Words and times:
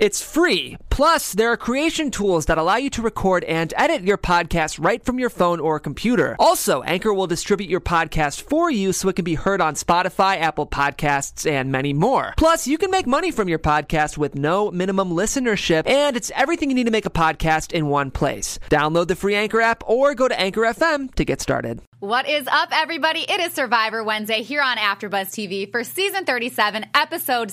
It's 0.00 0.22
free. 0.22 0.78
Plus, 0.88 1.34
there 1.34 1.52
are 1.52 1.58
creation 1.58 2.10
tools 2.10 2.46
that 2.46 2.56
allow 2.56 2.76
you 2.76 2.88
to 2.88 3.02
record 3.02 3.44
and 3.44 3.70
edit 3.76 4.00
your 4.00 4.16
podcast 4.16 4.82
right 4.82 5.04
from 5.04 5.18
your 5.18 5.28
phone 5.28 5.60
or 5.60 5.78
computer. 5.78 6.36
Also, 6.38 6.80
Anchor 6.84 7.12
will 7.12 7.26
distribute 7.26 7.68
your 7.68 7.82
podcast 7.82 8.40
for 8.40 8.70
you 8.70 8.94
so 8.94 9.10
it 9.10 9.16
can 9.16 9.26
be 9.26 9.34
heard 9.34 9.60
on 9.60 9.74
Spotify, 9.74 10.40
Apple 10.40 10.66
Podcasts, 10.66 11.48
and 11.48 11.70
many 11.70 11.92
more. 11.92 12.32
Plus, 12.38 12.66
you 12.66 12.78
can 12.78 12.90
make 12.90 13.06
money 13.06 13.30
from 13.30 13.46
your 13.46 13.58
podcast 13.58 14.16
with 14.16 14.34
no 14.34 14.70
minimum 14.70 15.10
listenership, 15.10 15.86
and 15.86 16.16
it's 16.16 16.32
everything 16.34 16.70
you 16.70 16.76
need 16.76 16.84
to 16.84 16.90
make 16.90 17.04
a 17.04 17.10
podcast 17.10 17.72
in 17.72 17.88
one 17.88 18.10
place. 18.10 18.58
Download 18.70 19.06
the 19.06 19.16
free 19.16 19.34
Anchor 19.34 19.60
app 19.60 19.82
or 19.86 20.14
go 20.14 20.28
to 20.28 20.40
Anchor 20.40 20.62
FM 20.62 21.14
to 21.16 21.26
get 21.26 21.42
started. 21.42 21.82
What 21.98 22.26
is 22.26 22.46
up, 22.46 22.70
everybody? 22.72 23.26
It 23.28 23.40
is 23.40 23.52
Survivor 23.52 24.02
Wednesday 24.02 24.40
here 24.40 24.62
on 24.62 24.78
AfterBuzz 24.78 25.28
TV 25.28 25.70
for 25.70 25.84
season 25.84 26.24
37, 26.24 26.86
episode 26.94 27.52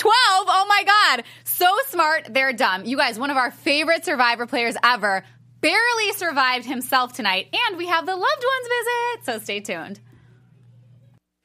12. 0.00 0.14
Oh 0.48 0.66
my 0.66 0.82
God. 0.84 1.24
So 1.60 1.76
smart, 1.88 2.28
they're 2.30 2.54
dumb. 2.54 2.86
You 2.86 2.96
guys, 2.96 3.18
one 3.18 3.28
of 3.28 3.36
our 3.36 3.50
favorite 3.50 4.02
Survivor 4.06 4.46
players 4.46 4.76
ever 4.82 5.22
barely 5.60 6.12
survived 6.12 6.64
himself 6.64 7.12
tonight, 7.12 7.54
and 7.68 7.76
we 7.76 7.86
have 7.86 8.06
the 8.06 8.16
loved 8.16 8.22
ones 8.22 8.68
visit. 8.78 9.26
So 9.26 9.38
stay 9.44 9.60
tuned. 9.60 10.00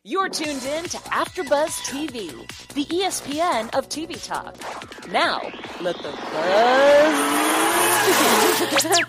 You're 0.08 0.30
tuned 0.30 0.62
in 0.64 0.84
to 0.84 0.98
AfterBuzz 0.98 1.82
TV, 1.90 2.30
the 2.76 2.86
ESPN 2.86 3.74
of 3.76 3.90
TV 3.90 4.24
talk. 4.24 4.56
Now, 5.12 5.42
let 5.82 5.96
the 5.96 6.12
buzz. 6.12 6.22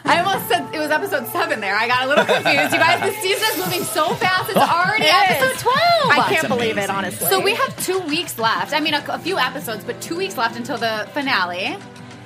I 0.06 0.22
almost 0.24 0.48
said 0.48 0.74
it 0.74 0.78
was 0.78 0.90
episode 0.90 1.26
seven 1.26 1.60
there. 1.60 1.76
I 1.76 1.86
got 1.86 2.04
a 2.04 2.08
little 2.08 2.24
confused. 2.34 2.72
You 2.72 2.78
guys, 2.78 3.02
the 3.02 3.20
season 3.20 3.46
is 3.52 3.58
moving 3.58 3.84
so 3.84 4.14
fast. 4.14 4.48
It's 4.48 4.56
already 4.56 5.04
It 5.04 5.12
episode 5.12 5.56
is. 5.56 5.60
12. 5.60 5.76
I 6.12 6.34
can't 6.34 6.48
believe 6.48 6.78
it, 6.78 6.88
honestly. 6.88 7.28
So 7.28 7.42
we 7.42 7.54
have 7.54 7.84
two 7.84 7.98
weeks 8.00 8.38
left. 8.38 8.72
I 8.72 8.80
mean, 8.80 8.94
a, 8.94 9.04
a 9.10 9.18
few 9.18 9.36
episodes, 9.36 9.84
but 9.84 10.00
two 10.00 10.16
weeks 10.16 10.38
left 10.38 10.56
until 10.56 10.78
the 10.78 11.06
finale. 11.12 11.76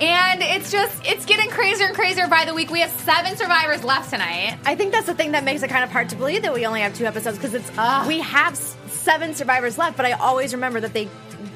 And 0.01 0.41
it's 0.41 0.71
just, 0.71 0.99
it's 1.05 1.25
getting 1.25 1.49
crazier 1.51 1.85
and 1.87 1.95
crazier 1.95 2.27
by 2.27 2.45
the 2.45 2.53
week. 2.55 2.71
We 2.71 2.79
have 2.81 2.89
seven 3.01 3.37
survivors 3.37 3.83
left 3.83 4.09
tonight. 4.09 4.57
I 4.65 4.75
think 4.75 4.91
that's 4.91 5.05
the 5.05 5.13
thing 5.13 5.33
that 5.33 5.43
makes 5.43 5.61
it 5.61 5.69
kind 5.69 5.83
of 5.83 5.91
hard 5.91 6.09
to 6.09 6.15
believe 6.15 6.41
that 6.41 6.53
we 6.53 6.65
only 6.65 6.81
have 6.81 6.95
two 6.95 7.05
episodes 7.05 7.37
because 7.37 7.53
it's 7.53 7.71
Ugh. 7.77 8.07
we 8.07 8.19
have 8.21 8.57
seven 8.57 9.35
survivors 9.35 9.77
left, 9.77 9.97
but 9.97 10.05
I 10.07 10.13
always 10.13 10.53
remember 10.53 10.79
that 10.79 10.93
they 10.93 11.07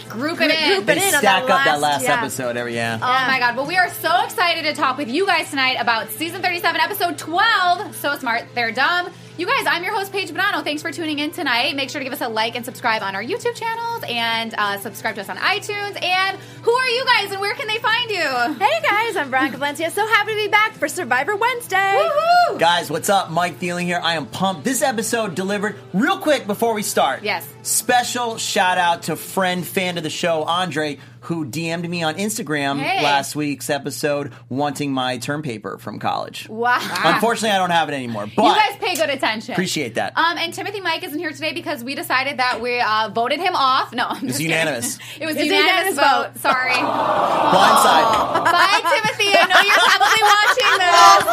Group 0.09 0.39
it 0.41 0.51
in. 0.51 0.67
group 0.69 0.81
it 0.83 0.85
They 0.99 1.07
in 1.09 1.15
on 1.15 1.19
stack 1.21 1.21
that 1.21 1.41
up 1.43 1.47
that 1.65 1.79
last- 1.79 1.81
last 1.81 2.03
yeah. 2.03 2.17
episode 2.19 2.57
every 2.57 2.75
yeah. 2.75 2.97
Oh 3.01 3.27
my 3.31 3.39
god. 3.39 3.55
Well, 3.57 3.65
we 3.65 3.75
are 3.77 3.89
so 3.89 4.23
excited 4.23 4.63
to 4.63 4.73
talk 4.73 4.97
with 4.97 5.09
you 5.09 5.25
guys 5.25 5.49
tonight 5.49 5.77
about 5.79 6.09
season 6.11 6.41
37, 6.43 6.79
episode 6.79 7.17
12. 7.17 7.95
So 7.95 8.15
smart, 8.17 8.43
they're 8.53 8.71
dumb. 8.71 9.09
You 9.37 9.45
guys, 9.45 9.65
I'm 9.67 9.83
your 9.83 9.93
host, 9.93 10.13
Paige 10.13 10.31
Bonanno. 10.31 10.63
Thanks 10.63 10.81
for 10.81 10.93
tuning 10.93 11.19
in 11.19 11.29
tonight. 11.29 11.75
Make 11.75 11.89
sure 11.89 11.99
to 11.99 12.05
give 12.05 12.13
us 12.13 12.21
a 12.21 12.29
like 12.29 12.55
and 12.55 12.63
subscribe 12.63 13.01
on 13.01 13.15
our 13.15 13.21
YouTube 13.23 13.53
channels 13.55 14.01
and 14.07 14.55
uh, 14.57 14.77
subscribe 14.77 15.15
to 15.15 15.21
us 15.21 15.27
on 15.27 15.35
iTunes. 15.35 16.01
And 16.01 16.37
who 16.61 16.71
are 16.71 16.87
you 16.87 17.03
guys 17.03 17.31
and 17.33 17.41
where 17.41 17.53
can 17.53 17.67
they 17.67 17.77
find 17.79 18.09
you? 18.09 18.55
Hey 18.65 18.81
guys, 18.81 19.17
I'm 19.17 19.29
Veronica 19.29 19.57
Valencia. 19.57 19.91
So 19.91 20.07
happy 20.07 20.31
to 20.31 20.37
be 20.37 20.47
back 20.47 20.71
for 20.75 20.87
Survivor 20.87 21.35
Wednesday. 21.35 21.75
Woohoo! 21.75 22.59
Guys, 22.59 22.89
what's 22.89 23.09
up? 23.09 23.29
Mike 23.29 23.59
Thieling 23.59 23.83
here. 23.83 23.99
I 24.01 24.15
am 24.15 24.25
pumped. 24.25 24.63
This 24.63 24.81
episode 24.81 25.35
delivered 25.35 25.75
real 25.91 26.19
quick 26.19 26.47
before 26.47 26.73
we 26.73 26.81
start. 26.81 27.21
Yes. 27.21 27.45
Special 27.61 28.37
shout 28.37 28.77
out 28.77 29.03
to 29.03 29.17
friend, 29.17 29.67
fan 29.67 29.97
of 29.97 30.03
the 30.03 30.09
show, 30.09 30.43
Andre, 30.43 30.97
who 31.25 31.45
DM'd 31.45 31.89
me 31.89 32.03
on 32.03 32.15
Instagram 32.15 32.79
Hey. 32.79 33.03
last 33.03 33.35
week's 33.35 33.69
episode 33.69 34.31
wanting 34.49 34.91
my 34.91 35.17
term 35.17 35.41
paper 35.41 35.77
from 35.77 35.99
college. 35.99 36.47
Wow. 36.49 36.77
Unfortunately, 37.03 37.49
I 37.49 37.57
don't 37.57 37.69
have 37.71 37.89
it 37.89 37.93
anymore, 37.93 38.27
but 38.35 38.43
you 38.43 38.55
guys 38.55 38.77
pay 38.79 38.95
good 38.95 39.09
attention. 39.09 39.53
appreciate 39.53 39.95
that. 39.95 40.17
Um, 40.17 40.37
and 40.37 40.53
Timothy 40.53 40.81
Mike 40.81 41.03
isn't 41.03 41.17
here 41.19 41.31
today 41.31 41.53
because 41.53 41.83
we 41.83 41.95
decided 41.95 42.37
that 42.37 42.61
we 42.61 42.79
uh, 42.79 43.09
voted 43.13 43.39
him 43.39 43.55
off. 43.55 43.91
No, 43.93 44.05
I'm 44.07 44.27
just 44.27 44.39
kidding. 44.39 44.51
unanimous. 44.51 44.99
it 45.19 45.25
was 45.25 45.35
It's 45.35 45.45
unanimous, 45.45 45.95
unanimous 45.95 45.99
vote. 45.99 46.31
vote. 46.33 46.41
Sorry. 46.41 46.73
Blindside. 46.73 48.45
Bye, 48.45 48.81
Timothy. 48.81 49.29
I 49.33 49.45
know 49.49 49.61
you're 49.65 49.81
probably 49.81 50.21
watching 50.29 50.71
this. 50.77 51.25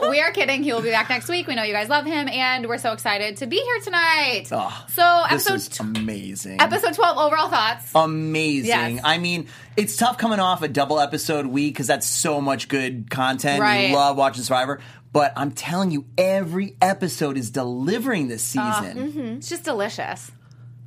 no, 0.02 0.10
we 0.10 0.20
are 0.20 0.30
kidding. 0.32 0.62
He 0.62 0.72
will 0.72 0.82
be 0.82 0.90
back 0.90 1.08
next 1.08 1.28
week. 1.28 1.46
We 1.46 1.54
know 1.54 1.62
you 1.62 1.72
guys 1.72 1.88
love 1.88 2.04
him, 2.06 2.28
and 2.28 2.66
we're 2.66 2.78
so 2.78 2.92
excited 2.92 3.38
to 3.38 3.46
be 3.46 3.56
here 3.56 3.80
tonight. 3.80 4.48
Oh, 4.52 4.84
so, 4.90 5.24
This 5.30 5.48
episode 5.48 5.54
is 5.54 5.68
tw- 5.68 5.80
amazing. 5.98 6.60
episode 6.60 6.94
twelve. 6.94 7.16
Overall 7.18 7.48
thoughts? 7.48 7.69
Amazing. 7.94 8.66
Yes. 8.96 9.00
I 9.04 9.18
mean, 9.18 9.48
it's 9.76 9.96
tough 9.96 10.18
coming 10.18 10.40
off 10.40 10.62
a 10.62 10.68
double 10.68 11.00
episode 11.00 11.46
week 11.46 11.74
because 11.74 11.86
that's 11.86 12.06
so 12.06 12.40
much 12.40 12.68
good 12.68 13.10
content. 13.10 13.60
Right. 13.60 13.90
You 13.90 13.96
love 13.96 14.16
watching 14.16 14.42
Survivor. 14.42 14.80
But 15.12 15.32
I'm 15.36 15.50
telling 15.50 15.90
you, 15.90 16.06
every 16.16 16.76
episode 16.80 17.36
is 17.36 17.50
delivering 17.50 18.28
this 18.28 18.56
uh, 18.56 18.80
season. 18.82 19.08
Mm-hmm. 19.10 19.36
It's 19.38 19.48
just 19.48 19.64
delicious. 19.64 20.30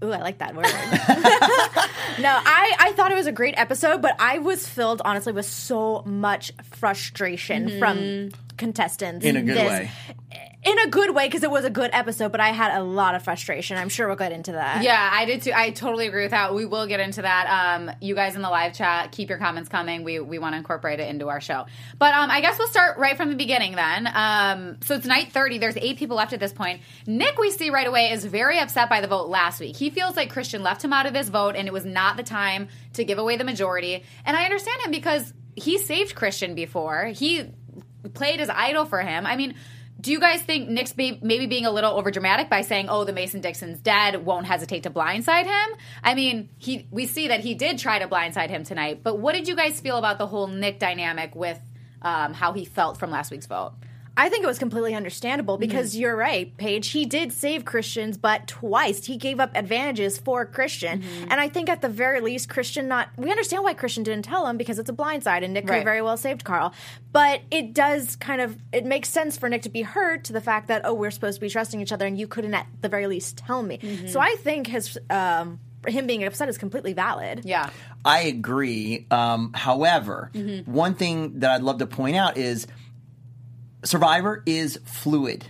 Ooh, 0.03 0.11
I 0.11 0.19
like 0.19 0.39
that 0.39 0.55
word. 0.55 0.65
no, 2.21 2.29
I, 2.29 2.75
I 2.77 2.93
thought 2.93 3.11
it 3.11 3.15
was 3.15 3.27
a 3.27 3.31
great 3.31 3.53
episode, 3.57 4.01
but 4.01 4.15
I 4.19 4.39
was 4.39 4.67
filled, 4.67 5.01
honestly, 5.05 5.31
with 5.31 5.45
so 5.45 6.03
much 6.05 6.51
frustration 6.71 7.79
from 7.79 7.97
mm-hmm. 7.97 8.55
contestants. 8.57 9.25
In 9.25 9.37
a 9.37 9.41
good 9.41 9.55
this- 9.55 9.69
way. 9.69 9.91
In 10.65 10.79
a 10.79 10.87
good 10.87 11.13
way, 11.13 11.27
because 11.27 11.43
it 11.43 11.51
was 11.51 11.65
a 11.65 11.69
good 11.69 11.89
episode, 11.91 12.31
but 12.31 12.39
I 12.39 12.49
had 12.49 12.77
a 12.79 12.83
lot 12.83 13.15
of 13.15 13.23
frustration. 13.23 13.77
I'm 13.77 13.89
sure 13.89 14.07
we'll 14.07 14.15
get 14.15 14.31
into 14.31 14.53
that. 14.53 14.81
Yeah, 14.81 15.09
I 15.11 15.25
did 15.25 15.41
too. 15.41 15.51
I 15.53 15.71
totally 15.71 16.07
agree 16.07 16.23
with 16.23 16.31
that. 16.31 16.55
We 16.55 16.65
will 16.65 16.87
get 16.87 17.01
into 17.01 17.21
that. 17.21 17.75
Um, 17.75 17.91
you 17.99 18.15
guys 18.15 18.35
in 18.35 18.41
the 18.41 18.49
live 18.49 18.73
chat, 18.73 19.11
keep 19.11 19.27
your 19.27 19.39
comments 19.39 19.67
coming. 19.67 20.03
We 20.05 20.21
we 20.21 20.39
want 20.39 20.53
to 20.53 20.57
incorporate 20.57 21.01
it 21.01 21.09
into 21.09 21.27
our 21.27 21.41
show. 21.41 21.65
But 21.99 22.13
um, 22.13 22.31
I 22.31 22.39
guess 22.39 22.57
we'll 22.57 22.69
start 22.69 22.97
right 22.97 23.17
from 23.17 23.29
the 23.29 23.35
beginning 23.35 23.75
then. 23.75 24.07
Um, 24.07 24.77
so 24.83 24.95
it's 24.95 25.05
night 25.05 25.33
thirty. 25.33 25.57
There's 25.57 25.75
eight 25.75 25.97
people 25.97 26.15
left 26.15 26.31
at 26.31 26.39
this 26.39 26.53
point. 26.53 26.81
Nick, 27.05 27.37
we 27.37 27.51
see 27.51 27.69
right 27.69 27.87
away, 27.87 28.11
is 28.11 28.23
very 28.23 28.57
upset 28.57 28.89
by 28.89 29.01
the 29.01 29.07
vote 29.07 29.27
last 29.27 29.59
week. 29.59 29.75
He 29.75 29.89
feels 29.89 30.15
like 30.15 30.29
Christian 30.29 30.63
left 30.63 30.81
him 30.81 30.93
out 30.93 31.05
of 31.05 31.13
this 31.13 31.27
vote, 31.27 31.55
and 31.57 31.67
it 31.67 31.73
was 31.73 31.83
not 31.83 32.15
the 32.15 32.23
time 32.23 32.69
to 32.93 33.03
give 33.03 33.17
away 33.17 33.35
the 33.35 33.43
majority. 33.43 34.05
And 34.25 34.37
I 34.37 34.45
understand 34.45 34.81
him 34.83 34.91
because 34.91 35.33
he 35.55 35.77
saved 35.77 36.15
Christian 36.15 36.55
before. 36.55 37.07
He 37.07 37.51
played 38.13 38.39
his 38.39 38.49
idol 38.49 38.85
for 38.85 39.01
him. 39.01 39.25
I 39.25 39.35
mean, 39.35 39.55
do 40.03 40.11
you 40.11 40.19
guys 40.19 40.41
think 40.41 40.67
Nick's 40.67 40.91
be- 40.91 41.17
maybe 41.21 41.45
being 41.45 41.65
a 41.65 41.71
little 41.71 41.93
overdramatic 41.93 42.49
by 42.49 42.61
saying, 42.61 42.89
"Oh, 42.89 43.05
the 43.05 43.13
Mason 43.13 43.39
Dixon's 43.39 43.79
dead," 43.79 44.25
won't 44.25 44.45
hesitate 44.45 44.83
to 44.83 44.89
blindside 44.89 45.45
him? 45.45 45.77
I 46.03 46.13
mean, 46.13 46.49
he 46.57 46.87
we 46.91 47.05
see 47.05 47.29
that 47.29 47.39
he 47.39 47.55
did 47.55 47.79
try 47.79 47.99
to 47.99 48.07
blindside 48.07 48.49
him 48.49 48.65
tonight. 48.65 49.01
But 49.01 49.19
what 49.19 49.33
did 49.33 49.47
you 49.47 49.55
guys 49.55 49.79
feel 49.79 49.97
about 49.97 50.17
the 50.17 50.27
whole 50.27 50.47
Nick 50.47 50.77
dynamic 50.77 51.35
with 51.35 51.59
um, 52.01 52.33
how 52.33 52.51
he 52.51 52.65
felt 52.65 52.97
from 52.97 53.11
last 53.11 53.31
week's 53.31 53.45
vote? 53.45 53.73
I 54.15 54.29
think 54.29 54.43
it 54.43 54.47
was 54.47 54.59
completely 54.59 54.93
understandable 54.93 55.55
Mm-hmm. 55.55 55.61
because 55.61 55.97
you're 55.97 56.15
right, 56.15 56.55
Paige. 56.57 56.89
He 56.89 57.05
did 57.05 57.33
save 57.33 57.65
Christians, 57.65 58.15
but 58.17 58.45
twice 58.47 59.05
he 59.05 59.17
gave 59.17 59.39
up 59.39 59.51
advantages 59.55 60.17
for 60.19 60.45
Christian. 60.45 61.01
Mm-hmm. 61.01 61.31
And 61.31 61.39
I 61.41 61.49
think 61.49 61.67
at 61.69 61.81
the 61.81 61.89
very 61.89 62.21
least, 62.21 62.47
Christian 62.49 62.87
not. 62.87 63.09
We 63.17 63.31
understand 63.31 63.63
why 63.63 63.73
Christian 63.73 64.03
didn't 64.03 64.25
tell 64.25 64.45
him 64.45 64.57
because 64.57 64.77
it's 64.77 64.89
a 64.89 64.93
blindside, 64.93 65.43
and 65.43 65.53
Nick 65.53 65.67
Right. 65.67 65.77
have 65.77 65.83
very 65.83 66.01
well 66.03 66.17
saved 66.17 66.43
Carl. 66.43 66.73
But 67.11 67.41
it 67.49 67.73
does 67.73 68.15
kind 68.17 68.39
of 68.41 68.55
it 68.71 68.85
makes 68.85 69.09
sense 69.09 69.37
for 69.37 69.49
Nick 69.49 69.63
to 69.63 69.69
be 69.69 69.81
hurt 69.81 70.25
to 70.25 70.33
the 70.33 70.41
fact 70.41 70.67
that 70.67 70.83
oh, 70.85 70.93
we're 70.93 71.11
supposed 71.11 71.35
to 71.37 71.41
be 71.41 71.49
trusting 71.49 71.81
each 71.81 71.91
other, 71.91 72.05
and 72.05 72.17
you 72.19 72.27
couldn't 72.27 72.53
at 72.53 72.67
the 72.81 72.89
very 72.89 73.07
least 73.07 73.37
tell 73.37 73.63
me. 73.63 73.79
Mm-hmm. 73.79 74.07
So 74.07 74.19
I 74.19 74.35
think 74.39 74.67
his 74.67 74.97
um, 75.09 75.59
him 75.87 76.05
being 76.07 76.23
upset 76.23 76.49
is 76.49 76.57
completely 76.57 76.93
valid. 76.93 77.41
Yeah, 77.45 77.69
I 78.05 78.21
agree. 78.21 79.05
Um, 79.11 79.53
however, 79.53 80.29
Mm-hmm. 80.33 80.71
one 80.71 80.93
thing 80.95 81.39
that 81.39 81.51
I'd 81.51 81.61
love 81.63 81.79
to 81.79 81.87
point 81.87 82.15
out 82.15 82.37
is 82.37 82.67
Survivor 83.83 84.43
is 84.45 84.79
fluid. 84.85 85.45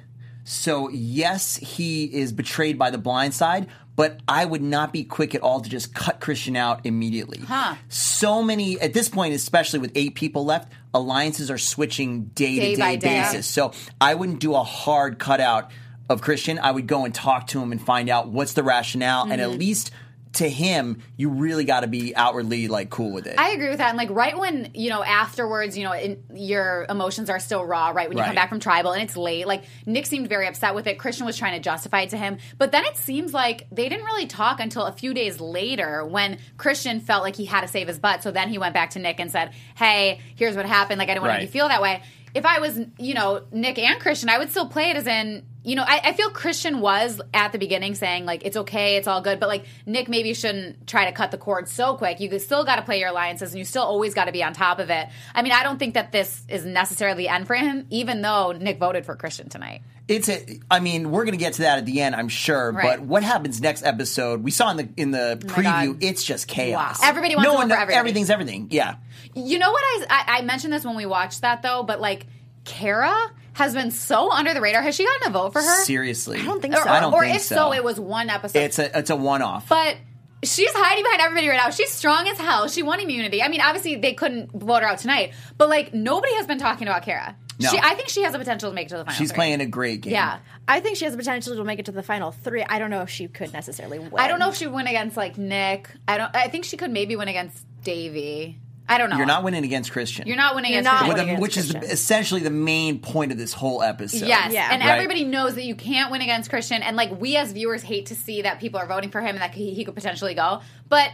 So, 0.46 0.90
yes, 0.90 1.56
he 1.58 2.06
is 2.06 2.32
betrayed 2.34 2.78
by 2.78 2.90
the 2.90 2.98
blind 2.98 3.34
side, 3.34 3.68
but 3.96 4.20
I 4.28 4.44
would 4.44 4.62
not 4.62 4.92
be 4.92 5.04
quick 5.04 5.36
at 5.36 5.42
all 5.42 5.62
to 5.62 5.70
just 5.70 5.94
cut 5.96 6.20
Christian 6.20 6.56
out 6.56 6.86
immediately. 6.86 7.40
Huh. 7.40 7.76
So 7.90 8.44
many, 8.44 8.80
at 8.82 8.94
this 8.94 9.08
point, 9.08 9.34
especially 9.36 9.80
with 9.80 9.92
eight 9.96 10.16
people 10.16 10.44
left, 10.44 10.72
alliances 10.94 11.50
are 11.50 11.58
switching 11.58 12.26
day 12.26 12.58
Day 12.60 12.76
to 12.76 12.82
day 12.82 12.98
day. 12.98 13.22
basis. 13.22 13.48
So, 13.48 13.72
I 14.02 14.16
wouldn't 14.16 14.40
do 14.40 14.54
a 14.56 14.64
hard 14.64 15.18
cutout 15.18 15.72
of 16.10 16.22
Christian. 16.22 16.60
I 16.60 16.72
would 16.72 16.88
go 16.88 17.06
and 17.06 17.16
talk 17.16 17.48
to 17.48 17.62
him 17.62 17.72
and 17.72 17.82
find 17.82 18.10
out 18.10 18.28
what's 18.28 18.54
the 18.54 18.64
rationale, 18.64 19.24
and 19.32 19.40
at 19.42 19.48
Mm-hmm. 19.50 19.60
least 19.60 19.92
to 20.34 20.50
him, 20.50 21.02
you 21.16 21.30
really 21.30 21.64
got 21.64 21.82
to 21.82 21.88
be 21.88 22.16
outwardly 22.16 22.68
like 22.68 22.90
cool 22.90 23.12
with 23.12 23.28
it. 23.28 23.38
I 23.38 23.50
agree 23.52 23.70
with 23.70 23.78
that. 23.78 23.90
And 23.90 23.98
like 23.98 24.10
right 24.10 24.38
when 24.38 24.72
you 24.74 24.90
know 24.90 25.04
afterwards, 25.04 25.78
you 25.78 25.84
know, 25.84 25.94
in, 25.94 26.24
your 26.34 26.86
emotions 26.90 27.30
are 27.30 27.40
still 27.40 27.64
raw. 27.64 27.90
Right 27.90 28.10
when 28.10 28.18
you 28.18 28.24
come 28.24 28.34
back 28.36 28.50
from 28.50 28.60
tribal 28.60 28.92
and 28.94 29.04
it's 29.04 29.16
late. 29.16 29.46
Like 29.46 29.64
Nick 29.86 30.08
seemed 30.08 30.28
very 30.30 30.48
upset 30.48 30.74
with 30.74 30.88
it. 30.88 30.98
Christian 30.98 31.26
was 31.26 31.38
trying 31.38 31.54
to 31.54 31.60
justify 31.60 32.02
it 32.02 32.10
to 32.10 32.18
him, 32.18 32.38
but 32.58 32.72
then 32.72 32.84
it 32.86 32.98
seems 32.98 33.34
like 33.34 33.68
they 33.72 33.90
didn't 33.90 34.06
really 34.06 34.26
talk 34.26 34.60
until 34.60 34.84
a 34.86 34.92
few 34.92 35.14
days 35.14 35.40
later 35.40 36.04
when 36.06 36.40
Christian 36.58 37.00
felt 37.00 37.24
like 37.24 37.36
he 37.36 37.46
had 37.46 37.62
to 37.62 37.68
save 37.68 37.88
his 37.88 38.00
butt. 38.00 38.24
So 38.24 38.32
then 38.32 38.50
he 38.50 38.58
went 38.58 38.74
back 38.74 38.90
to 38.92 39.00
Nick 39.00 39.20
and 39.20 39.32
said, 39.32 39.52
"Hey, 39.76 40.20
here's 40.36 40.56
what 40.56 40.66
happened. 40.66 40.98
Like 40.98 41.10
I 41.10 41.14
didn't 41.14 41.22
want 41.24 41.30
to 41.32 41.34
Right. 41.36 41.40
make 41.44 41.50
you 41.50 41.60
feel 41.60 41.68
that 41.68 41.82
way." 41.82 42.02
If 42.34 42.48
I 42.48 42.58
was, 42.60 42.80
you 42.98 43.14
know, 43.14 43.44
Nick 43.52 43.78
and 43.78 44.00
Christian, 44.00 44.30
I 44.30 44.40
would 44.40 44.50
still 44.50 44.68
play 44.68 44.90
it 44.90 44.96
as 44.98 45.06
in 45.06 45.46
you 45.64 45.76
know, 45.76 45.84
I, 45.86 46.02
I 46.04 46.14
feel 46.14 46.30
Christian 46.30 46.82
was 46.82 47.22
at 47.34 47.54
the 47.54 47.58
beginning 47.58 47.96
saying 47.96 48.26
like 48.26 48.46
it's 48.46 48.58
okay, 48.58 48.98
it's 48.98 49.08
all 49.08 49.22
good, 49.22 49.40
but 49.40 49.48
like 49.48 49.66
Nick 49.86 50.10
maybe 50.10 50.34
shouldn't 50.34 50.88
try 50.88 51.06
to 51.06 51.14
cut 51.14 51.32
the 51.32 51.38
cord 51.38 51.70
so 51.70 51.96
quick. 51.96 52.20
You 52.20 52.38
still 52.40 52.66
got 52.66 52.76
to 52.76 52.82
play 52.82 53.00
your 53.00 53.10
alliances, 53.10 53.52
and 53.52 53.60
you 53.60 53.66
still 53.66 53.84
always 53.84 54.14
got 54.14 54.26
to 54.26 54.34
be 54.34 54.44
on 54.44 54.54
top 54.54 54.80
of 54.80 54.90
it. 54.90 55.08
I 55.34 55.42
mean, 55.42 55.54
I 55.54 55.64
don't 55.64 55.80
think 55.80 55.94
that 55.94 56.12
this 56.12 56.44
is 56.50 56.66
necessarily 56.66 57.24
the 57.24 57.30
end 57.30 57.48
for 57.48 57.56
him, 57.56 57.88
even 57.90 58.22
though 58.22 58.52
Nick 58.52 58.78
voted 58.78 59.06
for 59.06 59.16
Christian 59.16 59.48
tonight. 59.48 59.84
It's 60.10 60.28
a. 60.28 60.60
I 60.70 60.82
mean, 60.82 61.12
we're 61.12 61.24
going 61.24 61.38
to 61.38 61.44
get 61.44 61.54
to 61.54 61.62
that 61.62 61.78
at 61.78 61.86
the 61.86 62.02
end, 62.02 62.14
I'm 62.14 62.28
sure. 62.28 62.74
Right. 62.74 62.98
But 62.98 63.08
what 63.08 63.24
happens 63.24 63.62
next 63.62 63.86
episode? 63.86 64.44
We 64.44 64.52
saw 64.52 64.70
in 64.72 64.78
the 64.78 64.90
in 64.98 65.12
the 65.12 65.40
oh 65.42 65.48
preview. 65.48 65.94
God. 65.94 66.04
It's 66.04 66.26
just 66.26 66.48
chaos. 66.48 67.02
Wow. 67.02 67.08
Everybody 67.08 67.36
wants 67.36 67.48
no 67.48 67.54
to 67.54 67.58
one. 67.60 67.72
everybody. 67.72 67.98
Everything's 67.98 68.30
everything. 68.30 68.68
Yeah. 68.70 68.96
You 69.34 69.60
know 69.60 69.72
what 69.72 69.82
I, 69.82 70.06
I 70.10 70.38
I 70.40 70.42
mentioned 70.42 70.74
this 70.74 70.84
when 70.84 70.98
we 70.98 71.06
watched 71.06 71.42
that 71.42 71.62
though, 71.62 71.84
but 71.84 72.02
like 72.02 72.26
Kara 72.66 73.32
has 73.54 73.74
been 73.74 73.92
so 73.92 74.32
under 74.32 74.54
the 74.54 74.62
radar. 74.62 74.82
Has 74.82 74.96
she 74.96 75.06
gotten 75.06 75.28
a 75.28 75.32
vote 75.32 75.54
for 75.54 75.62
her? 75.62 75.84
Seriously, 75.84 76.40
I 76.40 76.46
don't 76.46 76.62
think 76.62 76.74
Or, 76.76 76.84
so. 76.84 76.90
I 76.90 77.00
don't 77.00 77.14
or 77.14 77.22
think 77.24 77.36
if 77.38 77.42
so. 77.44 77.56
so. 77.56 77.74
it 77.74 77.84
was 77.84 78.00
one 78.00 78.30
episode. 78.30 78.60
It's 78.60 78.80
a 78.80 78.98
it's 79.00 79.10
a 79.10 79.16
one 79.16 79.42
off. 79.42 79.70
but 79.70 79.98
she's 80.44 80.72
hiding 80.74 81.04
behind 81.04 81.22
everybody 81.22 81.48
right 81.50 81.58
now. 81.64 81.70
She's 81.70 81.92
strong 81.92 82.28
as 82.28 82.38
hell. 82.38 82.68
She 82.68 82.84
won 82.84 83.00
immunity. 83.00 83.42
I 83.42 83.48
mean, 83.48 83.62
obviously 83.62 83.96
they 83.96 84.14
couldn't 84.14 84.52
vote 84.52 84.82
her 84.84 84.88
out 84.90 84.98
tonight, 85.00 85.34
but 85.58 85.70
like 85.70 85.94
nobody 85.94 86.34
has 86.36 86.46
been 86.48 86.58
talking 86.60 86.88
about 86.88 87.04
Kara. 87.04 87.36
No. 87.60 87.70
She, 87.70 87.78
I 87.78 87.94
think 87.94 88.10
she 88.10 88.24
has 88.24 88.34
a 88.34 88.40
potential 88.40 88.72
to 88.72 88.76
make 88.76 88.88
it 88.88 88.90
to 88.90 88.98
the 88.98 89.06
final. 89.06 89.18
She's 89.18 89.30
three. 89.30 89.36
playing 89.36 89.62
a 89.62 89.68
great 89.68 90.02
game. 90.02 90.14
Yeah. 90.14 90.40
I 90.68 90.80
think 90.80 90.98
she 90.98 91.06
has 91.06 91.14
a 91.14 91.18
potential 91.18 91.56
to 91.56 91.64
make 91.64 91.78
it 91.78 91.86
to 91.86 91.92
the 91.92 92.02
final 92.02 92.32
three. 92.32 92.64
I 92.64 92.80
don't 92.80 92.90
know 92.90 93.02
if 93.04 93.12
she 93.12 93.28
could 93.28 93.54
necessarily 93.54 94.00
win. 94.00 94.12
I 94.18 94.28
don't 94.28 94.40
know 94.40 94.50
if 94.50 94.56
she 94.56 94.66
would 94.66 94.74
win 94.76 94.88
against 94.88 95.16
like 95.16 95.38
Nick. 95.38 95.88
I 96.08 96.18
don't. 96.18 96.36
I 96.36 96.48
think 96.48 96.66
she 96.66 96.78
could 96.78 96.90
maybe 96.90 97.16
win 97.16 97.28
against 97.28 97.64
Davie. 97.84 98.58
I 98.88 98.98
don't 98.98 99.10
know. 99.10 99.18
You're 99.18 99.26
not 99.26 99.44
winning 99.44 99.64
against 99.64 99.92
Christian. 99.92 100.28
You're 100.28 100.36
not 100.38 100.56
winning 100.56 100.72
You're 100.74 100.82
against 100.82 100.92
not 101.02 101.06
Christian. 101.06 101.08
With 101.10 101.18
winning 101.28 101.40
the- 101.40 101.46
against 101.46 101.58
which 101.58 101.66
is 101.66 101.72
Christian. 101.72 101.92
essentially 101.92 102.42
the 102.42 102.50
main 102.50 103.00
point 103.00 103.32
of 103.32 103.38
this 103.38 103.54
whole 103.54 103.82
episode. 103.82 104.28
Yes, 104.28 104.52
Yeah. 104.52 104.70
and 104.72 104.82
Right. 104.82 104.92
everybody 104.92 105.24
knows 105.24 105.56
that 105.56 105.64
you 105.64 105.74
can't 105.76 106.12
win 106.12 106.22
against 106.22 106.50
Christian, 106.50 106.84
and 106.84 106.98
like 106.98 107.10
we 107.20 107.38
as 107.38 107.52
viewers 107.54 107.82
hate 107.82 108.08
to 108.08 108.16
see 108.16 108.42
that 108.42 108.60
people 108.60 108.80
are 108.80 108.86
voting 108.88 109.10
for 109.10 109.22
him 109.22 109.30
and 109.30 109.40
that 109.42 109.54
he, 109.54 109.74
he 109.74 109.86
could 109.86 109.96
potentially 109.96 110.34
go. 110.34 110.62
But 110.90 111.12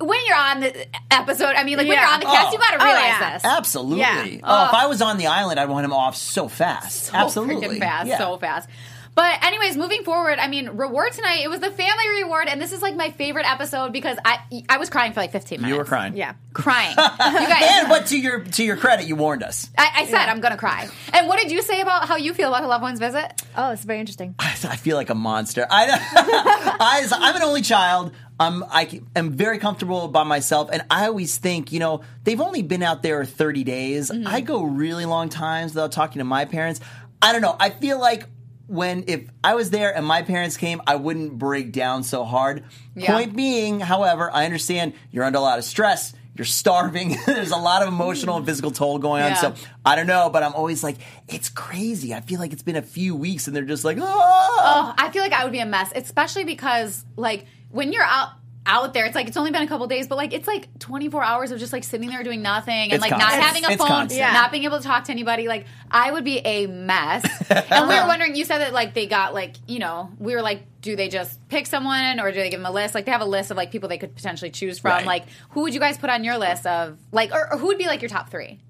when 0.00 0.20
you're 0.26 0.36
on 0.36 0.60
the 0.60 0.86
episode, 1.10 1.56
I 1.56 1.64
mean, 1.64 1.76
like 1.76 1.88
when 1.88 1.96
Yeah. 1.96 2.02
you're 2.04 2.14
on 2.14 2.20
the 2.20 2.26
cast, 2.26 2.48
Oh. 2.48 2.52
you 2.52 2.58
got 2.58 2.70
to 2.70 2.82
Oh, 2.82 2.84
realize 2.84 3.02
yeah. 3.20 3.32
this. 3.34 3.44
Absolutely. 3.44 3.98
Yeah. 4.00 4.20
Oh, 4.44 4.64
if 4.66 4.70
oh. 4.72 4.76
I 4.76 4.86
was 4.86 5.02
on 5.02 5.18
the 5.18 5.26
island, 5.26 5.58
I'd 5.58 5.68
want 5.68 5.84
him 5.84 5.92
off 5.92 6.14
so 6.16 6.46
fast. 6.46 7.06
So 7.06 7.14
Absolutely. 7.16 7.66
freaking 7.66 7.78
fast, 7.80 8.06
Yeah. 8.06 8.18
so 8.18 8.36
fast. 8.38 8.68
But 9.18 9.42
anyways, 9.42 9.76
moving 9.76 10.04
forward, 10.04 10.38
I 10.38 10.46
mean, 10.46 10.68
reward 10.68 11.10
tonight. 11.10 11.40
It 11.42 11.50
was 11.50 11.58
the 11.58 11.72
family 11.72 12.08
reward, 12.22 12.46
and 12.46 12.62
this 12.62 12.70
is 12.70 12.80
like 12.80 12.94
my 12.94 13.10
favorite 13.10 13.50
episode 13.50 13.92
because 13.92 14.16
I 14.24 14.38
I 14.68 14.78
was 14.78 14.90
crying 14.90 15.12
for 15.12 15.18
like 15.18 15.32
15 15.32 15.60
minutes. 15.60 15.72
You 15.72 15.76
were 15.76 15.84
crying. 15.84 16.16
Yeah. 16.16 16.34
crying. 16.52 16.90
you 16.96 17.48
guys, 17.48 17.64
And 17.68 17.88
but 17.88 18.06
to 18.06 18.16
your 18.16 18.44
to 18.44 18.62
your 18.62 18.76
credit, 18.76 19.08
you 19.08 19.16
warned 19.16 19.42
us. 19.42 19.70
I, 19.76 19.90
I 19.92 20.06
said 20.06 20.28
I'm 20.28 20.40
gonna 20.40 20.56
cry. 20.56 20.88
And 21.12 21.26
what 21.26 21.40
did 21.40 21.50
you 21.50 21.62
say 21.62 21.80
about 21.80 22.06
how 22.06 22.14
you 22.14 22.32
feel 22.32 22.46
about 22.46 22.62
a 22.62 22.68
loved 22.68 22.82
one's 22.82 23.00
visit? 23.00 23.42
Oh, 23.56 23.72
it's 23.72 23.82
very 23.82 23.98
interesting. 23.98 24.36
I 24.38 24.52
feel 24.76 24.96
like 24.96 25.10
a 25.10 25.16
monster. 25.16 25.66
I, 25.68 25.88
I 26.78 27.08
I'm 27.10 27.34
an 27.34 27.42
only 27.42 27.62
child. 27.62 28.12
I'm 28.38 28.62
I 28.70 29.00
am 29.16 29.32
very 29.32 29.58
comfortable 29.58 30.06
by 30.06 30.22
myself, 30.22 30.70
and 30.72 30.82
I 30.92 31.08
always 31.08 31.38
think, 31.38 31.72
you 31.72 31.80
know, 31.80 32.02
they've 32.22 32.40
only 32.40 32.62
been 32.62 32.84
out 32.84 33.02
there 33.02 33.24
30 33.24 33.64
days. 33.64 34.12
Mm-hmm. 34.12 34.28
I 34.28 34.42
go 34.42 34.62
really 34.62 35.06
long 35.06 35.28
times 35.28 35.74
without 35.74 35.90
talking 35.90 36.20
to 36.20 36.24
my 36.24 36.44
parents. 36.44 36.80
I 37.20 37.32
don't 37.32 37.42
know. 37.42 37.56
I 37.58 37.70
feel 37.70 37.98
like 37.98 38.28
when 38.68 39.04
if 39.08 39.28
I 39.42 39.54
was 39.54 39.70
there 39.70 39.94
and 39.94 40.06
my 40.06 40.22
parents 40.22 40.56
came, 40.56 40.80
I 40.86 40.96
wouldn't 40.96 41.38
break 41.38 41.72
down 41.72 42.04
so 42.04 42.24
hard. 42.24 42.64
Yeah. 42.94 43.12
Point 43.12 43.34
being, 43.34 43.80
however, 43.80 44.30
I 44.32 44.44
understand 44.44 44.92
you're 45.10 45.24
under 45.24 45.38
a 45.38 45.42
lot 45.42 45.58
of 45.58 45.64
stress. 45.64 46.14
You're 46.36 46.44
starving. 46.44 47.16
There's 47.26 47.50
a 47.50 47.56
lot 47.56 47.82
of 47.82 47.88
emotional 47.88 48.36
and 48.36 48.46
physical 48.46 48.70
toll 48.70 48.98
going 48.98 49.22
on. 49.24 49.30
Yeah. 49.30 49.36
So 49.36 49.54
I 49.84 49.96
don't 49.96 50.06
know, 50.06 50.30
but 50.30 50.42
I'm 50.44 50.52
always 50.54 50.84
like, 50.84 50.96
it's 51.26 51.48
crazy. 51.48 52.14
I 52.14 52.20
feel 52.20 52.38
like 52.38 52.52
it's 52.52 52.62
been 52.62 52.76
a 52.76 52.82
few 52.82 53.16
weeks 53.16 53.48
and 53.48 53.56
they're 53.56 53.64
just 53.64 53.84
like, 53.84 53.98
oh. 54.00 54.04
Oh, 54.60 54.94
I 54.96 55.10
feel 55.10 55.22
like 55.22 55.32
I 55.32 55.42
would 55.44 55.52
be 55.52 55.60
a 55.60 55.66
mess, 55.66 55.90
especially 55.96 56.44
because 56.44 57.04
like 57.16 57.46
when 57.70 57.92
you're 57.92 58.04
out 58.04 58.32
out 58.68 58.92
there, 58.92 59.06
it's 59.06 59.14
like 59.14 59.26
it's 59.26 59.36
only 59.36 59.50
been 59.50 59.62
a 59.62 59.66
couple 59.66 59.86
days, 59.86 60.06
but 60.06 60.16
like 60.16 60.32
it's 60.32 60.46
like 60.46 60.78
24 60.78 61.24
hours 61.24 61.50
of 61.50 61.58
just 61.58 61.72
like 61.72 61.82
sitting 61.82 62.08
there 62.10 62.22
doing 62.22 62.42
nothing 62.42 62.74
and 62.74 62.92
It's 62.92 63.00
like 63.00 63.10
not 63.10 63.32
having 63.32 63.64
a 63.64 63.70
It's 63.70 63.78
phone, 63.78 63.88
constant. 63.88 64.18
Yeah. 64.18 64.32
not 64.32 64.52
being 64.52 64.64
able 64.64 64.76
to 64.76 64.84
talk 64.84 65.04
to 65.04 65.12
anybody. 65.12 65.48
Like 65.48 65.66
I 65.90 66.12
would 66.12 66.24
be 66.24 66.38
a 66.38 66.66
mess. 66.66 67.24
and 67.50 67.88
we 67.88 67.98
were 67.98 68.06
wondering. 68.06 68.36
You 68.36 68.44
said 68.44 68.58
that 68.58 68.72
like 68.72 68.94
they 68.94 69.06
got 69.06 69.32
like 69.34 69.56
you 69.66 69.78
know 69.78 70.10
we 70.18 70.34
were 70.34 70.42
like, 70.42 70.62
do 70.82 70.94
they 70.94 71.08
just 71.08 71.48
pick 71.48 71.66
someone 71.66 72.20
or 72.20 72.30
do 72.30 72.38
they 72.38 72.50
give 72.50 72.60
them 72.60 72.66
a 72.66 72.70
list? 72.70 72.94
Like 72.94 73.06
they 73.06 73.12
have 73.12 73.22
a 73.22 73.26
list 73.26 73.50
of 73.50 73.56
like 73.56 73.72
people 73.72 73.88
they 73.88 73.98
could 73.98 74.14
potentially 74.14 74.50
choose 74.50 74.78
from. 74.78 74.90
Right. 74.90 75.06
Like 75.06 75.24
who 75.50 75.62
would 75.62 75.74
you 75.74 75.80
guys 75.80 75.96
put 75.96 76.10
on 76.10 76.22
your 76.22 76.36
list 76.36 76.66
of 76.66 76.98
like 77.10 77.32
or, 77.32 77.52
or 77.52 77.58
who 77.58 77.68
would 77.68 77.78
be 77.78 77.86
like 77.86 78.02
your 78.02 78.10
top 78.10 78.30
three 78.30 78.60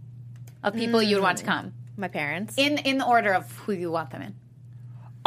of 0.63 0.75
people 0.75 1.03
you 1.03 1.17
would 1.17 1.23
want 1.23 1.39
to 1.39 1.45
mm. 1.45 1.49
come 1.49 1.75
My 1.97 2.09
parents. 2.09 2.55
in 2.57 2.79
in 2.79 2.99
the 2.99 3.07
order 3.07 3.33
of 3.33 3.51
who 3.59 3.73
you 3.73 3.91
want 3.91 4.11
them 4.11 4.23
in? 4.23 4.35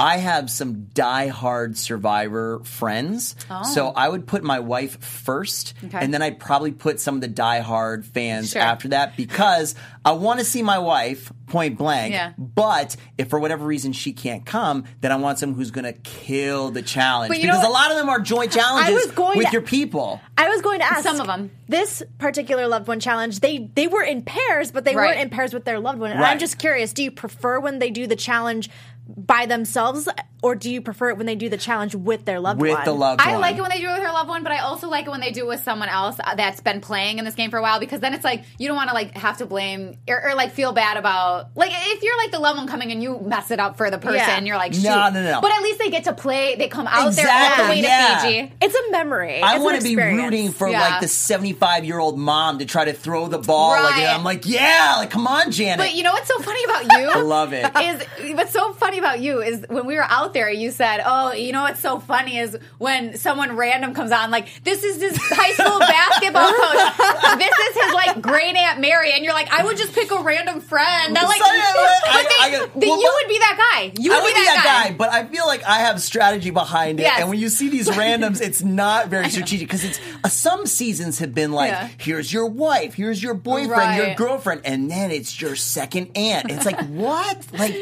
I 0.02 0.18
have 0.18 0.50
some 0.50 0.86
die-hard 0.94 1.78
survivor 1.78 2.60
friends. 2.64 3.36
So 3.74 3.88
oh. 3.90 3.94
I 3.96 4.10
would 4.10 4.26
put 4.28 4.44
my 4.44 4.60
wife 4.60 5.02
first, 5.04 5.74
Oh. 5.84 5.88
Okay. 5.88 6.00
and 6.02 6.14
then 6.14 6.22
I'd 6.22 6.40
probably 6.40 6.72
put 6.72 7.00
some 7.00 7.16
of 7.16 7.22
the 7.22 7.28
die-hard 7.28 8.06
fans 8.06 8.52
Sure. 8.52 8.62
after 8.62 8.90
that 8.90 9.16
because 9.16 9.76
I 10.04 10.14
want 10.14 10.40
to 10.40 10.46
see 10.46 10.64
my 10.64 10.80
wife 10.80 11.32
point 11.48 11.78
blank. 11.78 12.14
Yeah. 12.14 12.32
But 12.38 12.96
if 13.18 13.30
for 13.30 13.40
whatever 13.40 13.66
reason 13.66 13.94
she 13.94 14.14
can't 14.14 14.46
come, 14.46 14.86
then 15.02 15.12
I 15.12 15.18
want 15.18 15.38
someone 15.38 15.58
who's 15.58 15.72
going 15.72 15.86
to 15.86 15.94
kill 15.94 16.72
the 16.72 16.82
challenge 16.82 17.30
But 17.30 17.38
you 17.40 17.44
because 17.48 17.64
a 17.66 17.70
lot 17.70 17.92
of 17.92 17.98
them 17.98 18.10
are 18.10 18.20
joint 18.20 18.52
challenges 18.52 18.94
was 18.94 19.12
going 19.12 19.38
with 19.38 19.48
to- 19.48 19.52
your 19.54 19.62
people. 19.62 20.20
I 20.38 20.50
was 20.50 20.62
going 20.62 20.80
to 20.80 20.86
ask 20.86 21.04
Some 21.04 21.20
of 21.20 21.28
them. 21.28 21.52
This 21.68 22.02
particular 22.18 22.68
loved 22.68 22.88
one 22.88 23.00
challenge, 23.00 23.40
they 23.42 23.70
they 23.76 23.88
were 23.88 24.02
in 24.04 24.24
pairs, 24.24 24.72
but 24.72 24.84
they 24.86 24.96
Right. 24.96 25.10
weren't 25.10 25.20
in 25.22 25.30
pairs 25.30 25.54
with 25.54 25.66
their 25.66 25.80
loved 25.80 26.00
one. 26.00 26.12
And 26.12 26.20
Right. 26.20 26.32
I'm 26.32 26.40
just 26.40 26.58
curious: 26.58 26.94
do 26.94 27.04
you 27.04 27.12
prefer 27.12 27.60
when 27.60 27.80
they 27.80 27.92
do 27.92 28.08
the 28.08 28.16
challenge 28.16 28.70
by 29.18 29.46
themselves, 29.46 30.08
or 30.42 30.56
do 30.56 30.72
you 30.72 30.82
prefer 30.82 31.10
it 31.10 31.18
when 31.18 31.26
they 31.26 31.36
do 31.36 31.50
the 31.50 31.58
challenge 31.58 31.94
with 31.94 32.26
their 32.26 32.40
loved 32.40 32.60
With 32.62 32.74
one? 32.74 32.86
the 32.86 32.94
loved 32.94 33.22
I 33.22 33.34
one. 33.34 33.42
like 33.42 33.58
it 33.58 33.62
when 33.62 33.70
they 33.70 33.80
do 33.80 33.88
it 33.90 33.94
with 33.94 34.02
their 34.02 34.12
loved 34.12 34.30
one, 34.30 34.44
but 34.44 34.52
I 34.52 34.60
also 34.60 34.90
like 34.90 35.06
it 35.06 35.10
when 35.12 35.20
they 35.22 35.32
do 35.32 35.42
it 35.42 35.48
with 35.48 35.64
someone 35.64 35.90
else 35.90 36.18
uh, 36.24 36.36
that's 36.36 36.62
been 36.62 36.82
playing 36.82 37.20
in 37.20 37.26
this 37.26 37.36
game 37.36 37.52
for 37.52 37.58
a 37.58 37.62
while 37.62 37.80
because 37.80 38.00
then 38.00 38.14
it's 38.14 38.24
like 38.24 38.44
you 38.58 38.68
don't 38.68 38.76
want 38.78 38.90
to 38.90 38.96
like 38.96 39.16
have 39.16 39.38
to 39.38 39.46
blame 39.46 39.98
or, 40.08 40.30
or 40.32 40.36
like 40.36 40.52
feel 40.54 40.72
bad 40.74 40.98
about 40.98 41.50
like 41.56 41.72
if 41.74 42.02
you're 42.04 42.18
like 42.18 42.32
the 42.32 42.40
loved 42.40 42.58
one 42.58 42.68
coming 42.68 42.92
and 42.92 43.04
you 43.04 43.20
mess 43.20 43.52
it 43.52 43.60
up 43.60 43.78
for 43.78 43.92
the 43.92 43.98
person, 44.00 44.16
Yeah. 44.16 44.40
you're 44.42 44.58
like 44.58 44.72
No, 44.74 44.78
shoot. 44.80 44.84
no, 44.90 45.10
no, 45.12 45.24
no. 45.24 45.42
But 45.42 45.52
at 45.52 45.62
least 45.62 45.80
they 45.80 45.90
get 45.92 46.06
to 46.06 46.14
play. 46.14 46.56
They 46.56 46.68
come 46.68 46.88
out 46.88 46.94
there 46.94 47.02
all 47.06 47.12
the 47.12 47.22
Exactly, 47.22 47.70
way 47.70 47.82
to. 47.82 48.22
Fiji. 48.48 48.54
It's 48.62 48.76
a 48.76 48.92
memory. 48.92 49.42
I 49.42 49.56
It's 49.56 49.64
want 49.64 49.76
an 49.78 49.84
to 49.84 49.88
be 49.88 49.96
rooting 49.96 50.52
for 50.52 50.68
Yeah. 50.70 50.82
like 50.82 51.02
the 51.02 51.08
75 51.08 51.86
year 51.86 52.00
old 52.00 52.18
mom 52.18 52.60
to 52.60 52.66
try 52.66 52.86
to 52.86 52.94
throw 52.94 53.28
the 53.28 53.38
ball. 53.38 53.72
Like, 53.72 53.92
Right. 53.96 54.00
and 54.04 54.10
I'm 54.10 54.24
like, 54.24 54.46
yeah, 54.48 54.96
like, 54.98 55.12
come 55.12 55.28
on, 55.28 55.52
Janet. 55.52 55.78
But 55.78 55.96
you 55.96 56.04
know 56.04 56.14
what's 56.14 56.28
so 56.28 56.40
funny 56.40 56.64
about 56.64 56.84
you? 57.00 57.10
I 57.14 57.22
love 57.22 57.54
it. 57.54 57.66
Is 57.82 58.36
what's 58.36 58.52
so 58.54 58.74
funny 58.74 58.98
about 59.02 59.20
you 59.20 59.42
is 59.42 59.66
when 59.68 59.86
we 59.86 59.96
were 59.96 60.06
out 60.08 60.34
there, 60.34 60.50
you 60.52 60.72
said, 60.72 61.02
"Oh, 61.06 61.34
you 61.34 61.52
know 61.52 61.64
what's 61.64 61.80
so 61.82 62.00
funny 62.00 62.38
is 62.38 62.58
when 62.78 63.18
someone 63.18 63.56
random 63.58 63.94
comes 63.94 64.12
on, 64.12 64.32
like 64.32 64.48
this 64.64 64.84
is 64.84 65.02
his 65.02 65.18
high 65.18 65.54
school 65.54 65.80
basketball 65.96 66.52
coach, 66.52 67.38
this 67.40 67.58
is 67.68 67.84
his 67.84 67.94
like 67.94 68.22
great 68.22 68.56
aunt 68.56 68.80
Mary," 68.80 69.12
and 69.14 69.24
you're 69.26 69.34
like, 69.34 69.52
"I 69.52 69.64
would 69.66 69.78
just 69.78 69.94
pick 69.94 70.12
a 70.12 70.22
random 70.22 70.62
friend." 70.62 71.16
That 71.16 71.24
like, 71.24 71.42
So, 71.42 71.54
yeah, 71.54 71.74
but 71.74 72.10
I- 72.12 72.28
I 72.42 72.50
the- 72.52 72.88
well, 72.88 73.02
you 73.02 73.12
would 73.22 73.28
be 73.30 73.38
that 73.40 73.58
guy. 73.74 73.92
You 74.02 74.12
would, 74.12 74.20
I 74.20 74.24
would 74.24 74.34
be 74.36 74.42
that, 74.46 74.86
guy. 74.90 74.96
but 74.96 75.10
I 75.10 75.26
feel 75.26 75.46
like 75.48 75.64
I 75.64 75.80
have 75.80 76.02
strategy 76.02 76.50
behind 76.52 77.00
it. 77.00 77.04
Yes. 77.04 77.20
And 77.22 77.30
when 77.30 77.40
you 77.40 77.50
see 77.50 77.70
these 77.70 77.90
randoms, 78.02 78.42
it's 78.42 78.62
not 78.64 79.08
very 79.10 79.30
strategic 79.30 79.68
because 79.68 79.84
it's 79.84 80.00
uh, 80.24 80.30
some 80.30 80.66
seasons 80.66 81.20
have 81.20 81.34
been 81.34 81.52
like, 81.52 81.72
Yeah. 81.72 81.90
here's 81.98 82.32
your 82.32 82.48
wife, 82.48 82.94
here's 82.94 83.22
your 83.22 83.34
boyfriend, 83.34 83.98
your 83.98 84.16
girlfriend, 84.16 84.62
and 84.66 84.90
then 84.90 85.12
it's 85.12 85.40
your 85.42 85.56
second 85.56 86.12
aunt. 86.16 86.50
It's 86.52 86.66
like 86.66 86.80
what? 86.88 87.46
Like 87.54 87.74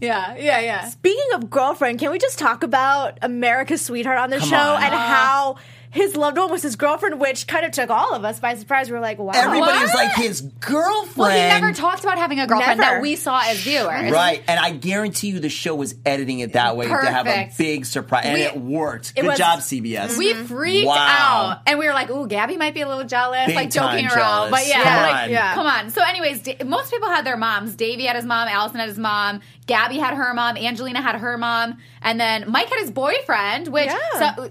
Yeah, 0.00 0.36
yeah, 0.36 0.51
yeah. 0.60 0.88
Speaking 0.88 1.34
of 1.34 1.50
girlfriend, 1.50 1.98
can 1.98 2.10
we 2.10 2.18
just 2.18 2.38
talk 2.38 2.62
about 2.62 3.18
America's 3.22 3.84
Sweetheart 3.84 4.18
on 4.18 4.30
the 4.30 4.38
Come 4.38 4.48
show 4.48 4.56
on. 4.56 4.82
and 4.82 4.94
how 4.94 5.56
his 5.92 6.16
loved 6.16 6.38
one 6.38 6.50
was 6.50 6.62
his 6.62 6.76
girlfriend, 6.76 7.20
which 7.20 7.46
kind 7.46 7.66
of 7.66 7.72
took 7.72 7.90
all 7.90 8.14
of 8.14 8.24
us 8.24 8.40
by 8.40 8.54
surprise. 8.54 8.88
We 8.88 8.94
were 8.94 9.00
like, 9.00 9.18
wow. 9.18 9.32
everybody 9.34 9.78
was 9.78 9.92
like 9.92 10.14
his 10.14 10.40
girlfriend. 10.40 11.16
Well, 11.18 11.30
he 11.30 11.60
never 11.60 11.74
talked 11.74 12.02
about 12.02 12.16
having 12.16 12.40
a 12.40 12.46
girlfriend 12.46 12.80
Never. 12.80 12.94
that 12.94 13.02
we 13.02 13.14
saw 13.14 13.42
as 13.44 13.58
viewers. 13.60 14.10
Right, 14.10 14.42
and 14.48 14.58
I 14.58 14.70
guarantee 14.70 15.28
you 15.28 15.38
the 15.40 15.50
show 15.50 15.74
was 15.74 15.94
editing 16.06 16.40
it 16.40 16.54
that 16.54 16.78
way 16.78 16.86
to 16.86 16.94
have 16.94 17.26
a 17.26 17.50
big 17.58 17.84
surprise, 17.84 18.24
and 18.24 18.34
We- 18.36 18.42
it 18.42 18.56
worked. 18.56 19.12
It 19.16 19.20
Good 19.20 19.26
was- 19.28 19.38
job, 19.38 19.58
CBS. 19.60 20.16
We 20.16 20.32
mm-hmm. 20.32 20.44
freaked 20.46 20.86
Wow. 20.86 20.96
out, 20.96 21.62
and 21.66 21.78
we 21.78 21.86
were 21.86 21.92
like, 21.92 22.08
"Ooh, 22.10 22.26
Gabby 22.26 22.56
might 22.56 22.72
be 22.72 22.80
a 22.80 22.88
little 22.88 23.04
jealous, 23.04 23.44
Big 23.44 23.54
like 23.54 23.70
joking 23.70 24.08
time 24.08 24.18
around." 24.18 24.48
jealous. 24.48 24.50
But 24.50 24.68
yeah, 24.68 24.82
Come 24.82 25.02
like, 25.02 25.22
on. 25.24 25.30
Yeah. 25.30 25.54
come 25.54 25.66
on. 25.66 25.90
So, 25.90 26.02
anyways, 26.02 26.64
most 26.64 26.90
people 26.90 27.08
had 27.10 27.26
their 27.26 27.36
moms. 27.36 27.76
Davie 27.76 28.06
had 28.06 28.16
his 28.16 28.24
mom. 28.24 28.48
Alison 28.48 28.80
had 28.80 28.88
his 28.88 28.98
mom. 28.98 29.40
Gabby 29.72 29.96
had 29.98 30.14
her 30.14 30.34
mom. 30.34 30.58
Angelina 30.58 31.00
had 31.00 31.16
her 31.16 31.38
mom, 31.38 31.78
and 32.02 32.20
then 32.20 32.44
Mike 32.50 32.68
had 32.68 32.80
his 32.80 32.90
boyfriend. 32.90 33.68
Which, 33.68 33.86
Yeah. 33.86 34.34
so, 34.36 34.50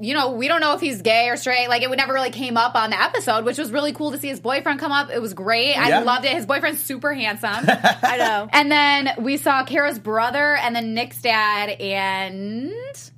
you 0.00 0.12
know, 0.12 0.32
we 0.32 0.46
don't 0.46 0.60
know 0.60 0.74
if 0.74 0.80
he's 0.82 1.00
gay 1.00 1.30
or 1.30 1.36
straight. 1.38 1.68
Like, 1.68 1.82
it 1.82 1.88
would 1.88 1.96
never 1.98 2.12
really 2.12 2.30
came 2.30 2.56
up 2.58 2.74
on 2.74 2.90
the 2.90 3.00
episode, 3.02 3.46
which 3.46 3.56
was 3.56 3.70
really 3.72 3.92
cool 3.94 4.12
to 4.12 4.18
see 4.18 4.28
his 4.28 4.40
boyfriend 4.40 4.78
come 4.78 4.92
up. 4.92 5.10
It 5.10 5.22
was 5.22 5.32
great. 5.32 5.74
I 5.74 6.00
loved 6.02 6.26
it. 6.26 6.32
His 6.32 6.44
boyfriend's 6.44 6.82
super 6.82 7.14
handsome. 7.14 7.48
I 8.02 8.16
know. 8.18 8.48
And 8.52 8.70
then 8.70 9.14
we 9.18 9.38
saw 9.38 9.64
Kara's 9.64 9.98
brother, 9.98 10.56
and 10.56 10.76
then 10.76 10.92
Nick's 10.92 11.22
dad, 11.22 11.70
and 11.80 12.72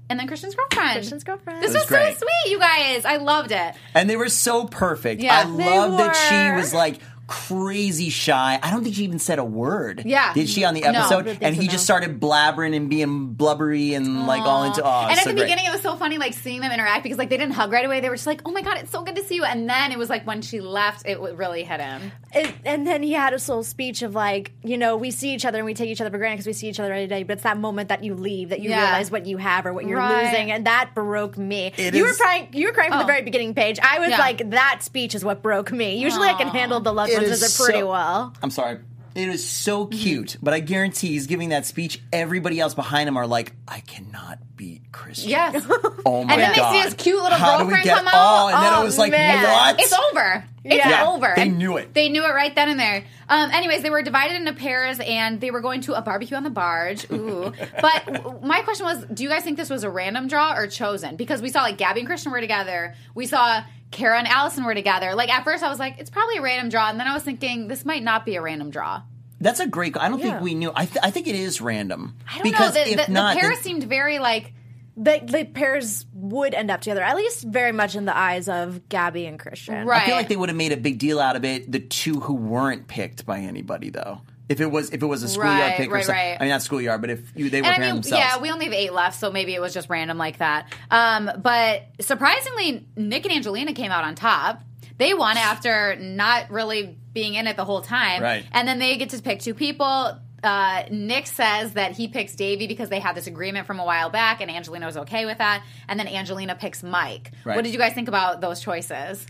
and 0.09 0.19
then 0.19 0.27
Christian's 0.27 0.55
girlfriend. 0.57 0.93
Christian's 0.95 1.23
girlfriend. 1.25 1.63
This 1.63 1.73
was 1.73 1.89
was, 1.89 2.17
so 2.19 2.27
sweet, 2.27 2.51
you 2.53 2.59
guys. 2.59 3.05
I 3.05 3.17
loved 3.19 3.53
it. 3.53 3.75
and 3.95 4.11
they 4.11 4.17
were 4.17 4.29
so 4.29 4.67
perfect. 4.67 5.23
Yeah. 5.23 5.39
I 5.39 5.45
love 5.45 5.99
that 5.99 6.15
she 6.17 6.57
was 6.57 6.75
like 6.75 6.99
crazy 7.31 8.11
shy. 8.11 8.59
I 8.61 8.71
don't 8.73 8.83
think 8.83 8.97
she 8.97 9.05
even 9.05 9.21
said 9.21 9.39
a 9.39 9.45
word. 9.45 10.03
Yeah. 10.05 10.35
Did 10.35 10.49
she 10.49 10.65
on 10.65 10.75
the 10.75 10.83
episode? 10.83 11.29
I 11.29 11.39
and 11.41 11.55
he 11.55 11.67
no. 11.67 11.73
just 11.73 11.85
started 11.85 12.19
blabbering 12.19 12.75
and 12.75 12.91
being 12.91 13.29
blubbery 13.35 13.95
and 13.95 14.27
like 14.27 14.43
all 14.43 14.65
into. 14.65 14.83
Oh, 14.83 15.03
and 15.09 15.13
at 15.13 15.19
so 15.19 15.31
the 15.31 15.35
great. 15.37 15.45
beginning, 15.45 15.67
it 15.67 15.73
was 15.73 15.81
so 15.81 15.95
funny, 15.95 16.19
like 16.19 16.35
seeing 16.35 16.61
them 16.61 16.73
interact 16.73 17.05
because 17.05 17.19
like 17.19 17.31
they 17.31 17.37
didn't 17.37 17.55
hug 17.55 17.71
right 17.73 17.87
away. 17.87 18.01
They 18.01 18.09
were 18.09 18.17
just 18.17 18.27
like, 18.27 18.43
"Oh 18.45 18.51
my 18.51 18.63
god, 18.63 18.79
it's 18.79 18.91
so 18.91 19.03
good 19.05 19.15
to 19.15 19.23
see 19.25 19.37
you." 19.37 19.45
And 19.45 19.71
then 19.71 19.93
it 19.93 19.99
was 19.99 20.11
like 20.11 20.27
when 20.27 20.43
she 20.43 20.61
left, 20.61 21.07
it 21.07 21.21
really 21.21 21.63
hit 21.63 21.81
him. 21.81 22.11
It, 22.35 22.53
and 22.65 22.85
then 22.87 23.03
he 23.05 23.13
had 23.13 23.33
his 23.33 23.49
little 23.49 23.63
speech 23.63 24.03
of 24.03 24.15
like, 24.15 24.53
you 24.65 24.77
know, 24.77 24.97
we 24.97 25.11
see 25.13 25.33
each 25.33 25.45
other 25.45 25.59
and 25.59 25.67
we 25.67 25.75
take 25.75 25.89
each 25.89 26.01
other 26.01 26.11
for 26.11 26.19
granted 26.19 26.37
because 26.39 26.47
we 26.49 26.53
see 26.53 26.69
each 26.69 26.81
other 26.81 26.93
every 26.93 27.07
day. 27.07 27.23
But 27.23 27.35
it's 27.35 27.43
that 27.45 27.59
moment 27.59 27.91
that 27.91 28.03
you 28.03 28.15
leave 28.15 28.49
that 28.49 28.61
you 28.61 28.71
Yeah. 28.71 28.83
realize 28.83 29.11
what 29.11 29.27
you 29.27 29.37
have 29.37 29.67
or 29.67 29.73
what 29.73 29.87
you're 29.87 29.99
Right. 29.99 30.25
losing, 30.31 30.51
and 30.51 30.67
that 30.67 30.95
broke 30.95 31.39
me. 31.39 31.73
It 31.77 31.95
you 31.95 32.05
were 32.05 32.13
crying. 32.15 32.49
You 32.53 32.67
were 32.67 32.73
crying 32.73 32.91
from 32.91 32.99
Oh. 32.99 33.03
the 33.03 33.07
very 33.07 33.23
beginning 33.23 33.55
page. 33.55 33.79
I 33.81 33.99
was 34.01 34.11
Yeah. 34.11 34.19
like, 34.19 34.51
that 34.51 34.83
speech 34.83 35.15
is 35.15 35.25
what 35.25 35.43
broke 35.43 35.71
me. 35.71 35.97
Usually, 35.99 36.29
I 36.29 36.35
can 36.35 36.49
handle 36.49 36.81
the 36.81 36.93
love. 36.93 37.09
It 37.09 37.20
as 37.25 37.57
pretty 37.59 37.81
so- 37.81 37.91
well. 37.91 38.35
I'm 38.43 38.51
sorry. 38.51 38.79
It 39.13 39.29
is 39.29 39.45
so 39.45 39.87
cute, 39.87 40.37
but 40.41 40.55
I 40.55 40.61
guarantee 40.61 41.09
he's 41.09 41.27
giving 41.27 41.49
that 41.49 41.67
speech. 41.67 42.01
Everybody 42.13 42.61
else 42.61 42.75
behind 42.75 43.09
him 43.09 43.17
are 43.17 43.27
like, 43.27 43.53
I 43.67 43.81
cannot 43.81 44.39
beat 44.57 44.93
Christian. 44.93 45.31
Yes. 45.31 45.67
Oh 46.07 46.25
my 46.25 46.31
god! 46.37 46.41
And 46.41 46.41
then 46.41 46.53
they 46.57 46.79
see 46.79 46.83
his 46.85 46.95
cute 46.95 47.23
little 47.23 47.37
How 47.37 47.59
girlfriend 47.59 47.85
come 47.87 48.07
out. 48.09 48.15
Oh, 48.15 48.47
and 48.49 48.65
then 48.65 48.73
Oh, 48.75 48.81
it 48.81 48.85
was 48.85 48.97
like, 48.99 49.11
man. 49.13 49.43
what? 49.43 49.79
It's 49.81 49.93
over. 49.93 50.45
It's 50.65 50.77
Yeah. 50.87 51.09
over. 51.09 51.35
They 51.37 51.49
knew 51.51 51.77
it. 51.77 51.93
They 51.93 52.09
knew 52.09 52.25
it 52.25 52.31
right 52.31 52.55
then 52.55 52.71
and 52.71 52.81
there. 52.81 53.05
Um, 53.29 53.51
anyways, 53.51 53.83
they 53.83 53.91
were 53.91 54.01
divided 54.01 54.37
into 54.37 54.55
pairs 54.55 54.99
and 54.99 55.41
they 55.43 55.51
were 55.51 55.61
going 55.61 55.83
to 55.83 55.93
a 55.95 56.01
barbecue 56.01 56.37
on 56.39 56.43
the 56.43 56.49
barge. 56.51 57.05
Ooh. 57.13 57.53
but 57.83 58.43
my 58.43 58.63
question 58.63 58.87
was, 58.87 59.05
do 59.13 59.23
you 59.25 59.29
guys 59.29 59.43
think 59.43 59.59
this 59.59 59.69
was 59.71 59.85
a 59.85 59.91
random 59.91 60.27
draw 60.27 60.55
or 60.57 60.67
chosen? 60.69 61.17
Because 61.17 61.43
we 61.43 61.51
saw 61.51 61.63
like 61.63 61.77
Gabby 61.77 62.01
and 62.01 62.07
Christian 62.07 62.33
were 62.33 62.41
together. 62.41 62.95
We 63.15 63.27
saw 63.27 63.63
Kara 63.91 64.19
and 64.19 64.29
Alison 64.29 64.65
were 64.65 64.75
together. 64.75 65.15
Like 65.15 65.31
at 65.31 65.45
first 65.45 65.63
I 65.63 65.69
was 65.69 65.79
like, 65.79 65.99
it's 65.99 66.11
probably 66.11 66.37
a 66.39 66.43
random 66.43 66.69
draw. 66.69 66.89
And 66.91 66.99
then 67.01 67.07
I 67.07 67.15
was 67.15 67.23
thinking, 67.23 67.69
this 67.69 67.85
might 67.85 68.03
not 68.03 68.25
be 68.25 68.37
a 68.37 68.43
random 68.43 68.71
draw. 68.71 69.03
That's 69.41 69.61
a 69.61 69.67
great. 69.67 69.97
I 69.97 70.09
don't 70.09 70.19
Yeah. 70.19 70.33
think 70.33 70.43
we 70.43 70.55
knew. 70.55 70.71
I, 70.75 70.85
th- 70.87 70.99
I 71.03 71.11
think 71.11 71.27
it 71.27 71.35
is 71.35 71.61
random. 71.61 72.17
I 72.29 72.35
don't 72.39 72.43
because 72.45 72.75
know. 72.75 72.85
The, 72.85 72.91
if 73.01 73.07
the, 73.07 73.13
not, 73.13 73.35
the 73.35 73.41
pair 73.41 73.51
then- 73.51 73.63
seemed 73.63 73.85
very 73.85 74.19
like, 74.19 74.53
The, 74.97 75.21
the 75.25 75.45
pairs 75.47 76.05
would 76.13 76.53
end 76.53 76.71
up 76.71 76.83
together, 76.83 77.03
at 77.03 77.17
least 77.17 77.45
very 77.45 77.73
much 77.73 77.95
in 77.97 78.05
the 78.05 78.15
eyes 78.17 78.49
of 78.49 78.87
Gabby 78.91 79.25
and 79.27 79.39
Christian. 79.39 79.87
Right. 79.87 80.03
I 80.03 80.07
feel 80.07 80.17
like 80.17 80.29
they 80.29 80.37
would 80.37 80.51
have 80.51 80.57
made 80.59 80.73
a 80.73 80.77
big 80.77 80.99
deal 80.99 81.19
out 81.21 81.37
of 81.37 81.45
it. 81.45 81.73
The 81.73 81.79
two 81.81 82.21
who 82.21 82.35
weren't 82.35 82.87
picked 82.87 83.25
by 83.25 83.39
anybody, 83.39 83.89
though. 83.89 84.21
If 84.51 84.61
it 84.61 84.67
was 84.67 84.91
if 84.91 85.01
it 85.01 85.07
was 85.07 85.23
a 85.23 85.29
schoolyard 85.29 85.61
Right, 85.61 85.77
pick 85.77 85.91
or 85.91 85.95
right, 85.95 86.05
something, 86.05 86.23
right. 86.23 86.37
I 86.41 86.43
mean 86.43 86.51
not 86.51 86.61
schoolyard, 86.63 87.01
but 87.01 87.09
if 87.11 87.21
you, 87.37 87.49
they 87.51 87.61
were 87.63 87.67
And 87.69 87.75
I 87.75 87.79
pairing 87.79 87.95
mean, 87.95 88.03
themselves, 88.03 88.25
yeah, 88.25 88.43
we 88.43 88.51
only 88.51 88.65
have 88.65 88.75
eight 88.75 88.93
left, 88.93 89.19
so 89.21 89.31
maybe 89.31 89.55
it 89.55 89.61
was 89.61 89.73
just 89.73 89.89
random 89.89 90.19
like 90.19 90.39
that. 90.39 90.73
Um, 90.91 91.31
but 91.41 91.85
surprisingly, 92.01 92.85
Nick 92.97 93.25
and 93.25 93.33
Angelina 93.33 93.73
came 93.75 93.93
out 93.93 94.03
on 94.03 94.17
top. 94.17 94.61
They 94.99 95.15
won 95.15 95.37
after 95.37 95.95
not 95.97 96.51
really 96.51 96.99
being 97.13 97.35
in 97.35 97.47
it 97.47 97.57
the 97.57 97.65
whole 97.65 97.81
time, 97.81 98.23
Right. 98.23 98.45
And 98.53 98.67
then 98.67 98.81
they 98.81 98.97
get 98.97 99.11
to 99.11 99.23
pick 99.23 99.39
two 99.41 99.55
people. 99.55 100.19
Uh, 100.43 100.83
Nick 100.91 101.27
says 101.29 101.75
that 101.75 101.93
he 101.93 102.09
picks 102.09 102.35
Davie 102.35 102.67
because 102.67 102.89
they 102.89 102.99
had 102.99 103.15
this 103.15 103.27
agreement 103.29 103.67
from 103.69 103.79
a 103.79 103.85
while 103.85 104.11
back, 104.11 104.41
and 104.41 104.51
Angelina 104.51 104.87
was 104.87 104.97
okay 104.97 105.27
with 105.27 105.39
that. 105.39 105.63
And 105.87 105.99
then 106.01 106.09
Angelina 106.09 106.57
picks 106.57 106.83
Mike. 106.83 107.31
Right. 107.45 107.55
What 107.55 107.63
did 107.63 107.73
you 107.73 107.79
guys 107.79 107.93
think 107.93 108.09
about 108.09 108.41
those 108.41 108.59
choices? 108.61 109.25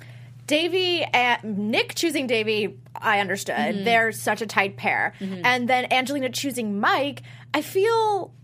Davie 0.46 1.04
and 1.04 1.70
Nick 1.70 1.94
choosing 1.94 2.26
Davie, 2.26 2.76
I 3.00 3.20
understood. 3.20 3.54
Mm-hmm. 3.56 3.84
They're 3.84 4.12
such 4.12 4.42
a 4.42 4.46
tight 4.46 4.76
pair. 4.76 5.14
And 5.20 5.68
then 5.68 5.92
Angelina 5.92 6.30
choosing 6.30 6.80
Mike, 6.80 7.22
I 7.54 7.62
feel. 7.62 8.32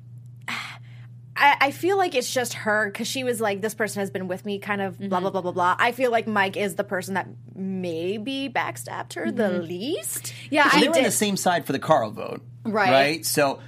I, 1.38 1.56
I 1.60 1.70
feel 1.70 1.98
like 1.98 2.14
it's 2.14 2.32
just 2.32 2.54
her 2.54 2.86
because 2.86 3.06
she 3.06 3.22
was 3.22 3.42
like, 3.42 3.60
this 3.60 3.74
person 3.74 4.00
has 4.00 4.10
been 4.10 4.26
with 4.26 4.46
me, 4.46 4.58
kind 4.58 4.80
of 4.80 4.94
Mm-hmm. 4.94 5.08
blah, 5.10 5.20
blah, 5.20 5.28
blah, 5.30 5.42
blah, 5.42 5.52
blah. 5.52 5.76
I 5.78 5.92
feel 5.92 6.10
like 6.10 6.26
Mike 6.26 6.56
is 6.56 6.76
the 6.76 6.84
person 6.84 7.12
that 7.14 7.28
maybe 7.54 8.48
backstabbed 8.48 9.12
her 9.14 9.30
the 9.30 9.42
Mm-hmm. 9.42 9.66
least. 9.66 10.32
Yeah, 10.50 10.70
So 10.70 10.78
I 10.78 10.80
they 10.80 10.88
were 10.88 10.96
on 10.96 11.02
the 11.02 11.10
same 11.10 11.36
side 11.36 11.66
for 11.66 11.72
the 11.72 11.78
Carl 11.78 12.10
vote, 12.10 12.40
Right. 12.64 12.90
Right. 12.90 13.26
So 13.26 13.60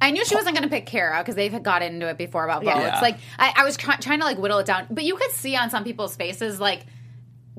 I 0.00 0.10
knew 0.10 0.24
she 0.24 0.34
wasn't 0.34 0.56
going 0.56 0.68
to 0.68 0.74
pick 0.74 0.86
Kara 0.86 1.18
because 1.20 1.36
they've 1.36 1.62
got 1.62 1.82
into 1.82 2.08
it 2.08 2.18
before 2.18 2.44
about 2.44 2.64
votes. 2.64 2.76
Yeah. 2.76 2.98
Like 3.00 3.18
I, 3.38 3.52
I 3.58 3.64
was 3.64 3.76
try- 3.76 3.96
trying 3.96 4.18
to 4.18 4.24
like 4.24 4.38
whittle 4.38 4.58
it 4.58 4.66
down, 4.66 4.86
but 4.90 5.04
you 5.04 5.14
could 5.16 5.30
see 5.30 5.54
on 5.56 5.70
some 5.70 5.84
people's 5.84 6.16
faces 6.16 6.58
like. 6.60 6.84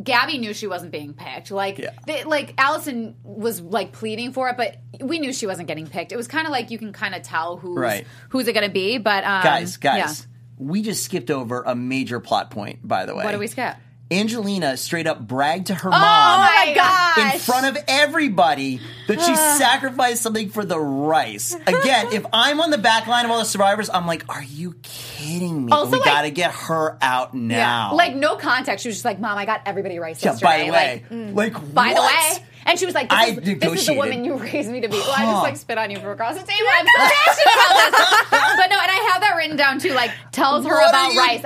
Gabby 0.02 0.38
knew 0.38 0.54
she 0.54 0.68
wasn't 0.68 0.92
being 0.92 1.14
picked. 1.14 1.52
Like, 1.52 1.78
Yeah. 1.78 1.92
they, 2.06 2.24
like 2.26 2.54
Alison 2.58 3.16
was 3.24 3.62
like 3.62 3.94
pleading 3.94 4.34
for 4.34 4.50
it, 4.50 4.58
but 4.58 4.78
we 5.00 5.20
knew 5.20 5.32
she 5.32 5.48
wasn't 5.48 5.68
getting 5.68 5.88
picked. 5.88 6.12
It 6.12 6.18
was 6.18 6.28
kind 6.28 6.46
of 6.46 6.52
like 6.52 6.70
you 6.72 6.78
can 6.78 6.92
kind 6.92 7.16
of 7.16 7.22
tell 7.22 7.58
who's 7.58 7.78
Right. 7.78 8.06
who's 8.30 8.48
it 8.48 8.54
going 8.54 8.68
to 8.68 8.74
be. 8.74 8.98
But 8.98 9.24
um, 9.24 9.44
guys, 9.44 9.78
guys, 9.78 9.98
yeah. 9.98 10.26
we 10.58 10.82
just 10.82 11.04
skipped 11.06 11.32
over 11.32 11.64
a 11.64 11.76
major 11.76 12.20
plot 12.20 12.52
point. 12.52 12.86
By 12.86 13.06
the 13.06 13.16
way, 13.16 13.24
what 13.24 13.32
do 13.32 13.40
we 13.40 13.48
skip? 13.48 13.76
Angelina 14.12 14.78
straight 14.78 15.08
up 15.08 15.20
bragged 15.20 15.68
to 15.68 15.76
her 15.76 15.90
Oh 15.90 15.92
mom 15.92 16.02
my 16.02 17.32
in 17.34 17.40
front 17.40 17.76
of 17.76 17.84
everybody 17.88 18.80
that 19.08 19.20
she 19.20 19.36
sacrificed 19.36 20.22
something 20.22 20.50
for 20.50 20.64
the 20.64 20.80
rice. 20.80 21.56
Again, 21.56 22.14
if 22.14 22.24
I'm 22.32 22.62
on 22.62 22.70
the 22.70 22.78
back 22.78 23.08
line 23.08 23.26
of 23.26 23.32
all 23.32 23.40
the 23.40 23.46
survivors, 23.46 23.90
I'm 23.90 24.06
like, 24.06 24.24
are 24.30 24.44
you 24.44 24.74
kidding 24.84 25.05
me? 25.20 25.72
Also, 25.72 25.92
we 25.92 25.98
like- 26.00 26.06
got 26.06 26.22
to 26.24 26.32
get 26.32 26.52
her 26.52 26.98
out 27.02 27.34
now. 27.34 27.94
Like 27.96 28.16
no 28.16 28.36
context. 28.36 28.84
She 28.84 28.90
was 28.90 28.96
just 28.96 29.06
like, 29.06 29.20
"Mom, 29.20 29.38
I 29.38 29.46
got 29.46 29.62
everybody 29.66 30.00
rice 30.00 30.24
yeah, 30.24 30.32
yesterday." 30.32 30.46
by 30.46 30.66
the 30.66 30.72
way, 30.72 31.32
like, 31.32 31.54
like, 31.54 31.74
by 31.74 31.94
the 31.94 32.02
way. 32.02 32.46
And 32.68 32.80
she 32.80 32.88
was 32.88 32.96
like, 32.96 33.10
this, 33.10 33.20
I 33.20 33.26
is, 33.28 33.60
this 33.60 33.82
is 33.82 33.86
the 33.86 33.94
woman 33.94 34.26
you 34.26 34.34
raised 34.40 34.72
me 34.72 34.82
to 34.82 34.88
be. 34.88 34.98
Well, 34.98 35.14
I 35.16 35.26
just 35.26 35.44
like 35.44 35.56
spit 35.56 35.78
on 35.78 35.92
you 35.92 36.00
from 36.00 36.10
across 36.10 36.34
the 36.34 36.42
table. 36.48 36.68
I'm 36.68 36.86
so 36.88 36.92
passionate 36.98 37.54
about 37.54 37.92
this. 37.92 38.40
But 38.58 38.70
no, 38.70 38.80
and 38.80 38.92
I 38.92 39.10
have 39.12 39.22
that 39.22 39.36
written 39.38 39.56
down 39.56 39.80
too. 39.80 39.94
Like, 39.94 40.12
tells 40.32 40.66
her 40.66 40.74
What 40.74 40.90
about 40.90 41.10
are 41.10 41.14
you 41.14 41.20
rice, 41.20 41.44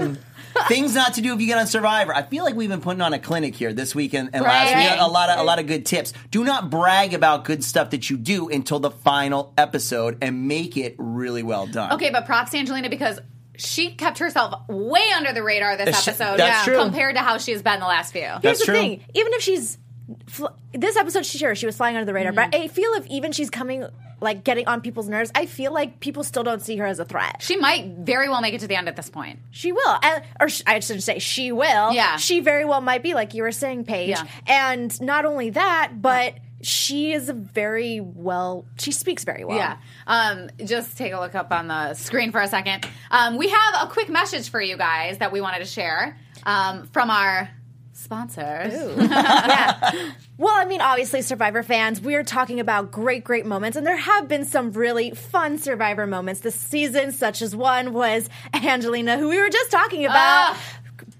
lol. 0.00 0.16
Doing? 0.54 0.66
Things 0.68 0.94
not 0.94 1.14
to 1.14 1.20
do 1.20 1.34
if 1.34 1.40
you 1.40 1.46
get 1.46 1.58
on 1.58 1.66
Survivor. 1.66 2.14
I 2.14 2.22
feel 2.22 2.44
like 2.44 2.54
we've 2.54 2.68
been 2.68 2.80
putting 2.80 3.00
on 3.02 3.12
a 3.12 3.18
clinic 3.18 3.54
here 3.54 3.72
this 3.72 3.94
week 3.94 4.14
and, 4.14 4.30
and 4.32 4.42
last 4.42 4.74
week. 4.74 4.98
A 5.00 5.08
lot 5.10 5.30
of 5.30 5.38
a 5.38 5.42
lot 5.42 5.58
of 5.58 5.66
good 5.66 5.84
tips. 5.84 6.12
Do 6.30 6.44
not 6.44 6.70
brag 6.70 7.14
about 7.14 7.44
good 7.44 7.64
stuff 7.64 7.90
that 7.90 8.08
you 8.10 8.16
do 8.16 8.48
until 8.48 8.78
the 8.80 8.90
final 8.90 9.52
episode 9.58 10.18
and 10.22 10.46
make 10.48 10.76
it 10.76 10.94
really 10.98 11.42
well 11.42 11.66
done. 11.66 11.92
Okay, 11.94 12.10
but 12.10 12.26
props 12.26 12.52
to 12.52 12.58
Angelina 12.58 12.88
because 12.88 13.20
she 13.56 13.94
kept 13.94 14.18
herself 14.18 14.68
way 14.68 15.10
under 15.16 15.32
the 15.32 15.42
radar 15.42 15.76
this 15.76 15.86
That's- 15.86 16.08
episode 16.08 16.38
that's 16.38 16.64
true. 16.64 16.76
compared 16.76 17.14
to 17.16 17.22
how 17.22 17.38
she 17.38 17.52
has 17.52 17.62
been 17.62 17.78
the 17.80 17.86
last 17.86 18.12
few. 18.12 18.22
Here's 18.22 18.42
That's 18.42 18.58
the 18.60 18.64
true. 18.66 18.74
thing: 18.74 19.04
even 19.14 19.32
if 19.34 19.42
she's 19.42 19.78
fl- 20.26 20.46
this 20.72 20.96
episode, 20.96 21.24
she 21.26 21.38
sure 21.38 21.54
she 21.54 21.66
was 21.66 21.76
flying 21.76 21.96
under 21.96 22.04
the 22.06 22.12
radar, 22.14 22.32
Mm-hmm. 22.32 22.50
but 22.50 22.58
I 22.58 22.68
feel 22.68 22.92
if 22.94 23.06
even 23.06 23.32
she's 23.32 23.50
coming 23.50 23.86
like 24.20 24.42
getting 24.44 24.66
on 24.68 24.80
people's 24.80 25.08
nerves, 25.08 25.30
I 25.34 25.44
feel 25.46 25.72
like 25.72 26.00
people 26.00 26.22
still 26.24 26.42
don't 26.44 26.62
see 26.62 26.76
her 26.76 26.86
as 26.86 26.98
a 26.98 27.04
threat. 27.04 27.42
She 27.42 27.56
might 27.56 27.84
very 27.98 28.28
well 28.28 28.40
make 28.40 28.54
it 28.54 28.60
to 28.60 28.66
the 28.66 28.76
end 28.76 28.88
at 28.88 28.96
this 28.96 29.10
point. 29.10 29.38
She 29.50 29.72
will, 29.72 29.98
and, 30.02 30.22
or 30.40 30.48
sh- 30.48 30.62
I 30.66 30.80
should 30.80 31.02
say 31.02 31.18
she 31.18 31.52
will. 31.52 31.92
Yeah. 31.92 32.16
she 32.16 32.40
very 32.40 32.64
well 32.64 32.80
might 32.80 33.02
be, 33.02 33.12
like 33.14 33.34
you 33.34 33.42
were 33.42 33.52
saying, 33.52 33.84
Paige. 33.84 34.10
Yeah. 34.10 34.24
And 34.46 34.98
not 35.02 35.24
only 35.26 35.50
that, 35.50 35.92
but 36.00 36.34
she 36.62 37.12
is 37.12 37.28
a 37.28 37.34
very 37.34 38.00
well. 38.00 38.64
She 38.78 38.92
speaks 38.92 39.24
very 39.24 39.44
well. 39.44 39.58
Yeah. 39.58 39.76
Um, 40.06 40.48
just 40.64 40.96
take 40.96 41.12
a 41.12 41.20
look 41.20 41.34
up 41.34 41.52
on 41.52 41.68
the 41.68 41.92
screen 41.94 42.32
for 42.32 42.40
a 42.40 42.48
second. 42.48 42.86
Um, 43.10 43.36
we 43.36 43.48
have 43.50 43.74
a 43.82 43.86
quick 43.90 44.08
message 44.08 44.48
for 44.48 44.60
you 44.62 44.78
guys 44.78 45.18
that 45.18 45.32
we 45.32 45.42
wanted 45.42 45.58
to 45.58 45.66
share 45.66 46.16
um, 46.44 46.86
from 46.86 47.10
our 47.10 47.50
sponsors. 47.94 48.72
yeah. 48.98 49.92
Well, 50.36 50.52
I 50.52 50.64
mean, 50.64 50.80
obviously, 50.80 51.22
Survivor 51.22 51.62
fans, 51.62 52.00
we're 52.00 52.24
talking 52.24 52.58
about 52.58 52.90
great, 52.90 53.22
great 53.22 53.46
moments, 53.46 53.76
and 53.76 53.86
there 53.86 53.96
have 53.96 54.26
been 54.26 54.44
some 54.44 54.72
really 54.72 55.12
fun 55.12 55.58
Survivor 55.58 56.08
moments 56.08 56.40
this 56.40 56.56
season, 56.56 57.12
such 57.12 57.40
as 57.40 57.54
one 57.54 57.92
was 57.92 58.28
Angelina, 58.52 59.16
who 59.16 59.28
we 59.28 59.38
were 59.38 59.48
just 59.48 59.70
talking 59.70 60.04
about. 60.04 60.16
Ah. 60.56 60.60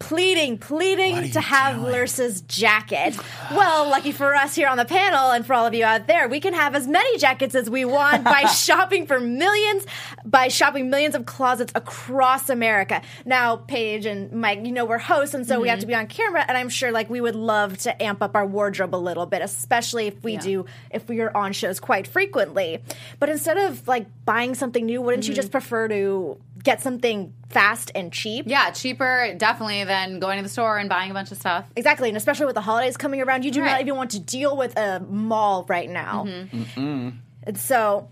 Pleading, 0.09 0.59
pleading 0.59 1.31
to 1.31 1.41
have 1.41 1.77
doing? 1.77 1.93
Lyrsa's 1.93 2.43
jacket. 2.43 3.17
Well, 3.51 3.89
lucky 3.89 4.13
for 4.13 4.35
us 4.35 4.55
here 4.55 4.69
on 4.69 4.77
the 4.77 4.85
panel 4.85 5.31
and 5.31 5.47
for 5.47 5.55
all 5.55 5.65
of 5.67 5.73
you 5.75 5.85
out 5.85 6.07
there, 6.07 6.29
we 6.29 6.41
can 6.41 6.53
have 6.53 6.75
as 6.75 6.87
many 6.87 7.17
jackets 7.19 7.55
as 7.55 7.71
we 7.71 7.85
want 7.87 8.23
by 8.23 8.43
shopping 8.45 9.07
for 9.07 9.19
millions, 9.19 9.87
by 10.25 10.49
shopping 10.49 10.91
millions 10.91 11.15
of 11.15 11.25
closets 11.25 11.73
across 11.75 12.51
America. 12.51 13.01
Now, 13.25 13.57
Paige 13.57 14.05
and 14.05 14.31
Mike, 14.33 14.61
you 14.65 14.73
know, 14.73 14.85
we're 14.85 14.99
hosts, 14.99 15.35
and 15.35 15.47
so 15.47 15.59
we 15.61 15.69
have 15.69 15.75
Mm-hmm. 15.79 15.81
to 15.81 15.87
be 15.87 15.95
on 15.95 16.07
camera, 16.07 16.45
and 16.47 16.57
I'm 16.57 16.69
sure 16.69 16.93
like 16.93 17.09
we 17.11 17.21
would 17.21 17.35
love 17.35 17.79
to 17.79 18.03
amp 18.03 18.23
up 18.23 18.37
our 18.37 18.47
wardrobe 18.47 18.95
a 18.95 18.97
little 18.97 19.27
bit, 19.27 19.41
especially 19.43 20.07
if 20.07 20.23
we 20.23 20.35
Yeah. 20.35 20.41
do, 20.41 20.67
if 20.91 21.09
we 21.09 21.21
are 21.21 21.35
on 21.37 21.53
shows 21.53 21.81
quite 21.81 22.07
frequently. 22.07 22.79
But 23.19 23.31
instead 23.31 23.57
of 23.57 23.89
like 23.89 24.07
buying 24.25 24.55
something 24.55 24.85
new, 24.87 25.01
wouldn't 25.01 25.25
Mm-hmm. 25.25 25.31
you 25.33 25.37
just 25.37 25.51
prefer 25.51 25.89
to 25.89 26.39
get 26.65 26.81
something 26.81 27.33
fast 27.51 27.93
and 27.95 28.13
cheap? 28.13 28.47
Yeah, 28.49 28.71
cheaper 28.71 29.35
definitely 29.37 29.85
than 29.85 30.19
going 30.19 30.39
to 30.39 30.43
the 30.43 30.49
store 30.49 30.79
and 30.79 30.89
buying 30.89 31.11
a 31.11 31.15
bunch 31.15 31.31
of 31.31 31.39
stuff. 31.39 31.71
Exactly, 31.77 32.09
and 32.09 32.17
especially 32.17 32.47
with 32.47 32.57
the 32.57 32.61
holidays 32.63 32.97
coming 32.97 33.21
around, 33.23 33.45
you 33.45 33.51
do 33.51 33.61
not 33.61 33.81
even 33.81 33.95
want 33.95 34.11
to 34.13 34.21
deal 34.21 34.57
with 34.57 34.77
a 34.77 35.01
mall 35.01 35.65
right 35.69 35.89
now. 35.89 36.25
Mm-hmm. 36.27 37.11
And 37.45 37.59
so, 37.59 38.09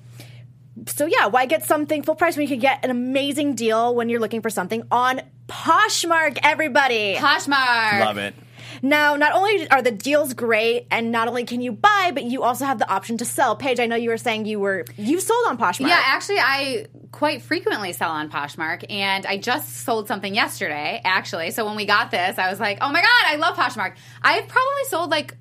so 0.86 1.06
yeah, 1.06 1.26
why 1.26 1.46
get 1.46 1.64
something 1.64 2.02
full 2.02 2.14
price 2.14 2.36
when 2.36 2.42
you 2.42 2.48
can 2.48 2.60
get 2.60 2.84
an 2.84 2.90
amazing 2.90 3.54
deal 3.54 3.94
when 3.94 4.08
you're 4.08 4.20
looking 4.20 4.42
for 4.42 4.50
something 4.50 4.84
on 4.90 5.22
Poshmark? 5.48 6.38
Everybody, 6.42 7.16
Poshmark. 7.16 8.00
Love 8.00 8.18
it. 8.18 8.34
Now 8.82 9.16
not 9.16 9.32
only 9.32 9.70
are 9.70 9.80
the 9.80 9.92
deals 9.92 10.34
great, 10.34 10.86
and 10.90 11.12
not 11.12 11.28
only 11.28 11.44
can 11.44 11.60
you 11.60 11.72
buy, 11.72 12.10
but 12.12 12.24
you 12.24 12.42
also 12.42 12.64
have 12.64 12.78
the 12.78 12.90
option 12.90 13.16
to 13.18 13.24
sell. 13.24 13.56
Paige, 13.56 13.80
I 13.80 13.86
know 13.86 13.96
you 13.96 14.10
were 14.10 14.18
saying 14.18 14.46
you 14.46 14.58
were 14.58 14.84
you 14.96 15.20
sold 15.20 15.46
on 15.46 15.56
Poshmark. 15.56 15.88
Yeah, 15.88 16.02
actually, 16.04 16.38
I 16.40 16.86
quite 17.12 17.42
frequently 17.42 17.92
sell 17.92 18.10
on 18.10 18.30
Poshmark, 18.30 18.84
and 18.90 19.24
I 19.24 19.38
just 19.38 19.84
sold 19.84 20.08
something 20.08 20.34
yesterday, 20.34 21.00
actually. 21.04 21.52
So 21.52 21.64
when 21.64 21.76
we 21.76 21.86
got 21.86 22.10
this, 22.10 22.38
I 22.38 22.50
was 22.50 22.58
like, 22.58 22.78
oh 22.80 22.90
my 22.90 23.00
God, 23.00 23.24
I 23.26 23.36
love 23.36 23.56
Poshmark. 23.56 23.94
I've 24.22 24.48
probably 24.48 24.84
sold 24.88 25.10
like 25.10 25.36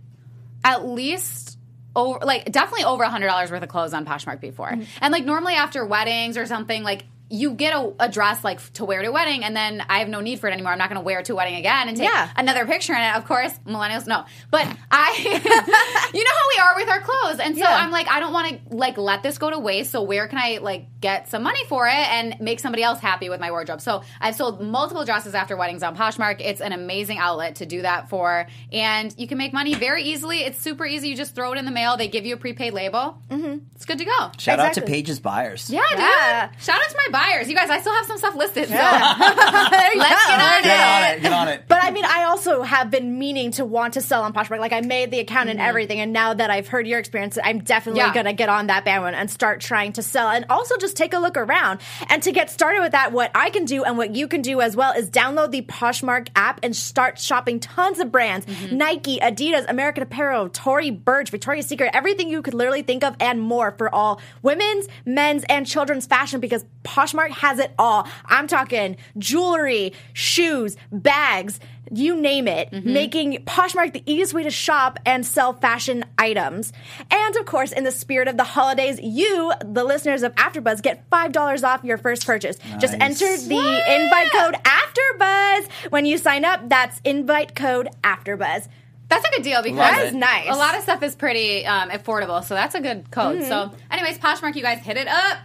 at 0.64 0.86
least 0.88 1.58
over 1.96 2.20
like 2.24 2.52
definitely 2.52 2.86
over 2.86 3.04
a 3.04 3.10
hundred 3.10 3.28
dollars 3.28 3.52
worth 3.52 3.64
of 3.64 3.70
clothes 3.70 3.94
on 3.94 4.06
Poshmark 4.06 4.40
before. 4.40 4.70
Mm-hmm. 4.70 4.84
And 5.02 5.12
like 5.12 5.26
normally 5.26 5.56
after 5.56 5.86
weddings 5.86 6.38
or 6.38 6.46
something, 6.46 6.84
like 6.84 7.06
you 7.32 7.52
get 7.54 7.74
a, 7.74 7.94
a 8.00 8.10
dress 8.10 8.44
like 8.44 8.60
to 8.74 8.86
wear 8.86 9.02
to 9.02 9.08
a 9.08 9.12
wedding, 9.12 9.44
and 9.44 9.56
then 9.56 9.84
I 9.90 10.00
have 10.00 10.10
no 10.10 10.20
need 10.22 10.40
for 10.40 10.48
it 10.48 10.54
anymore. 10.54 10.72
I'm 10.74 10.78
not 10.78 10.90
going 10.90 11.00
to 11.02 11.06
wear 11.06 11.20
it 11.20 11.26
to 11.26 11.34
a 11.34 11.36
wedding 11.36 11.56
again 11.56 11.88
and 11.88 11.98
take 11.98 12.10
Yeah. 12.10 12.30
another 12.36 12.66
picture 12.66 12.94
in 12.94 13.02
it. 13.02 13.16
Of 13.16 13.26
course, 13.26 13.54
millennials 13.66 14.06
no, 14.08 14.26
but 14.52 14.68
I, 14.92 15.18
you 16.14 16.24
know 16.24 16.32
how 16.32 16.48
we 16.50 16.60
are 16.62 16.76
with 16.76 16.90
our 16.90 17.02
clothes, 17.02 17.40
and 17.40 17.56
so 17.56 17.62
Yeah. 17.62 17.76
I'm 17.76 17.92
like, 17.92 18.08
I 18.10 18.20
don't 18.20 18.34
want 18.34 18.50
to 18.70 18.76
like 18.76 18.98
let 18.98 19.24
this 19.24 19.38
go 19.38 19.50
to 19.50 19.58
waste. 19.60 19.92
So 19.92 20.02
where 20.04 20.28
can 20.28 20.38
I 20.38 20.60
like 20.62 20.86
get 21.00 21.30
some 21.30 21.44
money 21.44 21.64
for 21.66 21.88
it 21.88 21.94
and 21.94 22.40
make 22.40 22.60
somebody 22.60 22.84
else 22.84 23.00
happy 23.00 23.30
with 23.30 23.40
my 23.40 23.50
wardrobe? 23.52 23.82
So 23.82 24.04
I've 24.20 24.36
sold 24.36 24.62
multiple 24.62 25.06
dresses 25.06 25.34
after 25.34 25.56
weddings 25.56 25.84
on 25.84 25.96
Poshmark. 25.96 26.42
It's 26.42 26.62
an 26.62 26.74
amazing 26.74 27.18
outlet 27.18 27.56
to 27.56 27.66
do 27.66 27.82
that 27.84 28.10
for, 28.10 28.48
and 28.72 29.14
you 29.18 29.28
can 29.28 29.38
make 29.38 29.54
money 29.54 29.74
very 29.74 30.04
easily. 30.04 30.40
It's 30.40 30.60
super 30.60 30.86
easy. 30.86 31.10
You 31.10 31.16
just 31.16 31.34
throw 31.36 31.54
it 31.54 31.58
in 31.58 31.66
the 31.66 31.72
mail. 31.72 31.98
They 31.98 32.08
give 32.08 32.26
you 32.26 32.36
a 32.36 32.38
prepaid 32.38 32.74
label. 32.74 33.18
Mm-hmm. 33.30 33.60
It's 33.76 33.86
good 33.86 33.98
to 34.00 34.06
go. 34.06 34.32
Shout 34.38 34.60
out 34.60 34.74
to 34.74 34.82
Exactly. 34.82 34.94
Paige's 34.94 35.20
buyers. 35.20 35.70
Yeah, 35.70 35.82
Yeah. 35.96 36.48
dude. 36.50 36.62
Shout 36.64 36.82
out 36.82 36.90
to 36.90 36.98
my 36.98 37.08
buyers. 37.12 37.21
You 37.30 37.56
guys, 37.56 37.70
I 37.70 37.80
still 37.82 37.94
have 37.94 38.06
some 38.06 38.18
stuff 38.18 38.36
listed. 38.36 38.68
So 38.68 38.74
There 38.76 39.94
you 39.94 40.00
let's 40.00 40.26
go. 40.26 40.32
get 40.32 40.42
on 40.42 40.64
Get 40.64 40.80
on 40.80 41.04
it. 41.04 41.18
it. 41.18 41.22
Get 41.22 41.34
on 41.34 41.48
it. 41.48 41.64
But 41.68 41.84
I 41.84 41.92
mean, 41.92 42.06
I 42.06 42.24
also 42.26 42.62
have 42.64 42.90
been 42.92 43.18
meaning 43.20 43.52
to 43.52 43.66
want 43.66 43.96
to 43.96 44.02
sell 44.02 44.24
on 44.24 44.34
Poshmark. 44.34 44.60
Like, 44.60 44.74
I 44.74 44.82
made 44.82 45.12
the 45.12 45.20
account 45.20 45.50
and 45.50 45.60
mm-hmm. 45.60 45.68
everything, 45.68 46.00
and 46.00 46.14
now 46.14 46.34
that 46.34 46.50
I've 46.50 46.68
heard 46.68 46.88
your 46.88 47.00
experience, 47.00 47.38
I'm 47.44 47.60
definitely 47.60 48.00
Yeah. 48.02 48.14
going 48.14 48.26
to 48.26 48.34
get 48.34 48.50
on 48.50 48.68
that 48.68 48.86
bandwagon 48.86 49.20
and 49.20 49.30
start 49.30 49.62
trying 49.62 49.94
to 49.94 50.04
sell, 50.04 50.30
and 50.30 50.46
also 50.50 50.78
just 50.78 50.96
take 50.98 51.14
a 51.14 51.20
look 51.20 51.38
around. 51.38 51.82
And 52.10 52.22
to 52.24 52.32
get 52.32 52.50
started 52.50 52.82
with 52.82 52.94
that, 52.94 53.12
what 53.12 53.32
I 53.36 53.50
can 53.50 53.66
do 53.66 53.84
and 53.84 53.98
what 53.98 54.16
you 54.16 54.28
can 54.28 54.42
do 54.42 54.62
as 54.62 54.76
well 54.76 54.94
is 54.94 55.10
download 55.10 55.52
the 55.52 55.62
Poshmark 55.64 56.30
app 56.36 56.60
and 56.64 56.76
start 56.76 57.20
shopping 57.20 57.60
tons 57.60 58.00
of 58.00 58.12
brands: 58.12 58.46
mm-hmm. 58.46 58.78
Nike, 58.78 59.20
Adidas, 59.20 59.66
American 59.70 60.04
Apparel, 60.04 60.50
Tory 60.50 60.92
Burch, 60.92 61.30
Victoria's 61.30 61.66
Secret, 61.68 61.92
everything 61.94 62.30
you 62.30 62.42
could 62.42 62.54
literally 62.54 62.82
think 62.84 63.04
of, 63.04 63.16
and 63.20 63.42
more 63.42 63.72
for 63.72 63.94
all 63.94 64.22
women's, 64.42 64.88
men's, 65.06 65.44
and 65.50 65.66
children's 65.68 66.06
fashion 66.06 66.40
because 66.40 66.66
Poshmark 66.84 67.11
has 67.14 67.60
it 67.60 67.74
all. 67.78 68.08
I'm 68.26 68.48
talking 68.48 68.98
jewelry, 69.18 69.94
shoes, 70.14 70.78
bags, 70.92 71.60
you 71.92 72.16
name 72.16 72.48
it, 72.48 72.72
making 72.72 73.44
Poshmark 73.46 73.94
the 73.94 74.04
easiest 74.06 74.34
way 74.34 74.44
to 74.44 74.50
shop 74.50 74.98
and 75.06 75.26
sell 75.26 75.54
fashion 75.54 76.06
items. 76.18 76.72
And 77.10 77.36
of 77.36 77.46
course, 77.46 77.72
in 77.72 77.84
the 77.84 77.92
spirit 77.92 78.28
of 78.28 78.38
the 78.38 78.44
holidays, 78.44 79.00
you, 79.02 79.52
the 79.66 79.84
listeners 79.84 80.24
of 80.24 80.34
AfterBuzz, 80.36 80.82
get 80.82 81.10
$5 81.10 81.64
off 81.64 81.84
your 81.84 81.98
first 81.98 82.26
purchase. 82.26 82.58
Just 82.80 82.94
enter 82.94 83.38
the 83.38 84.04
invite 84.04 84.32
code 84.32 84.56
AfterBuzz 84.64 85.92
when 85.92 86.06
you 86.06 86.18
sign 86.18 86.46
up. 86.46 86.70
That's 86.70 87.02
invite 87.04 87.56
code 87.56 87.90
AfterBuzz. 88.04 88.68
That's 89.10 89.28
a 89.28 89.32
good 89.32 89.44
deal 89.44 89.62
because. 89.62 90.14
Nice. 90.14 90.48
a 90.50 90.56
lot 90.56 90.76
of 90.76 90.84
stuff 90.84 91.04
is 91.04 91.16
pretty 91.16 91.66
um, 91.66 91.90
affordable. 91.90 92.42
So 92.46 92.54
that's 92.54 92.76
a 92.76 92.80
good 92.80 93.12
code. 93.12 93.44
So, 93.44 93.72
anyways, 93.92 94.18
Poshmark, 94.20 94.56
you 94.56 94.62
guys 94.62 94.80
hit 94.80 94.96
it 94.96 95.10
up. 95.10 95.38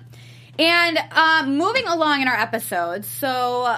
And 0.59 0.99
um, 1.13 1.59
moving 1.59 1.87
along 1.87 2.23
in 2.23 2.29
our 2.29 2.37
episodes, 2.37 3.09
so 3.09 3.77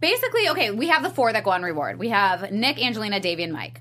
basically, 0.00 0.48
okay, 0.50 0.70
we 0.70 0.88
have 0.88 1.02
the 1.02 1.10
four 1.10 1.32
that 1.32 1.44
go 1.44 1.50
on 1.50 1.62
reward. 1.62 1.98
We 1.98 2.10
have 2.10 2.50
Nick, 2.52 2.82
Angelina, 2.82 3.20
Davie, 3.20 3.44
and 3.44 3.52
Mike. 3.52 3.80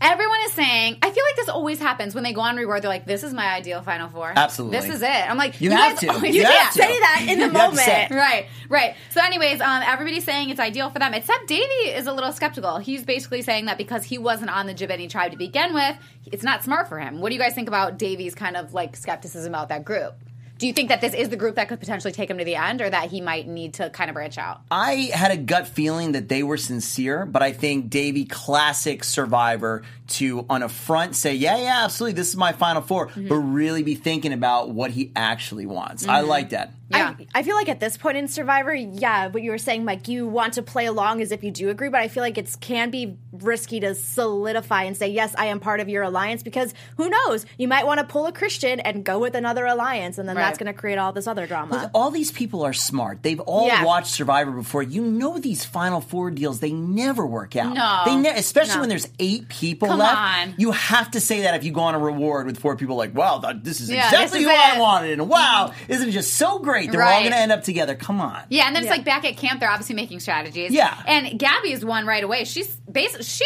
Everyone 0.00 0.38
is 0.44 0.52
saying, 0.52 0.98
I 1.00 1.10
feel 1.10 1.24
like 1.24 1.36
this 1.36 1.48
always 1.48 1.78
happens 1.78 2.14
when 2.14 2.24
they 2.24 2.32
go 2.32 2.40
on 2.42 2.56
reward. 2.56 2.82
They're 2.82 2.90
like, 2.90 3.06
"This 3.06 3.22
is 3.22 3.32
my 3.32 3.54
ideal 3.54 3.80
final 3.80 4.08
four. 4.10 4.32
Absolutely. 4.36 4.78
this 4.78 4.90
is 4.96 5.02
it." 5.02 5.06
I'm 5.30 5.38
like, 5.38 5.60
You 5.60 5.70
"You, 5.70 5.76
have 5.76 5.98
to. 6.00 6.06
You 6.06 6.42
that." 6.42 6.70
to. 6.74 6.78
Say 6.82 6.98
that 6.98 7.26
in 7.28 7.38
the 7.38 7.46
You 7.46 7.52
moment. 7.52 8.10
Right, 8.10 8.46
right. 8.68 8.96
So, 9.10 9.22
anyways, 9.22 9.60
um, 9.60 9.82
everybody's 9.86 10.24
saying 10.24 10.50
it's 10.50 10.60
ideal 10.60 10.90
for 10.90 10.98
them, 10.98 11.14
except 11.14 11.46
Davie 11.46 11.62
is 11.90 12.06
a 12.06 12.12
little 12.12 12.32
skeptical. 12.32 12.78
He's 12.78 13.04
basically 13.04 13.40
saying 13.42 13.66
that 13.66 13.78
because 13.78 14.04
he 14.04 14.18
wasn't 14.18 14.50
on 14.50 14.66
the 14.66 14.74
Jabeni 14.74 15.08
tribe 15.08 15.30
to 15.30 15.38
begin 15.38 15.72
with, 15.72 15.96
it's 16.26 16.42
not 16.42 16.64
smart 16.64 16.88
for 16.88 16.98
him. 16.98 17.20
What 17.20 17.28
do 17.30 17.36
you 17.36 17.40
guys 17.40 17.54
think 17.54 17.68
about 17.68 17.96
Davie's 17.96 18.34
kind 18.34 18.56
of 18.56 18.74
like 18.74 18.96
skepticism 18.96 19.54
about 19.54 19.68
that 19.68 19.84
group? 19.84 20.14
Do 20.56 20.68
you 20.68 20.72
think 20.72 20.88
that 20.90 21.00
this 21.00 21.14
is 21.14 21.30
the 21.30 21.36
group 21.36 21.56
that 21.56 21.68
could 21.68 21.80
potentially 21.80 22.12
take 22.12 22.30
him 22.30 22.38
to 22.38 22.44
the 22.44 22.54
end, 22.54 22.80
or 22.80 22.88
that 22.88 23.10
he 23.10 23.20
might 23.20 23.48
need 23.48 23.74
to 23.74 23.90
kind 23.90 24.08
of 24.08 24.14
branch 24.14 24.38
out? 24.38 24.60
I 24.70 25.10
had 25.12 25.32
a 25.32 25.36
gut 25.36 25.66
feeling 25.66 26.12
that 26.12 26.28
they 26.28 26.44
were 26.44 26.56
sincere, 26.56 27.26
but 27.26 27.42
I 27.42 27.52
think 27.52 27.90
Davie, 27.90 28.24
classic 28.24 29.02
survivor, 29.02 29.82
to 30.06 30.44
on 30.50 30.62
a 30.62 30.68
front 30.68 31.16
say, 31.16 31.34
yeah, 31.34 31.56
yeah, 31.56 31.80
absolutely, 31.84 32.14
this 32.14 32.28
is 32.28 32.36
my 32.36 32.52
final 32.52 32.82
4 32.82 33.08
Mm-hmm. 33.08 33.28
but 33.28 33.36
really 33.36 33.82
be 33.82 33.94
thinking 33.94 34.32
about 34.32 34.70
what 34.70 34.90
he 34.90 35.12
actually 35.16 35.66
wants. 35.66 36.06
I 36.06 36.20
like 36.20 36.50
that. 36.50 36.72
Yeah. 36.90 37.14
I, 37.18 37.26
I 37.40 37.42
feel 37.42 37.56
like 37.56 37.68
at 37.70 37.80
this 37.80 37.96
point 37.96 38.18
in 38.18 38.28
Survivor, 38.28 38.72
yeah, 38.74 39.28
what 39.28 39.42
you 39.42 39.50
were 39.50 39.58
saying, 39.58 39.84
Mike, 39.84 40.06
you 40.06 40.28
want 40.28 40.54
to 40.54 40.62
play 40.62 40.84
along 40.86 41.22
as 41.22 41.32
if 41.32 41.42
you 41.42 41.50
do 41.50 41.70
agree, 41.70 41.88
but 41.88 42.00
I 42.00 42.08
feel 42.08 42.22
like 42.22 42.36
it 42.38 42.54
can 42.60 42.90
be 42.90 43.16
risky 43.32 43.80
to 43.80 43.94
solidify 43.94 44.84
and 44.84 44.96
say, 44.96 45.08
yes, 45.08 45.34
I 45.36 45.46
am 45.46 45.60
part 45.60 45.80
of 45.80 45.88
your 45.88 46.02
alliance 46.02 46.42
because 46.42 46.74
who 46.96 47.08
knows? 47.08 47.46
You 47.58 47.68
might 47.68 47.86
want 47.86 48.00
to 48.00 48.06
pull 48.06 48.26
a 48.26 48.32
Christian 48.32 48.80
and 48.80 49.02
go 49.04 49.18
with 49.18 49.34
another 49.34 49.64
alliance, 49.66 50.18
and 50.18 50.28
then 50.28 50.36
that's 50.36 50.58
going 50.58 50.72
to 50.72 50.78
create 50.78 50.98
all 50.98 51.12
this 51.12 51.26
other 51.26 51.46
drama. 51.46 51.90
All 51.94 52.10
these 52.10 52.30
people 52.30 52.62
are 52.64 52.72
smart. 52.74 53.22
They've 53.22 53.40
all 53.40 53.66
Yeah. 53.66 53.84
watched 53.84 54.08
Survivor 54.08 54.50
before. 54.52 54.82
You 54.82 55.02
know 55.02 55.38
these 55.38 55.64
Final 55.64 56.00
Four 56.00 56.30
deals, 56.30 56.60
they 56.60 56.72
never 56.72 57.26
work 57.26 57.56
out. 57.56 57.74
No. 57.74 58.02
They 58.04 58.16
ne- 58.16 58.38
especially 58.38 58.74
No. 58.74 58.80
when 58.80 58.88
there's 58.90 59.08
eight 59.18 59.48
people 59.48 59.88
Come 59.98 60.06
left. 60.06 60.48
on. 60.48 60.54
You 60.58 60.72
have 60.72 61.10
to 61.12 61.20
say 61.20 61.42
that 61.42 61.54
if 61.54 61.64
you 61.64 61.72
go 61.72 61.80
on 61.82 61.94
a 61.94 61.98
reward 61.98 62.46
with 62.46 62.58
four 62.58 62.76
people 62.76 62.96
like, 62.96 63.14
wow, 63.14 63.38
this 63.62 63.80
is 63.80 63.90
Yeah, 63.90 64.04
exactly 64.06 64.40
this 64.40 64.48
who 64.48 64.54
is 64.54 64.58
I 64.58 64.76
it. 64.76 64.80
wanted. 64.80 65.12
And 65.12 65.28
wow, 65.28 65.70
mm-hmm. 65.70 65.92
isn't 65.92 66.08
it 66.08 66.12
just 66.12 66.34
so 66.34 66.58
great? 66.58 66.90
They're 66.92 67.02
all 67.02 67.20
going 67.20 67.32
to 67.32 67.38
end 67.38 67.52
up 67.52 67.62
together. 67.62 67.94
Come 67.94 68.20
on. 68.20 68.42
Yeah, 68.48 68.66
and 68.66 68.76
then 68.76 68.82
it's 68.82 68.90
like 68.90 69.04
back 69.04 69.24
at 69.24 69.36
camp, 69.36 69.60
they're 69.60 69.70
obviously 69.70 69.94
making 69.96 70.20
strategies. 70.20 70.72
Yeah. 70.72 70.96
and 71.06 71.38
Gabby 71.38 71.72
is 71.72 71.84
one 71.84 72.06
right 72.06 72.22
away. 72.24 72.44
She's 72.44 72.74
basically 72.90 73.24
she 73.24 73.44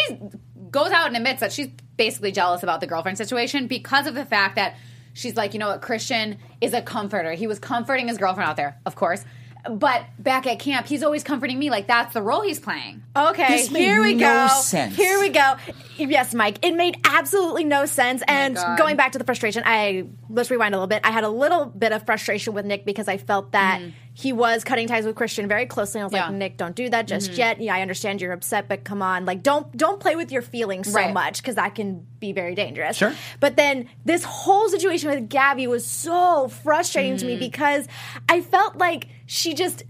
goes 0.71 0.91
out 0.91 1.07
and 1.07 1.17
admits 1.17 1.41
that 1.41 1.53
she's 1.53 1.69
basically 1.97 2.33
jealous 2.33 2.63
about 2.63 2.81
the 2.81 2.87
girlfriend 2.87 3.19
situation 3.19 3.67
because 3.67 4.07
of 4.07 4.15
the 4.15 4.25
fact 4.25 4.57
that 4.57 4.77
she's 5.15 5.37
like, 5.37 5.53
you 5.55 5.59
know 5.59 5.69
what, 5.69 5.83
Christian 5.83 6.39
is 6.61 6.73
a 6.75 6.83
comforter. 6.83 7.33
He 7.33 7.47
was 7.47 7.59
comforting 7.59 8.09
his 8.09 8.19
girlfriend 8.19 8.49
out 8.51 8.57
there, 8.57 8.79
of 8.87 8.95
course. 8.95 9.25
But 9.69 10.05
back 10.19 10.47
at 10.47 10.59
camp, 10.59 10.87
he's 10.87 11.03
always 11.03 11.23
comforting 11.23 11.59
me. 11.59 11.71
Like 11.71 11.87
that's 11.87 12.15
the 12.15 12.23
role 12.23 12.43
he's 12.43 12.61
playing. 12.61 13.03
Okay, 13.17 13.49
This 13.49 13.69
here 13.69 14.03
we 14.03 14.15
no 14.15 14.49
go. 14.49 14.61
sense. 14.61 14.97
Here 14.97 15.19
we 15.21 15.29
go. 15.29 15.57
Yes, 15.97 16.35
Mike, 16.35 16.65
it 16.65 16.75
made 16.75 16.99
absolutely 17.05 17.65
no 17.65 17.87
sense. 17.87 18.23
And 18.29 18.57
going 18.79 18.97
back 18.97 19.13
to 19.13 19.19
the 19.19 19.25
frustration, 19.25 19.63
I 19.67 20.07
let's 20.31 20.51
rewind 20.51 20.75
a 20.75 20.79
little 20.79 20.87
bit. 20.89 21.01
I 21.05 21.11
had 21.11 21.25
a 21.25 21.29
little 21.29 21.67
bit 21.67 21.93
of 21.93 22.07
frustration 22.07 22.55
with 22.55 22.65
Nick 22.65 22.85
because 22.85 23.09
I 23.09 23.17
felt 23.17 23.53
that 23.53 23.81
mm. 23.81 23.93
He 24.21 24.33
was 24.33 24.65
cutting 24.65 24.89
ties 24.89 25.05
with 25.07 25.15
Christian 25.15 25.47
very 25.47 25.65
closely. 25.67 26.01
And 26.01 26.03
I 26.03 26.07
was 26.07 26.13
Mm-hmm. 26.13 26.17
Yeah. 26.17 26.23
Mm-hmm. 26.25 26.33
like, 26.33 26.39
Nick, 26.39 26.57
don't 26.57 26.75
do 26.75 26.89
that 26.91 27.07
just 27.07 27.33
yet. 27.35 27.61
Yeah, 27.61 27.77
I 27.77 27.83
understand 27.83 28.21
you're 28.21 28.33
upset, 28.33 28.67
but 28.69 28.83
come 28.83 29.01
on, 29.01 29.25
like 29.25 29.45
don't 29.45 29.75
don't 29.77 30.01
play 30.01 30.17
with 30.17 30.33
your 30.33 30.43
feelings 30.43 30.89
so 30.91 30.95
Right. 30.97 31.15
much 31.15 31.41
because 31.41 31.55
that 31.55 31.77
can 31.77 32.05
be 32.19 32.33
very 32.33 32.57
dangerous. 32.57 32.97
Sure. 32.97 33.15
But 33.39 33.55
then 33.57 33.89
this 34.05 34.25
whole 34.25 34.69
situation 34.69 35.09
with 35.11 35.29
Gabby 35.29 35.69
was 35.69 35.87
so 35.87 36.49
frustrating 36.49 37.17
to 37.19 37.27
me 37.27 37.37
Mm. 37.37 37.41
because 37.41 37.87
I 38.29 38.41
felt 38.41 38.77
like 38.77 39.07
she 39.27 39.55
just 39.55 39.85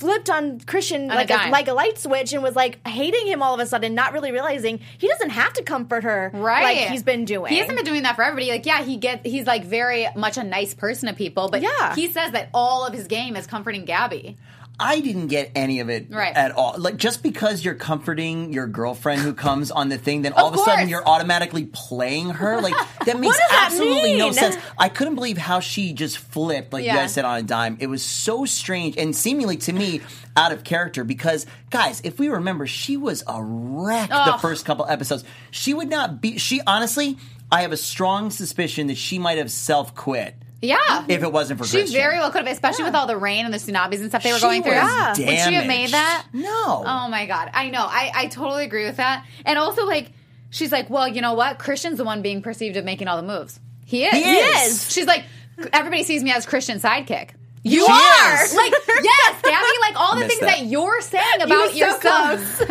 flipped 0.00 0.28
on 0.30 0.60
Christian 0.60 1.10
a 1.10 1.14
like 1.14 1.30
a, 1.30 1.34
dime. 1.34 1.50
like 1.50 1.68
a 1.68 1.72
light 1.72 1.98
switch 1.98 2.32
and 2.32 2.42
was 2.42 2.56
like 2.56 2.86
hating 2.86 3.26
him 3.26 3.42
all 3.42 3.54
of 3.54 3.60
a 3.60 3.66
sudden, 3.66 3.94
not 3.94 4.12
really 4.12 4.32
realizing 4.32 4.80
he 4.98 5.06
doesn't 5.08 5.30
have 5.30 5.52
to 5.54 5.62
comfort 5.62 6.02
her 6.04 6.30
Right. 6.34 6.62
like 6.62 6.88
he's 6.90 7.02
been 7.02 7.24
doing. 7.24 7.52
He 7.52 7.58
hasn't 7.58 7.76
been 7.76 7.84
doing 7.84 8.02
that 8.04 8.16
for 8.16 8.22
everybody. 8.22 8.50
Like, 8.50 8.66
yeah, 8.66 8.82
he 8.82 8.96
get 8.96 9.24
he's 9.24 9.46
like 9.46 9.64
very 9.64 10.08
much 10.16 10.36
a 10.38 10.42
nice 10.44 10.74
person 10.74 11.08
to 11.08 11.14
people, 11.14 11.48
but 11.48 11.62
Yeah. 11.62 11.94
he 11.94 12.08
says 12.10 12.32
that 12.32 12.48
all 12.54 12.86
of 12.86 12.92
his 12.94 13.06
game 13.06 13.36
is 13.36 13.46
comforting 13.46 13.84
Gabby. 13.84 14.36
I 14.80 15.00
didn't 15.00 15.26
get 15.28 15.52
any 15.54 15.80
of 15.80 15.90
it 15.90 16.06
Right. 16.10 16.34
at 16.34 16.52
all. 16.52 16.74
Like 16.78 16.96
just 16.96 17.22
because 17.22 17.64
you're 17.64 17.74
comforting 17.74 18.52
your 18.52 18.66
girlfriend 18.66 19.20
who 19.20 19.34
comes 19.34 19.70
on 19.70 19.90
the 19.90 19.98
thing, 19.98 20.22
then 20.22 20.32
all 20.32 20.48
of, 20.48 20.54
Of 20.54 20.60
a 20.60 20.64
sudden 20.64 20.88
you're 20.88 21.06
automatically 21.06 21.66
playing 21.66 22.30
her. 22.30 22.60
Like 22.60 22.74
that 23.06 23.20
makes 23.20 23.36
does 23.36 23.48
that 23.50 23.66
absolutely 23.66 24.16
no 24.16 24.32
sense. 24.32 24.56
I 24.78 24.88
couldn't 24.88 25.14
believe 25.16 25.36
how 25.38 25.60
she 25.60 25.92
just 25.92 26.18
flipped, 26.18 26.72
like 26.72 26.82
you 26.82 26.86
Yeah. 26.86 26.96
guys 26.96 27.12
said 27.14 27.24
on 27.24 27.38
a 27.38 27.42
dime. 27.42 27.76
It 27.80 27.88
was 27.88 28.02
so 28.02 28.44
strange 28.46 28.96
and 28.96 29.14
seemingly 29.14 29.58
to 29.58 29.72
me 29.72 30.00
out 30.36 30.52
of 30.52 30.64
character 30.64 31.04
because 31.04 31.44
guys, 31.68 32.00
if 32.02 32.18
we 32.18 32.28
remember, 32.28 32.66
she 32.66 32.96
was 32.96 33.22
a 33.26 33.42
wreck 33.42 34.08
the 34.08 34.38
first 34.40 34.64
couple 34.64 34.86
episodes. 34.88 35.24
She 35.50 35.74
would 35.74 35.90
not 35.90 36.20
be. 36.22 36.38
She 36.38 36.60
honestly, 36.66 37.18
I 37.52 37.62
have 37.62 37.72
a 37.72 37.76
strong 37.76 38.30
suspicion 38.30 38.86
that 38.86 38.96
she 38.96 39.18
might 39.18 39.38
have 39.38 39.50
self 39.50 39.94
quit. 39.94 40.36
Yeah. 40.62 41.06
If 41.08 41.22
it 41.22 41.32
wasn't 41.32 41.58
for 41.58 41.66
She 41.66 41.78
Christian. 41.78 42.00
very 42.00 42.18
well 42.18 42.30
could 42.30 42.44
have, 42.46 42.52
especially 42.52 42.84
with 42.84 42.94
all 42.94 43.06
the 43.06 43.16
rain 43.16 43.44
and 43.46 43.54
the 43.54 43.58
tsunamis 43.58 44.00
and 44.00 44.10
stuff 44.10 44.22
they 44.22 44.32
were 44.32 44.38
She 44.38 44.42
going 44.44 44.62
through. 44.62 44.72
was 44.72 45.18
Would 45.18 45.26
she 45.28 45.54
have 45.54 45.66
made 45.66 45.90
that? 45.90 46.26
No. 46.34 46.84
Oh 46.86 47.08
my 47.08 47.26
god, 47.26 47.50
I 47.54 47.70
know. 47.70 47.82
I, 47.82 48.10
I 48.14 48.26
totally 48.26 48.64
agree 48.64 48.84
with 48.84 48.96
that. 48.98 49.24
And 49.46 49.58
also, 49.58 49.86
like, 49.86 50.12
she's 50.50 50.70
like, 50.70 50.90
well, 50.90 51.08
you 51.08 51.22
know 51.22 51.32
what? 51.34 51.58
Christian's 51.58 51.96
the 51.98 52.04
one 52.04 52.20
being 52.22 52.42
perceived 52.42 52.76
of 52.76 52.84
making 52.84 53.08
all 53.08 53.16
the 53.16 53.26
moves. 53.26 53.58
He 53.86 54.04
is. 54.04 54.12
He 54.12 54.20
is. 54.36 54.92
She's 54.92 55.06
like, 55.06 55.24
everybody 55.72 56.02
sees 56.04 56.22
me 56.22 56.30
as 56.32 56.44
Christian's 56.46 56.82
sidekick. 56.82 57.30
You 57.62 57.84
She 57.84 57.92
are 57.92 58.44
is. 58.44 58.54
like 58.62 58.72
yes, 58.88 59.42
Gabby. 59.42 59.66
Like 59.82 59.96
all 59.96 60.14
the 60.18 60.26
things 60.26 60.40
that. 60.40 60.58
that. 60.60 60.64
you're 60.66 61.00
saying 61.02 61.42
about 61.42 61.74
You 61.74 61.84
were 61.86 61.92
so 61.92 62.08
yourself. 62.08 62.60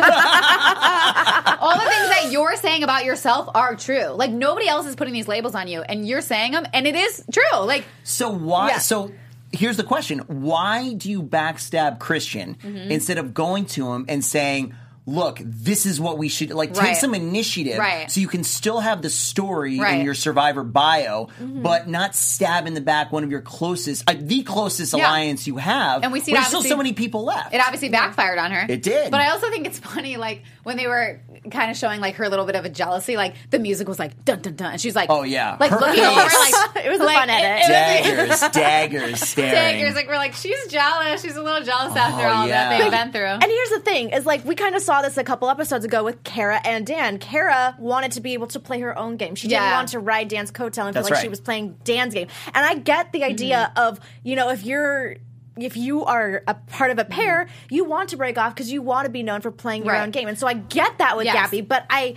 all 1.60 1.74
the 1.74 1.84
things 1.84 2.08
that 2.08 2.28
you're 2.30 2.56
saying 2.56 2.82
about 2.82 3.04
yourself 3.04 3.48
are 3.54 3.76
true. 3.76 4.08
Like 4.08 4.30
nobody 4.30 4.66
else 4.68 4.86
is 4.86 4.96
putting 4.96 5.14
these 5.14 5.28
labels 5.28 5.54
on 5.54 5.68
you, 5.68 5.82
and 5.82 6.06
you're 6.06 6.20
saying 6.22 6.52
them, 6.52 6.66
and 6.72 6.86
it 6.86 6.96
is 6.96 7.24
true. 7.32 7.60
Like 7.60 7.84
So 8.04 8.30
why? 8.30 8.68
Yeah. 8.68 8.78
So 8.78 9.12
here's 9.52 9.76
the 9.76 9.84
question: 9.84 10.20
Why 10.26 10.92
do 10.94 11.10
you 11.10 11.22
backstab 11.22 11.98
Christian 11.98 12.56
Mm-hmm. 12.60 12.90
instead 12.90 13.18
of 13.18 13.32
going 13.34 13.66
to 13.66 13.92
him 13.92 14.06
and 14.08 14.24
saying, 14.24 14.74
look, 15.06 15.40
this 15.44 15.86
is 15.86 16.00
what 16.00 16.18
we 16.18 16.28
should 16.28 16.50
like. 16.50 16.76
Right. 16.76 16.88
Take 16.88 16.96
some 16.96 17.14
initiative, 17.14 17.78
Right. 17.78 18.10
so 18.10 18.20
you 18.20 18.28
can 18.28 18.44
still 18.44 18.78
have 18.80 19.02
the 19.02 19.10
story 19.10 19.80
Right. 19.80 19.98
in 19.98 20.04
your 20.04 20.14
Survivor 20.14 20.62
bio, 20.62 21.28
but 21.40 21.88
not 21.88 22.14
stab 22.14 22.66
in 22.66 22.74
the 22.74 22.80
back 22.80 23.10
one 23.10 23.24
of 23.24 23.30
your 23.30 23.40
closest, 23.40 24.08
uh, 24.08 24.14
the 24.18 24.42
closest 24.42 24.92
Yeah. 24.94 25.00
alliance 25.08 25.46
you 25.46 25.56
have. 25.56 26.04
And 26.04 26.12
we 26.12 26.20
see 26.20 26.32
there's 26.32 26.46
still 26.46 26.62
so 26.62 26.76
many 26.76 26.92
people 26.92 27.24
left. 27.24 27.52
It 27.54 27.60
obviously 27.60 27.88
backfired 27.88 28.38
on 28.38 28.52
her. 28.52 28.66
It 28.68 28.82
did. 28.82 29.10
But 29.10 29.20
I 29.20 29.30
also 29.30 29.50
think 29.50 29.66
it's 29.66 29.78
funny, 29.78 30.16
like 30.16 30.42
when 30.62 30.76
they 30.76 30.86
were 30.86 31.20
kind 31.50 31.70
of 31.70 31.76
showing 31.76 32.00
like 32.00 32.16
her 32.16 32.28
little 32.28 32.44
bit 32.46 32.54
of 32.54 32.64
a 32.64 32.68
jealousy, 32.68 33.16
like 33.16 33.34
the 33.50 33.58
music 33.58 33.88
was 33.88 33.98
like 33.98 34.24
dun 34.24 34.40
dun 34.42 34.54
dun, 34.54 34.72
and 34.72 34.80
she's 34.80 34.94
like, 34.94 35.08
Oh, 35.10 35.22
yeah. 35.22 35.56
like 35.58 35.70
Her 35.70 35.78
looking 35.80 36.04
over, 36.04 36.20
like 36.20 36.84
It 36.84 36.90
was 36.90 37.00
a 37.00 37.04
like, 37.04 37.16
fun 37.16 37.30
edit. 37.30 37.68
it 37.68 38.28
was- 38.28 38.40
daggers, 38.40 38.52
daggers, 38.52 39.20
staring. 39.28 39.52
Daggers, 39.52 39.94
like 39.94 40.06
we're 40.08 40.16
like 40.16 40.34
she's 40.34 40.66
jealous. 40.68 41.22
She's 41.22 41.36
a 41.36 41.42
little 41.42 41.62
jealous 41.64 41.96
after 41.96 42.26
all 42.28 42.46
yeah. 42.46 42.68
that 42.68 42.78
they've 42.78 42.90
been 42.90 43.12
through. 43.12 43.24
And 43.24 43.42
here's 43.44 43.70
the 43.70 43.80
thing: 43.80 44.10
is 44.10 44.24
like 44.26 44.44
we 44.44 44.54
kind 44.54 44.74
of 44.74 44.82
saw 44.90 45.02
this 45.02 45.16
a 45.16 45.22
couple 45.22 45.48
episodes 45.48 45.84
ago 45.84 46.02
with 46.02 46.24
Kara 46.24 46.60
and 46.64 46.84
Dan. 46.84 47.18
Kara 47.18 47.76
wanted 47.78 48.10
to 48.12 48.20
be 48.20 48.32
able 48.32 48.48
to 48.48 48.58
play 48.58 48.80
her 48.80 48.98
own 48.98 49.16
game. 49.16 49.36
She 49.36 49.46
didn't 49.46 49.62
Yeah. 49.62 49.76
want 49.76 49.88
to 49.90 50.00
ride 50.00 50.26
Dan's 50.26 50.50
coattail 50.50 50.86
and 50.86 50.94
feel 50.96 51.02
That's 51.04 51.10
like 51.10 51.20
she 51.20 51.28
was 51.28 51.40
playing 51.40 51.76
Dan's 51.84 52.12
game. 52.12 52.26
And 52.46 52.66
I 52.66 52.74
get 52.74 53.12
the 53.12 53.22
idea 53.22 53.70
Mm-hmm. 53.76 53.86
of 53.88 54.00
you 54.24 54.34
know 54.36 54.50
if 54.50 54.64
you're. 54.64 55.16
If 55.56 55.76
you 55.76 56.04
are 56.06 56.42
a 56.46 56.54
part 56.54 56.90
of 56.90 56.98
a 56.98 57.04
pair, 57.04 57.46
you 57.68 57.84
want 57.84 58.08
to 58.10 58.16
break 58.16 58.38
off 58.38 58.54
because 58.54 58.72
you 58.72 58.80
want 58.80 59.04
to 59.06 59.10
be 59.10 59.22
known 59.22 59.42
for 59.42 59.50
playing 59.50 59.84
your 59.84 59.92
Mm-hmm. 59.92 59.98
Right. 60.00 60.04
own 60.04 60.10
game, 60.10 60.28
and 60.28 60.38
so 60.38 60.46
I 60.46 60.54
get 60.54 60.96
that 60.98 61.16
with 61.18 61.26
Yes. 61.26 61.34
Gabby. 61.34 61.60
But 61.60 61.84
I, 61.90 62.14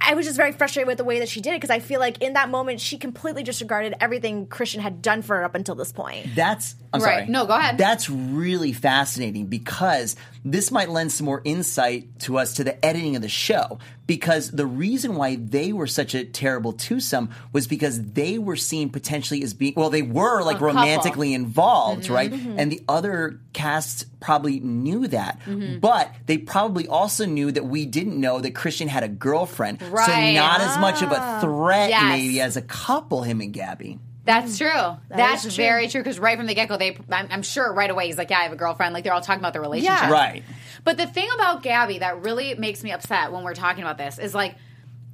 I 0.00 0.12
was 0.14 0.26
just 0.26 0.36
very 0.36 0.52
frustrated 0.52 0.86
with 0.88 0.98
the 0.98 1.04
way 1.04 1.18
that 1.20 1.28
she 1.28 1.40
did 1.40 1.50
it 1.54 1.60
because 1.60 1.70
I 1.70 1.78
feel 1.78 2.00
like 2.00 2.20
in 2.20 2.34
that 2.34 2.50
moment 2.50 2.80
she 2.80 2.98
completely 2.98 3.44
disregarded 3.44 3.94
everything 4.00 4.46
Christian 4.46 4.82
had 4.82 5.00
done 5.00 5.22
for 5.22 5.36
her 5.36 5.44
up 5.44 5.54
until 5.54 5.74
this 5.74 5.90
point. 5.92 6.34
That's 6.34 6.74
I'm 6.94 7.00
Right. 7.00 7.20
sorry. 7.20 7.26
No, 7.28 7.46
go 7.46 7.54
ahead. 7.54 7.78
That's 7.78 8.10
really 8.10 8.72
fascinating 8.72 9.46
because 9.46 10.14
this 10.44 10.70
might 10.70 10.90
lend 10.90 11.10
some 11.12 11.24
more 11.24 11.40
insight 11.44 12.18
to 12.20 12.36
us 12.36 12.54
to 12.54 12.64
the 12.64 12.84
editing 12.84 13.16
of 13.16 13.22
the 13.22 13.28
show. 13.28 13.78
Because 14.06 14.50
the 14.50 14.66
reason 14.66 15.14
why 15.14 15.36
they 15.36 15.72
were 15.72 15.86
such 15.86 16.14
a 16.14 16.22
terrible 16.24 16.72
twosome 16.74 17.30
was 17.52 17.66
because 17.66 18.02
they 18.12 18.36
were 18.36 18.56
seen 18.56 18.90
potentially 18.90 19.42
as 19.42 19.54
being 19.54 19.72
well, 19.74 19.88
they 19.88 20.02
were 20.02 20.42
like 20.42 20.60
romantically 20.60 21.32
involved, 21.32 22.04
Mm-hmm. 22.04 22.12
right? 22.14 22.32
And 22.32 22.70
the 22.70 22.82
other 22.88 23.40
casts 23.54 24.04
probably 24.20 24.60
knew 24.60 25.06
that, 25.08 25.38
Mm-hmm. 25.46 25.78
but 25.78 26.12
they 26.26 26.36
probably 26.36 26.86
also 26.88 27.24
knew 27.24 27.52
that 27.52 27.64
we 27.64 27.86
didn't 27.86 28.20
know 28.20 28.40
that 28.40 28.54
Christian 28.54 28.88
had 28.88 29.02
a 29.02 29.08
girlfriend, 29.08 29.80
so 29.80 29.88
Right. 29.88 30.34
not 30.34 30.60
as 30.60 30.76
much 30.78 31.00
of 31.00 31.10
a 31.10 31.38
threat 31.40 31.88
Yes. 31.88 32.02
maybe 32.04 32.40
as 32.40 32.56
a 32.58 32.62
couple, 32.62 33.22
him 33.22 33.40
and 33.40 33.52
Gabby. 33.52 33.98
That's 34.24 34.56
true. 34.56 34.68
That's 35.08 35.42
true. 35.42 35.50
very 35.50 35.88
true. 35.88 36.00
Because 36.00 36.18
right 36.18 36.36
from 36.36 36.46
the 36.46 36.54
get 36.54 36.68
go, 36.68 36.76
they 36.76 36.96
I'm, 37.10 37.28
I'm 37.30 37.42
sure 37.42 37.72
right 37.72 37.90
away 37.90 38.06
he's 38.06 38.18
like, 38.18 38.30
yeah, 38.30 38.38
I 38.38 38.42
have 38.44 38.52
a 38.52 38.56
girlfriend. 38.56 38.94
Like 38.94 39.04
they're 39.04 39.12
all 39.12 39.20
talking 39.20 39.40
about 39.40 39.52
their 39.52 39.62
relationship. 39.62 40.00
Yeah. 40.00 40.10
Right. 40.10 40.42
But 40.84 40.96
the 40.96 41.06
thing 41.06 41.28
about 41.34 41.62
Gabby 41.62 41.98
that 41.98 42.22
really 42.22 42.54
makes 42.54 42.82
me 42.84 42.92
upset 42.92 43.32
when 43.32 43.42
we're 43.44 43.54
talking 43.54 43.82
about 43.82 43.98
this 43.98 44.18
is 44.18 44.34
like, 44.34 44.56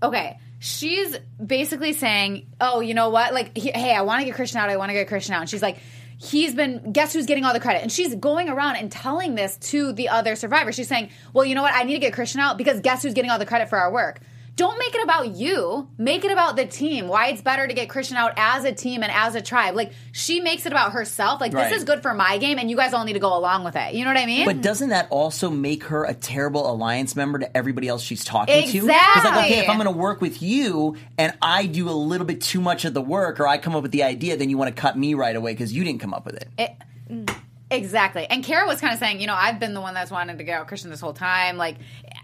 okay, 0.03 0.39
she's 0.59 1.17
basically 1.45 1.93
saying, 1.93 2.47
oh, 2.61 2.81
you 2.81 2.95
know 2.95 3.11
what? 3.11 3.33
Like, 3.33 3.57
he- 3.57 3.73
hey, 3.73 3.95
I 3.95 4.03
want 4.03 4.21
to 4.21 4.27
get 4.27 4.35
Christian 4.35 4.59
out. 4.61 4.71
I 4.71 4.77
want 4.77 4.91
to 4.91 4.95
get 4.95 5.09
Christian 5.09 5.35
out. 5.35 5.41
And 5.43 5.51
she's 5.51 5.63
like, 5.63 5.79
he's 6.19 6.55
been, 6.55 6.93
guess 6.93 7.13
who's 7.13 7.27
getting 7.27 7.45
all 7.45 7.53
the 7.53 7.61
credit? 7.61 7.83
And 7.83 7.93
she's 7.93 8.15
going 8.15 8.49
around 8.49 8.77
and 8.77 8.91
telling 8.91 9.35
this 9.35 9.57
to 9.57 9.93
the 9.93 10.09
other 10.09 10.37
survivors. 10.37 10.75
She's 10.75 10.89
saying, 10.89 11.11
well, 11.33 11.45
you 11.45 11.55
know 11.55 11.63
what? 11.63 11.75
I 11.75 11.85
need 11.85 11.95
to 11.95 12.01
get 12.01 12.13
Christian 12.13 12.41
out 12.41 12.59
because 12.59 12.81
guess 12.81 13.03
who's 13.03 13.15
getting 13.15 13.31
all 13.31 13.39
the 13.39 13.47
credit 13.47 13.69
for 13.69 13.79
our 13.79 13.91
work? 13.93 14.21
Don't 14.59 14.77
make 14.77 14.93
it 14.93 15.05
about 15.05 15.37
you. 15.37 15.89
Make 15.99 16.25
it 16.25 16.33
about 16.33 16.57
the 16.57 16.67
team. 16.67 17.07
Why 17.07 17.29
it's 17.29 17.41
better 17.41 17.69
to 17.69 17.73
get 17.73 17.89
Christian 17.89 18.17
out 18.17 18.33
as 18.37 18.65
a 18.65 18.73
team 18.73 19.05
and 19.05 19.13
as 19.13 19.37
a 19.37 19.41
tribe. 19.41 19.77
Like 19.77 19.93
she 20.11 20.41
makes 20.41 20.67
it 20.67 20.73
about 20.73 20.91
herself. 20.91 21.41
Like 21.41 21.53
Right. 21.53 21.69
this 21.71 21.79
is 21.79 21.85
good 21.85 22.03
for 22.03 22.13
my 22.13 22.39
game, 22.39 22.59
and 22.59 22.69
you 22.69 22.77
guys 22.77 22.93
all 22.93 23.05
need 23.05 23.13
to 23.13 23.21
go 23.21 23.37
along 23.39 23.63
with 23.63 23.77
it. 23.77 23.95
You 23.95 24.05
know 24.05 24.11
what 24.11 24.19
I 24.21 24.27
mean? 24.27 24.45
But 24.47 24.61
doesn't 24.61 24.89
that 24.89 25.07
also 25.11 25.49
make 25.49 25.85
her 25.85 26.05
a 26.05 26.13
terrible 26.13 26.69
alliance 26.69 27.15
member 27.15 27.39
to 27.39 27.57
everybody 27.57 27.87
else 27.87 28.03
she's 28.03 28.25
talking 28.25 28.53
to? 28.53 28.59
Exactly. 28.79 28.87
Because 28.89 29.25
like, 29.37 29.45
okay, 29.53 29.61
if 29.61 29.71
I'm 29.71 29.77
going 29.77 29.87
to 29.87 29.97
work 29.97 30.21
with 30.21 30.43
you 30.43 30.97
and 31.17 31.33
I 31.41 31.67
do 31.67 31.89
a 31.89 31.93
little 31.93 32.27
bit 32.27 32.41
too 32.41 32.61
much 32.61 32.85
of 32.85 32.95
the 32.95 33.01
work, 33.01 33.39
or 33.39 33.47
I 33.47 33.59
come 33.59 33.77
up 33.77 33.83
with 33.85 33.93
the 33.93 34.03
idea, 34.03 34.37
then 34.37 34.51
you 34.51 34.59
want 34.59 34.75
to 34.75 34.81
cut 34.83 34.99
me 34.99 35.15
right 35.15 35.37
away 35.37 35.53
because 35.53 35.73
you 35.73 35.85
didn't 35.85 36.01
come 36.01 36.13
up 36.13 36.27
with 36.27 36.35
it. 36.35 36.49
It- 36.59 37.33
exactly. 37.71 38.27
And 38.29 38.43
Kara 38.43 38.67
was 38.67 38.81
kind 38.81 38.93
of 38.93 38.99
saying, 38.99 39.21
you 39.21 39.27
know, 39.27 39.35
I've 39.35 39.61
been 39.61 39.75
the 39.75 39.81
one 39.81 39.95
that's 39.95 40.11
wanted 40.11 40.39
to 40.39 40.45
get 40.45 40.59
out 40.61 40.69
Christian 40.69 40.91
this 40.91 41.01
whole 41.01 41.13
time. 41.13 41.57
Like, 41.57 41.77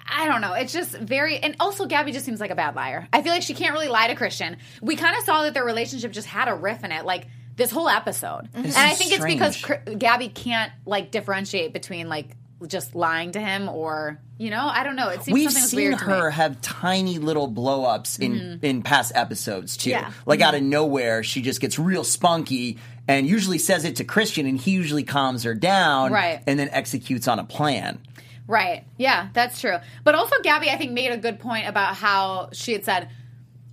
I 0.07 0.29
don't 0.29 0.40
know. 0.40 0.53
It's 0.53 0.73
just 0.73 0.93
very. 0.93 1.38
And 1.38 1.57
also, 1.61 1.87
Gabby 1.87 2.12
just 2.12 2.25
seems 2.25 2.40
like 2.40 2.51
a 2.51 2.55
bad 2.55 2.75
liar. 2.75 3.09
I 3.12 3.23
feel 3.23 3.33
like 3.33 3.43
she 3.43 3.55
can't 3.55 3.73
really 3.73 3.88
lie 3.88 4.09
to 4.09 4.14
Christian. 4.14 4.59
We 4.83 4.97
kind 4.97 5.17
of 5.17 5.25
saw 5.25 5.43
that 5.45 5.55
their 5.55 5.64
relationship 5.64 6.12
just 6.12 6.27
had 6.27 6.49
a 6.49 6.55
riff 6.55 6.85
in 6.85 6.93
it, 6.93 7.05
like 7.05 7.27
this 7.57 7.71
whole 7.71 7.88
episode. 7.88 8.49
And 8.53 8.67
I 8.67 8.95
think 8.95 9.12
it's 9.12 9.25
because 9.25 9.57
strange. 9.57 9.99
Gabby 9.99 10.29
can't 10.29 10.73
like 10.87 11.11
differentiate 11.11 11.73
between 11.73 12.09
like 12.09 12.37
just 12.67 12.95
lying 12.95 13.33
to 13.33 13.40
him 13.40 13.69
or 13.69 14.19
you 14.38 14.49
know 14.49 14.67
I 14.67 14.85
don't 14.85 14.97
know. 14.97 15.09
It 15.11 15.23
seems 15.23 15.35
We've 15.35 15.51
something 15.53 15.69
seen 15.69 15.77
weird 15.77 15.99
to 15.99 16.05
her. 16.07 16.12
Mm-hmm. 16.31 16.37
have 16.37 16.61
tiny 16.62 17.19
little 17.19 17.47
blow 17.47 17.85
ups 17.85 18.19
in 18.19 18.61
in 18.62 18.83
past 18.83 19.12
episodes 19.14 19.77
too. 19.77 19.90
Yeah. 19.90 20.12
Like 20.27 20.40
out 20.40 20.55
of 20.55 20.62
nowhere, 20.62 21.23
she 21.23 21.43
just 21.43 21.61
gets 21.61 21.79
real 21.79 22.05
spunky 22.05 22.79
and 23.07 23.27
usually 23.27 23.59
says 23.59 23.85
it 23.85 23.97
to 23.97 24.05
Christian, 24.05 24.47
and 24.47 24.59
he 24.59 24.71
usually 24.71 25.03
calms 25.03 25.43
her 25.43 25.55
down, 25.55 26.11
Right. 26.11 26.43
And 26.47 26.59
then 26.59 26.71
executes 26.71 27.29
on 27.29 27.38
a 27.38 27.45
plan. 27.45 27.99
Right. 28.46 28.85
Yeah, 28.98 29.28
that's 29.33 29.61
true. 29.61 29.76
But 30.04 30.14
also 30.14 30.37
Gabby 30.42 30.70
I 30.70 30.76
think 30.76 30.92
made 30.92 31.11
a 31.12 31.16
good 31.16 31.40
point 31.40 31.66
about 31.68 31.96
how 31.96 32.50
she 32.52 32.72
had 32.72 32.85
said 32.85 33.09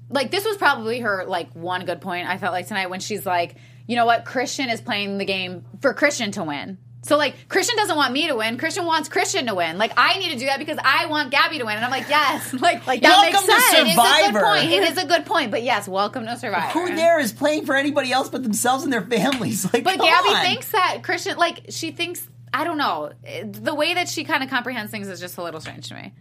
like 0.10 0.32
this 0.32 0.46
was 0.46 0.58
probably 0.58 1.00
her 1.02 1.26
like 1.28 1.52
one 1.54 1.86
good 1.86 2.02
point 2.02 2.28
I 2.28 2.38
felt 2.38 2.54
like 2.54 2.68
tonight 2.68 2.90
when 2.90 3.00
she's 3.00 3.26
like, 3.26 3.56
you 3.88 3.96
know 3.96 4.06
what, 4.06 4.26
Christian 4.26 4.70
is 4.70 4.80
playing 4.82 5.18
the 5.18 5.26
game 5.26 5.66
for 5.82 5.94
Christian 5.94 6.32
to 6.34 6.44
win. 6.44 6.78
So 7.04 7.18
like 7.18 7.50
Christian 7.50 7.76
doesn't 7.78 7.96
want 7.98 8.14
me 8.14 8.28
to 8.28 8.36
win. 8.36 8.58
Christian 8.60 8.86
wants 8.86 9.10
Christian 9.10 9.48
to 9.48 9.56
win. 9.56 9.78
Like 9.80 9.92
I 9.98 10.20
need 10.20 10.32
to 10.34 10.38
do 10.38 10.46
that 10.46 10.60
because 10.60 10.78
I 10.84 11.08
want 11.08 11.32
Gabby 11.32 11.58
to 11.58 11.66
win. 11.66 11.76
And 11.76 11.84
I'm 11.84 11.90
like, 11.92 12.08
yes, 12.08 12.54
like, 12.62 12.86
Like, 12.86 13.02
that 13.02 13.10
Welcome 13.10 13.34
makes 13.34 13.46
to 13.46 13.52
sense. 13.52 13.74
It 13.74 13.88
is 13.88 13.94
a 13.94 13.96
Survivor. 13.96 14.32
good 14.40 14.44
point. 14.46 14.72
It 14.72 14.84
is 14.84 14.98
a 14.98 15.08
good 15.08 15.26
point. 15.26 15.52
But 15.52 15.64
yes, 15.64 15.88
welcome 15.88 16.26
to 16.28 16.38
Survivor. 16.38 16.80
Who 16.80 16.96
there 16.96 17.20
is 17.20 17.34
playing 17.34 17.66
for 17.66 17.76
anybody 17.76 18.12
else 18.12 18.30
but 18.30 18.44
themselves 18.44 18.84
and 18.84 18.94
their 18.94 19.02
families? 19.02 19.66
Like, 19.74 19.84
But 19.84 19.98
Gabby 19.98 20.30
on. 20.30 20.42
thinks 20.44 20.72
that 20.74 21.00
Christian, 21.02 21.38
like 21.38 21.66
she 21.70 21.92
thinks, 21.92 22.28
I 22.54 22.64
don't 22.64 22.78
know, 22.78 23.12
the 23.44 23.74
way 23.74 23.94
that 23.94 24.10
she 24.10 24.24
kind 24.24 24.44
of 24.44 24.50
comprehends 24.50 24.92
things 24.92 25.08
is 25.08 25.20
just 25.20 25.38
a 25.38 25.44
little 25.44 25.62
strange 25.62 25.88
to 25.90 25.96
me. 25.96 26.14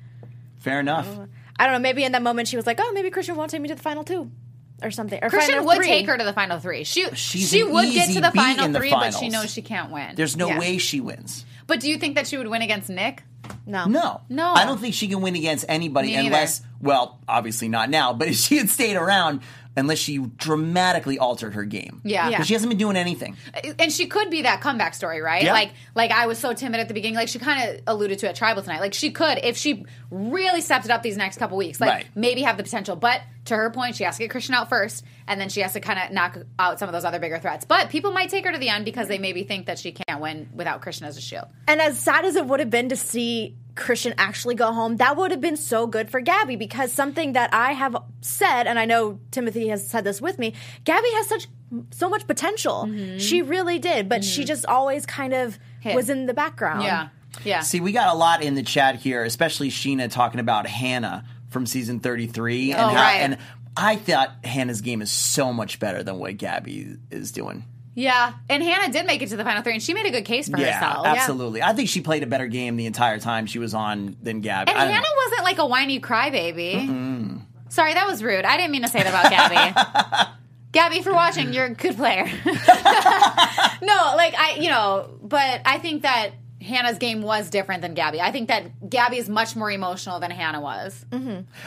Fair 0.59 0.81
enough. 0.81 1.09
I 1.59 1.65
don't 1.67 1.75
know. 1.75 1.79
Maybe 1.81 2.05
in 2.05 2.13
that 2.13 2.23
moment 2.23 2.49
she 2.49 2.57
was 2.57 2.67
like, 2.67 2.79
"Oh, 2.81 2.93
maybe 2.93 3.11
Christian 3.11 3.37
won't 3.37 3.51
take 3.51 3.61
me 3.61 3.69
to 3.69 3.75
the 3.75 3.83
final 3.83 4.05
two, 4.05 4.31
or 4.83 4.91
something." 4.91 5.19
Or 5.23 5.29
Christian 5.31 5.55
final 5.55 5.67
would 5.67 5.77
three. 5.79 5.87
take 5.87 6.07
her 6.07 6.17
to 6.17 6.25
the 6.25 6.33
final 6.33 6.59
three. 6.59 6.85
She 6.85 7.09
She's 7.15 7.51
she 7.51 7.61
an 7.63 7.73
would 7.73 7.93
get 7.93 8.09
easy 8.09 8.15
to 8.15 8.21
the 8.21 8.31
beat 8.31 8.41
final 8.41 8.65
in 8.67 8.73
the 8.73 8.79
three, 8.79 8.91
but 8.91 9.11
she 9.13 9.29
knows 9.29 9.51
she 9.53 9.63
can't 9.63 9.91
win. 9.91 10.15
There's 10.15 10.37
no 10.37 10.49
Yeah. 10.49 10.59
way 10.59 10.79
she 10.79 11.01
wins. 11.01 11.45
but 11.67 11.81
do 11.81 11.89
you 11.91 11.97
think 11.99 12.15
that 12.17 12.27
she 12.27 12.37
would 12.37 12.49
win 12.49 12.63
against 12.63 12.89
Nick? 12.91 13.23
No, 13.67 13.87
No. 13.87 14.21
No. 14.29 14.53
I 14.55 14.65
don't 14.65 14.81
think 14.81 14.95
she 14.95 15.09
can 15.09 15.21
win 15.23 15.35
against 15.35 15.65
anybody 15.69 16.09
Me 16.09 16.15
neither. 16.17 16.27
unless, 16.29 16.63
well, 16.81 17.19
obviously 17.29 17.69
not 17.69 17.91
now, 17.91 18.13
but 18.13 18.29
if 18.29 18.37
she 18.37 18.57
had 18.59 18.69
stayed 18.69 18.97
around, 18.97 19.41
unless 19.77 19.99
she 19.99 20.19
dramatically 20.19 21.19
altered 21.19 21.55
her 21.55 21.65
game. 21.65 22.01
Yeah. 22.05 22.29
Because 22.31 22.47
she 22.47 22.55
hasn't 22.55 22.71
been 22.71 22.79
doing 22.79 22.97
anything. 22.97 23.37
And 23.79 23.93
she 23.93 24.07
could 24.07 24.31
be 24.31 24.43
that 24.43 24.61
comeback 24.61 24.95
story, 24.95 25.21
right? 25.21 25.45
Yeah. 25.45 25.53
Like 25.53 25.73
like 25.95 26.11
I 26.11 26.27
was 26.27 26.39
so 26.39 26.53
timid 26.53 26.81
at 26.81 26.89
the 26.89 26.95
beginning. 26.95 27.17
Like 27.17 27.29
she 27.29 27.39
kind 27.39 27.69
of 27.71 27.81
alluded 27.87 28.19
to 28.21 28.29
at 28.29 28.35
Tribal 28.37 28.63
tonight. 28.63 28.81
Like 28.81 28.95
she 28.95 29.11
could 29.11 29.39
if 29.43 29.57
she 29.57 29.85
really 30.11 30.61
stepped 30.61 30.85
it 30.85 30.91
up 30.91 31.03
these 31.03 31.17
next 31.17 31.39
couple 31.39 31.57
weeks. 31.57 31.81
Like 31.81 31.91
Right. 31.91 32.07
maybe 32.15 32.43
have 32.43 32.57
the 32.57 32.63
potential. 32.63 32.97
But 32.97 33.23
to 33.51 33.57
her 33.57 33.71
point, 33.71 33.97
she 33.97 34.05
has 34.05 34.17
to 34.17 34.23
get 34.23 34.31
Christian 34.31 34.55
out 34.55 34.69
first, 34.69 35.05
and 35.27 35.41
then 35.41 35.49
she 35.49 35.61
has 35.61 35.75
to 35.75 35.81
kind 35.81 35.99
of 35.99 36.13
knock 36.13 36.39
out 36.59 36.79
some 36.79 36.89
of 36.89 36.93
those 36.93 37.05
other 37.05 37.19
bigger 37.19 37.39
threats. 37.39 37.65
But 37.65 37.91
people 37.91 38.13
might 38.13 38.31
take 38.31 38.45
her 38.45 38.53
to 38.53 38.59
the 38.59 38.69
end 38.69 38.85
because 38.85 39.09
they 39.09 39.19
maybe 39.19 39.45
think 39.45 39.67
that 39.67 39.79
she 39.79 39.93
can't 39.93 40.21
win 40.21 40.49
without 40.55 40.81
Christian 40.81 41.07
as 41.07 41.17
a 41.17 41.21
shield. 41.21 41.47
And 41.69 41.81
as 41.81 41.99
sad 41.99 42.25
as 42.25 42.37
it 42.37 42.47
would 42.47 42.61
have 42.61 42.71
been 42.71 42.89
to 42.89 42.97
see 42.97 43.57
Christian 43.75 44.15
actually 44.19 44.55
go 44.55 44.73
home, 44.73 44.97
that 44.97 45.17
would 45.17 45.31
have 45.31 45.41
been 45.41 45.57
so 45.57 45.87
good 45.87 46.11
for 46.11 46.21
Gabby 46.21 46.57
because 46.57 46.93
something 46.93 47.35
that 47.35 47.53
I 47.53 47.73
have 47.73 47.97
said, 48.21 48.67
and 48.67 48.79
I 48.79 48.85
know 48.85 49.21
Timothy 49.31 49.69
has 49.69 49.89
said 49.89 50.05
this 50.05 50.21
with 50.21 50.39
me, 50.39 50.55
Gabby 50.85 51.11
has 51.13 51.27
such 51.27 51.49
so 51.91 52.09
much 52.09 52.27
potential. 52.27 52.87
Mm-hmm. 52.87 53.19
She 53.19 53.43
really 53.43 53.79
did, 53.79 54.09
but 54.09 54.25
she 54.25 54.43
mm-hmm. 54.43 54.47
just 54.47 54.67
always 54.67 55.07
kind 55.07 55.35
of 55.35 55.59
Hid. 55.81 55.95
was 55.95 56.11
in 56.11 56.27
the 56.27 56.35
background. 56.35 56.83
Yeah. 56.83 57.09
Yeah. 57.45 57.61
See, 57.61 57.79
we 57.79 57.93
got 57.93 58.13
a 58.13 58.19
lot 58.19 58.43
in 58.43 58.57
the 58.57 58.63
chat 58.63 58.97
here, 58.97 59.23
especially 59.23 59.71
Sheena 59.71 60.11
talking 60.11 60.41
about 60.41 60.67
Hannah 60.67 61.25
from 61.51 61.67
season 61.67 62.01
33. 62.01 62.73
And 62.73 62.81
Oh, 62.81 62.95
right. 62.95 63.17
And 63.21 63.39
I 63.77 63.97
thought 63.97 64.31
Hannah's 64.45 64.81
game 64.81 65.03
is 65.03 65.11
so 65.11 65.53
much 65.53 65.79
better 65.79 66.03
than 66.03 66.19
what 66.19 66.37
Gabby 66.37 66.97
is 67.11 67.33
doing. 67.33 67.65
Yeah, 67.95 68.33
and 68.49 68.63
Hannah 68.63 68.93
did 68.93 69.05
make 69.05 69.21
it 69.21 69.29
to 69.31 69.37
the 69.37 69.43
final 69.45 69.63
three, 69.63 69.73
and 69.75 69.83
she 69.83 69.95
made 69.95 70.07
a 70.07 70.11
good 70.11 70.25
case 70.25 70.49
for 70.49 70.59
Yeah, 70.59 70.73
herself. 70.73 71.07
absolutely. 71.07 71.61
I 71.63 71.73
think 71.73 71.89
she 71.89 72.01
played 72.01 72.23
a 72.23 72.27
better 72.27 72.47
game 72.47 72.77
the 72.77 72.87
entire 72.87 73.19
time 73.19 73.47
she 73.47 73.59
was 73.59 73.75
on 73.75 74.17
than 74.23 74.41
Gabby. 74.41 74.71
And 74.71 74.79
Hannah 74.79 74.95
know. 74.95 75.09
wasn't 75.25 75.43
like 75.45 75.59
a 75.59 75.67
whiny 75.67 76.01
crybaby. 76.01 77.43
Sorry, 77.69 77.95
that 77.95 78.07
was 78.07 78.23
rude. 78.23 78.45
I 78.45 78.57
didn't 78.57 78.71
mean 78.73 78.83
to 78.83 78.89
say 78.89 79.03
that 79.03 79.09
about 79.09 79.31
Gabby. 79.31 80.31
Gabby, 80.73 81.03
for 81.03 81.13
watching, 81.13 81.53
you're 81.53 81.67
a 81.67 81.75
good 81.75 81.97
player. 81.97 82.25
no, 83.83 84.15
like 84.17 84.35
I, 84.39 84.57
you 84.61 84.69
know, 84.71 85.19
but 85.23 85.61
I 85.65 85.79
think 85.79 86.03
that 86.03 86.31
Hannah's 86.61 86.99
game 86.99 87.23
was 87.23 87.51
different 87.51 87.83
than 87.83 87.95
Gabby. 87.95 88.21
I 88.21 88.31
think 88.33 88.49
that 88.49 88.89
Gabby 88.91 89.17
is 89.19 89.29
much 89.29 89.57
more 89.57 89.71
emotional 89.71 90.21
than 90.21 90.31
Hannah 90.31 90.61
was. 90.61 91.05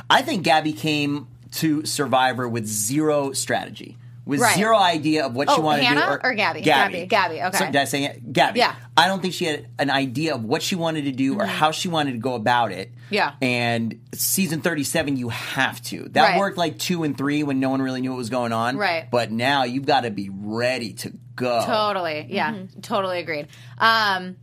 I 0.10 0.22
think 0.22 0.44
Gabby 0.44 0.74
came 0.74 1.28
to 1.54 1.86
Survivor 1.86 2.48
with 2.48 2.66
zero 2.66 3.32
strategy. 3.34 3.98
with 4.26 4.40
Right. 4.40 4.56
zero 4.56 4.78
idea 4.78 5.26
of 5.26 5.36
what 5.36 5.50
she 5.50 5.56
Oh, 5.58 5.60
wanted 5.60 5.84
Hannah 5.84 6.00
to 6.00 6.08
do. 6.14 6.20
or 6.30 6.34
Gabby? 6.34 6.62
Gabby. 6.62 7.06
Gabby, 7.08 7.42
okay. 7.42 7.58
So, 7.58 7.66
did 7.66 7.76
I 7.76 7.84
say 7.84 8.06
it? 8.06 8.32
Gabby? 8.32 8.60
Yeah. 8.60 8.74
I 8.96 9.08
don't 9.08 9.22
think 9.22 9.34
she 9.34 9.44
had 9.44 9.68
an 9.78 9.90
idea 9.90 10.34
of 10.34 10.46
what 10.46 10.64
she 10.64 10.78
wanted 10.78 11.04
to 11.04 11.12
do 11.12 11.38
or 11.38 11.46
how 11.46 11.72
she 11.72 11.90
wanted 11.90 12.14
to 12.14 12.20
go 12.20 12.34
about 12.36 12.72
it. 12.72 12.88
Mm-hmm. 12.90 13.14
Yeah. 13.16 13.34
And 13.42 14.00
season 14.14 14.62
37, 14.62 15.18
you 15.18 15.28
have 15.28 15.82
to. 15.84 16.08
That 16.14 16.22
Right. 16.22 16.40
worked 16.40 16.58
like 16.58 16.80
two 16.80 17.04
and 17.04 17.18
three 17.18 17.44
when 17.44 17.60
no 17.60 17.70
one 17.70 17.82
really 17.82 18.00
knew 18.00 18.12
what 18.12 18.18
was 18.18 18.30
going 18.30 18.54
on. 18.54 18.78
Right. 18.78 19.12
But 19.12 19.30
now 19.34 19.64
you've 19.66 19.86
got 19.86 20.02
to 20.06 20.10
be 20.10 20.30
ready 20.34 20.94
to 20.94 21.12
go. 21.36 21.62
Totally. 21.66 22.26
Yeah. 22.30 22.54
Mm-hmm. 22.54 22.80
Totally 22.80 23.20
agreed. 23.20 23.48
Um, 23.78 24.38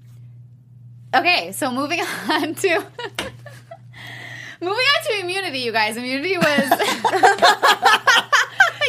okay, 1.14 1.52
so 1.52 1.70
moving 1.72 2.00
on 2.28 2.54
to 2.54 2.68
moving 4.60 4.86
on 4.86 5.04
to 5.06 5.20
immunity, 5.20 5.60
you 5.60 5.72
guys. 5.72 5.96
Immunity 5.96 6.36
was. 6.36 6.68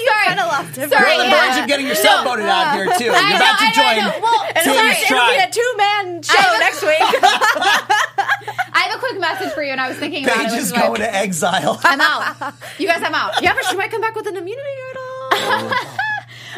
Sorry. 0.02 0.26
kinda 0.28 0.46
lost 0.46 0.78
it. 0.78 0.90
Sorry, 0.90 1.12
You're 1.14 1.22
on 1.22 1.30
the 1.30 1.36
yeah. 1.36 1.54
verge 1.54 1.62
of 1.62 1.68
getting 1.68 1.86
yourself 1.88 2.24
voted 2.26 2.46
out 2.46 2.74
here, 2.76 2.86
too. 2.98 3.04
You're 3.06 3.14
I 3.16 3.30
know, 3.30 3.36
about 3.36 3.60
to 3.60 3.66
I 3.66 3.70
know, 3.70 3.76
join. 3.76 3.86
I 3.86 3.96
know. 4.02 4.20
Well, 4.22 4.44
It'll, 4.50 4.74
sorry. 4.74 4.90
be, 4.90 4.96
it'll 5.06 5.28
be 5.28 5.38
a 5.38 5.52
two 5.52 5.74
man 5.78 6.22
show 6.24 6.34
I- 6.38 6.60
next 6.60 6.82
week. 6.82 6.98
I 8.74 8.80
have 8.88 8.96
a 8.96 9.00
quick 9.00 9.20
message 9.20 9.54
for 9.54 9.62
you, 9.64 9.72
and 9.72 9.80
I 9.82 9.88
was 9.90 9.98
thinking 9.98 10.24
about 10.24 10.38
it. 10.38 10.40
Paige 10.44 10.52
which 10.52 10.60
is 10.62 10.66
is 10.68 10.74
why- 10.74 10.88
going 10.88 11.02
to 11.02 11.14
exile. 11.16 11.80
I'm 11.84 12.02
out. 12.02 12.54
You 12.80 12.88
guys, 12.88 13.04
I'm 13.04 13.14
out. 13.14 13.42
yeah, 13.44 13.54
but 13.54 13.66
she 13.66 13.76
might 13.76 13.92
come 13.92 14.02
back 14.02 14.16
with 14.16 14.26
an 14.28 14.38
immunity 14.38 14.70
idol. 14.90 15.72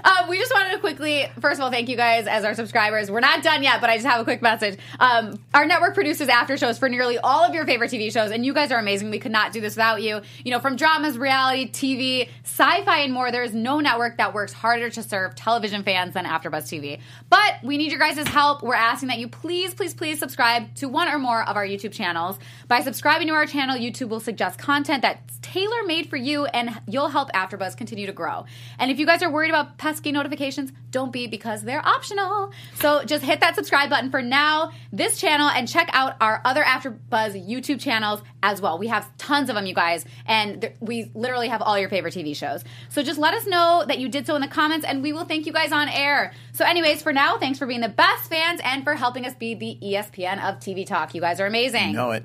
Um, 0.03 0.29
we 0.29 0.37
just 0.37 0.53
wanted 0.53 0.71
to 0.71 0.79
quickly, 0.79 1.27
first 1.39 1.59
of 1.59 1.63
all, 1.63 1.71
thank 1.71 1.89
you 1.89 1.97
guys 1.97 2.27
as 2.27 2.43
our 2.43 2.53
subscribers. 2.53 3.11
We're 3.11 3.19
not 3.19 3.43
done 3.43 3.63
yet, 3.63 3.81
but 3.81 3.89
I 3.89 3.95
just 3.95 4.07
have 4.07 4.19
a 4.19 4.23
quick 4.23 4.41
message. 4.41 4.79
Um, 4.99 5.39
our 5.53 5.65
network 5.65 5.93
produces 5.93 6.29
after 6.29 6.57
shows 6.57 6.77
for 6.77 6.89
nearly 6.89 7.17
all 7.17 7.43
of 7.43 7.53
your 7.53 7.65
favorite 7.65 7.91
TV 7.91 8.11
shows, 8.11 8.31
and 8.31 8.45
you 8.45 8.53
guys 8.53 8.71
are 8.71 8.79
amazing. 8.79 9.09
We 9.11 9.19
could 9.19 9.31
not 9.31 9.53
do 9.53 9.61
this 9.61 9.75
without 9.75 10.01
you. 10.01 10.21
You 10.43 10.51
know, 10.51 10.59
from 10.59 10.75
dramas, 10.75 11.17
reality, 11.17 11.69
TV, 11.69 12.29
sci-fi, 12.43 12.99
and 12.99 13.13
more. 13.13 13.31
There 13.31 13.43
is 13.43 13.53
no 13.53 13.79
network 13.79 14.17
that 14.17 14.33
works 14.33 14.53
harder 14.53 14.89
to 14.89 15.03
serve 15.03 15.35
television 15.35 15.83
fans 15.83 16.13
than 16.13 16.25
AfterBuzz 16.25 16.63
TV. 16.63 16.99
But 17.29 17.55
we 17.63 17.77
need 17.77 17.91
your 17.91 17.99
guys' 17.99 18.27
help. 18.27 18.63
We're 18.63 18.75
asking 18.75 19.09
that 19.09 19.19
you 19.19 19.27
please, 19.27 19.73
please, 19.73 19.93
please 19.93 20.19
subscribe 20.19 20.73
to 20.75 20.87
one 20.87 21.07
or 21.07 21.19
more 21.19 21.47
of 21.47 21.55
our 21.55 21.65
YouTube 21.65 21.91
channels. 21.91 22.39
By 22.67 22.81
subscribing 22.81 23.27
to 23.27 23.33
our 23.33 23.45
channel, 23.45 23.77
YouTube 23.77 24.09
will 24.09 24.19
suggest 24.19 24.59
content 24.59 25.01
that's 25.01 25.39
tailor 25.41 25.83
made 25.85 26.09
for 26.09 26.17
you, 26.17 26.45
and 26.45 26.81
you'll 26.87 27.09
help 27.09 27.31
AfterBuzz 27.33 27.77
continue 27.77 28.05
to 28.05 28.13
grow. 28.13 28.45
And 28.79 28.89
if 28.89 28.99
you 28.99 29.05
guys 29.05 29.21
are 29.21 29.29
worried 29.29 29.49
about 29.49 29.77
pesky 29.83 30.13
notifications, 30.13 30.71
don't 30.91 31.11
be 31.11 31.27
because 31.27 31.63
they're 31.63 31.85
optional. 31.85 32.51
So 32.75 33.03
just 33.03 33.21
hit 33.21 33.41
that 33.41 33.55
subscribe 33.55 33.89
button 33.89 34.11
for 34.11 34.21
now, 34.21 34.71
this 34.93 35.19
channel, 35.19 35.49
and 35.49 35.67
check 35.67 35.89
out 35.91 36.15
our 36.21 36.39
other 36.45 36.63
AfterBuzz 36.63 37.45
YouTube 37.45 37.81
channels 37.81 38.21
as 38.41 38.61
well. 38.61 38.77
We 38.77 38.87
have 38.87 39.05
tons 39.17 39.49
of 39.49 39.55
them, 39.55 39.65
you 39.65 39.73
guys, 39.73 40.05
and 40.25 40.61
th- 40.61 40.73
we 40.79 41.11
literally 41.13 41.49
have 41.49 41.61
all 41.61 41.77
your 41.77 41.89
favorite 41.89 42.13
TV 42.13 42.33
shows. 42.33 42.63
So 42.87 43.03
just 43.03 43.19
let 43.19 43.33
us 43.33 43.45
know 43.45 43.83
that 43.85 43.99
you 43.99 44.07
did 44.07 44.25
so 44.25 44.35
in 44.35 44.41
the 44.41 44.47
comments, 44.47 44.85
and 44.85 45.03
we 45.03 45.11
will 45.11 45.25
thank 45.25 45.45
you 45.45 45.51
guys 45.51 45.73
on 45.73 45.89
air. 45.89 46.33
So, 46.53 46.63
anyways, 46.63 47.01
for 47.01 47.11
now, 47.11 47.37
thanks 47.37 47.59
for 47.59 47.65
being 47.65 47.81
the 47.81 47.89
best 47.89 48.29
fans 48.29 48.61
and 48.63 48.85
for 48.85 48.95
helping 48.95 49.25
us 49.25 49.33
be 49.35 49.53
the 49.53 49.77
ESPN 49.83 50.41
of 50.41 50.61
TV 50.61 50.85
Talk. 50.87 51.13
You 51.13 51.19
guys 51.19 51.41
are 51.41 51.45
amazing. 51.45 51.91
know 51.91 52.11
it. 52.11 52.23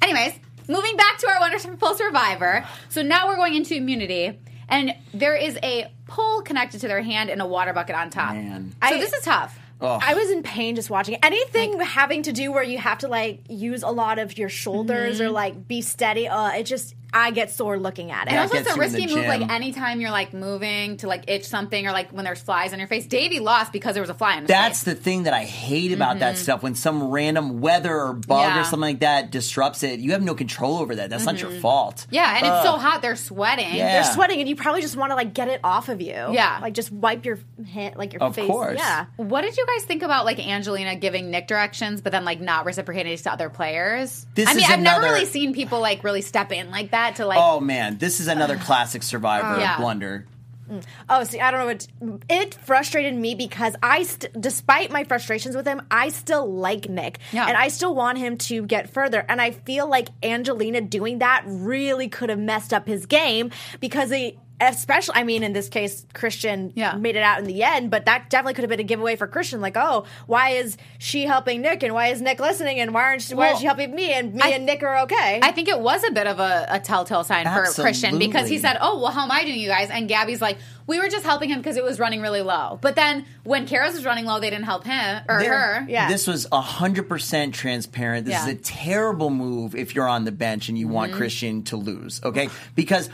Anyways, 0.00 0.34
moving 0.68 0.96
back 0.96 1.18
to 1.18 1.28
our 1.28 1.40
Wonderful 1.40 1.94
Survivor. 1.96 2.64
So 2.90 3.02
now 3.02 3.26
we're 3.26 3.36
going 3.36 3.54
into 3.54 3.74
immunity, 3.74 4.38
and 4.72 4.94
there 5.14 5.36
is 5.36 5.58
a 5.62 5.90
pole 6.06 6.42
connected 6.42 6.80
to 6.80 6.88
their 6.88 7.02
hand 7.02 7.30
and 7.30 7.40
a 7.40 7.46
water 7.46 7.72
bucket 7.72 7.94
on 7.94 8.10
top. 8.10 8.34
Man. 8.34 8.72
So 8.72 8.76
I- 8.94 8.98
this 8.98 9.12
is 9.12 9.24
tough. 9.24 9.58
Oh. 9.80 9.98
I 10.00 10.14
was 10.14 10.30
in 10.30 10.44
pain 10.44 10.76
just 10.76 10.90
watching 10.90 11.14
it. 11.14 11.20
Anything 11.24 11.80
having 11.80 12.22
to 12.22 12.32
do 12.32 12.52
where 12.52 12.62
you 12.62 12.78
have 12.78 12.98
to 12.98 13.08
like 13.08 13.40
use 13.48 13.82
a 13.82 13.88
lot 13.90 14.20
of 14.20 14.38
your 14.38 14.48
shoulders 14.48 15.20
or 15.20 15.28
like 15.28 15.66
be 15.66 15.80
steady, 15.80 16.28
uh, 16.28 16.50
it 16.52 16.64
just 16.64 16.94
I 17.14 17.30
get 17.30 17.50
sore 17.50 17.78
looking 17.78 18.10
at 18.10 18.26
it. 18.26 18.32
And 18.32 18.36
Yeah, 18.36 18.42
also, 18.42 18.54
it 18.56 18.60
it's 18.60 18.74
a 18.74 18.78
gets 18.78 18.92
you 18.94 18.98
in 19.00 19.04
risky 19.06 19.14
move. 19.16 19.26
Like 19.26 19.40
gym. 19.40 19.50
anytime 19.50 20.00
you're 20.00 20.10
like 20.10 20.32
moving 20.32 20.96
to 20.98 21.06
like 21.08 21.24
itch 21.28 21.44
something, 21.44 21.86
or 21.86 21.92
like 21.92 22.10
when 22.10 22.24
there's 22.24 22.40
flies 22.40 22.72
on 22.72 22.78
your 22.78 22.88
face. 22.88 23.06
Davie 23.06 23.40
lost 23.40 23.72
because 23.72 23.94
there 23.94 24.02
was 24.02 24.10
a 24.10 24.14
fly 24.14 24.34
on 24.36 24.42
his 24.42 24.48
That's 24.48 24.82
face. 24.82 24.94
the 24.94 25.00
thing 25.00 25.24
that 25.24 25.34
I 25.34 25.44
hate 25.44 25.92
about 25.92 26.20
that 26.20 26.38
stuff. 26.38 26.62
When 26.62 26.74
some 26.74 27.10
random 27.10 27.60
weather 27.60 27.94
or 27.94 28.12
bug 28.14 28.42
Mm-hmm. 28.42 28.54
Yeah. 28.56 28.60
or 28.60 28.64
something 28.64 28.80
like 28.80 29.00
that 29.00 29.30
disrupts 29.30 29.82
it, 29.82 30.00
you 30.00 30.12
have 30.12 30.22
no 30.22 30.34
control 30.34 30.78
over 30.78 30.96
that. 30.96 31.10
That's 31.10 31.24
not 31.26 31.40
your 31.40 31.50
fault. 31.50 31.96
Mm-hmm. 31.96 32.14
yeah, 32.14 32.36
and 32.38 32.46
it's 32.46 32.62
so 32.64 32.72
hot 32.78 33.02
they're 33.02 33.14
sweating. 33.16 33.74
Yeah. 33.74 34.02
They're 34.02 34.12
sweating, 34.14 34.40
and 34.40 34.48
you 34.48 34.56
probably 34.56 34.80
just 34.80 34.96
want 34.96 35.10
to 35.10 35.16
like 35.16 35.34
get 35.34 35.48
it 35.48 35.60
off 35.62 35.88
of 35.88 36.00
you. 36.00 36.12
Yeah. 36.14 36.58
like 36.62 36.74
just 36.74 36.90
wipe 36.90 37.24
your 37.26 37.38
hand, 37.72 37.96
like 37.96 38.12
your 38.14 38.22
Of 38.22 38.34
face. 38.34 38.46
course. 38.46 38.78
Yeah, 38.78 39.06
What 39.16 39.42
did 39.42 39.56
you 39.56 39.66
guys 39.66 39.84
think 39.84 40.02
about 40.02 40.24
like 40.24 40.38
Angelina 40.44 40.96
giving 40.96 41.30
Nick 41.30 41.46
directions, 41.46 42.00
but 42.00 42.10
then 42.12 42.24
like 42.24 42.40
not 42.40 42.64
reciprocating 42.64 43.16
to 43.16 43.32
other 43.32 43.50
players? 43.50 44.26
This 44.34 44.48
I 44.48 44.54
mean, 44.54 44.64
is 44.64 44.70
I've 44.70 44.80
never 44.80 45.02
really 45.04 45.26
seen 45.26 45.52
people 45.54 45.80
like 45.80 46.02
really 46.04 46.22
step 46.22 46.52
in 46.52 46.70
like 46.70 46.90
that 46.92 47.01
to 47.10 47.26
like. 47.26 47.38
Oh 47.40 47.60
man, 47.60 47.98
this 47.98 48.20
is 48.20 48.28
another 48.28 48.56
classic 48.56 49.02
Survivor 49.02 49.58
Yeah. 49.60 49.76
blunder. 49.76 50.26
Mm. 50.70 50.84
Oh, 51.08 51.24
see, 51.24 51.40
I 51.40 51.50
don't 51.50 51.60
know 51.60 51.66
what 51.66 52.20
it 52.30 52.54
frustrated 52.54 53.14
me 53.14 53.34
because 53.34 53.74
I, 53.82 54.04
st- 54.04 54.40
despite 54.40 54.90
my 54.92 55.02
frustrations 55.04 55.56
with 55.56 55.66
him, 55.66 55.82
I 55.90 56.08
still 56.10 56.50
like 56.50 56.88
Nick, 56.88 57.18
Yeah. 57.32 57.46
and 57.48 57.56
I 57.56 57.68
still 57.68 57.94
want 57.94 58.18
him 58.18 58.38
to 58.38 58.64
get 58.64 58.88
further. 58.88 59.24
And 59.28 59.40
I 59.42 59.50
feel 59.50 59.88
like 59.88 60.08
Angelina 60.22 60.80
doing 60.80 61.18
that 61.18 61.42
really 61.46 62.08
could 62.08 62.30
have 62.30 62.38
messed 62.38 62.72
up 62.72 62.86
his 62.86 63.06
game 63.06 63.50
because 63.80 64.10
he. 64.10 64.38
Especially, 64.68 65.14
I 65.16 65.24
mean, 65.24 65.42
in 65.42 65.52
this 65.52 65.68
case, 65.68 66.06
Christian 66.14 66.72
Yeah. 66.76 66.94
made 66.94 67.16
it 67.16 67.22
out 67.22 67.40
in 67.40 67.46
the 67.46 67.64
end, 67.64 67.90
but 67.90 68.04
that 68.06 68.30
definitely 68.30 68.54
could 68.54 68.62
have 68.62 68.70
been 68.70 68.78
a 68.80 68.84
giveaway 68.84 69.16
for 69.16 69.26
Christian. 69.26 69.60
Like, 69.60 69.76
oh, 69.76 70.04
why 70.26 70.50
is 70.50 70.76
she 70.98 71.24
helping 71.26 71.62
Nick, 71.62 71.82
and 71.82 71.92
why 71.94 72.08
is 72.08 72.20
Nick 72.22 72.38
listening, 72.38 72.78
and 72.78 72.94
why 72.94 73.02
aren't 73.02 73.22
she, 73.22 73.34
why 73.34 73.46
Well, 73.46 73.54
is 73.54 73.60
she 73.60 73.66
helping 73.66 73.92
me, 73.94 74.12
and 74.12 74.34
me 74.34 74.40
I- 74.42 74.48
and 74.50 74.64
Nick 74.64 74.82
are 74.84 75.00
okay? 75.00 75.40
I 75.42 75.50
think 75.50 75.68
it 75.68 75.80
was 75.80 76.04
a 76.04 76.12
bit 76.12 76.26
of 76.28 76.38
a, 76.38 76.66
a 76.70 76.78
telltale 76.80 77.24
sign 77.24 77.44
for 77.46 77.64
Christian 77.82 78.18
because 78.18 78.48
he 78.48 78.58
said, 78.58 78.78
"Oh, 78.80 79.00
well, 79.00 79.10
how 79.10 79.24
am 79.24 79.30
I 79.32 79.42
doing, 79.44 79.58
you 79.58 79.68
guys?" 79.68 79.90
And 79.90 80.08
Gabby's 80.08 80.40
like, 80.40 80.58
"We 80.86 81.00
were 81.00 81.08
just 81.08 81.24
helping 81.24 81.48
him 81.50 81.58
because 81.58 81.76
it 81.76 81.82
was 81.82 81.98
running 81.98 82.20
really 82.20 82.42
low." 82.42 82.78
But 82.80 82.94
then 82.94 83.24
when 83.42 83.66
Kara's 83.66 83.94
was 83.94 84.04
running 84.04 84.26
low, 84.26 84.38
they 84.38 84.50
didn't 84.50 84.66
help 84.66 84.84
him 84.84 85.22
or 85.28 85.40
There- 85.40 85.52
her. 85.58 85.86
Yeah. 85.88 86.08
This 86.08 86.26
was 86.28 86.46
100% 86.52 87.52
transparent. 87.54 88.26
This 88.26 88.34
Yeah. 88.34 88.42
is 88.46 88.52
a 88.52 88.54
terrible 88.56 89.30
move 89.30 89.74
if 89.74 89.94
you're 89.94 90.08
on 90.08 90.24
the 90.24 90.32
bench 90.32 90.68
and 90.68 90.78
you 90.78 90.86
Mm-hmm. 90.86 90.94
want 90.94 91.12
Christian 91.12 91.62
to 91.64 91.76
lose, 91.76 92.20
okay? 92.24 92.48
Because 92.74 93.08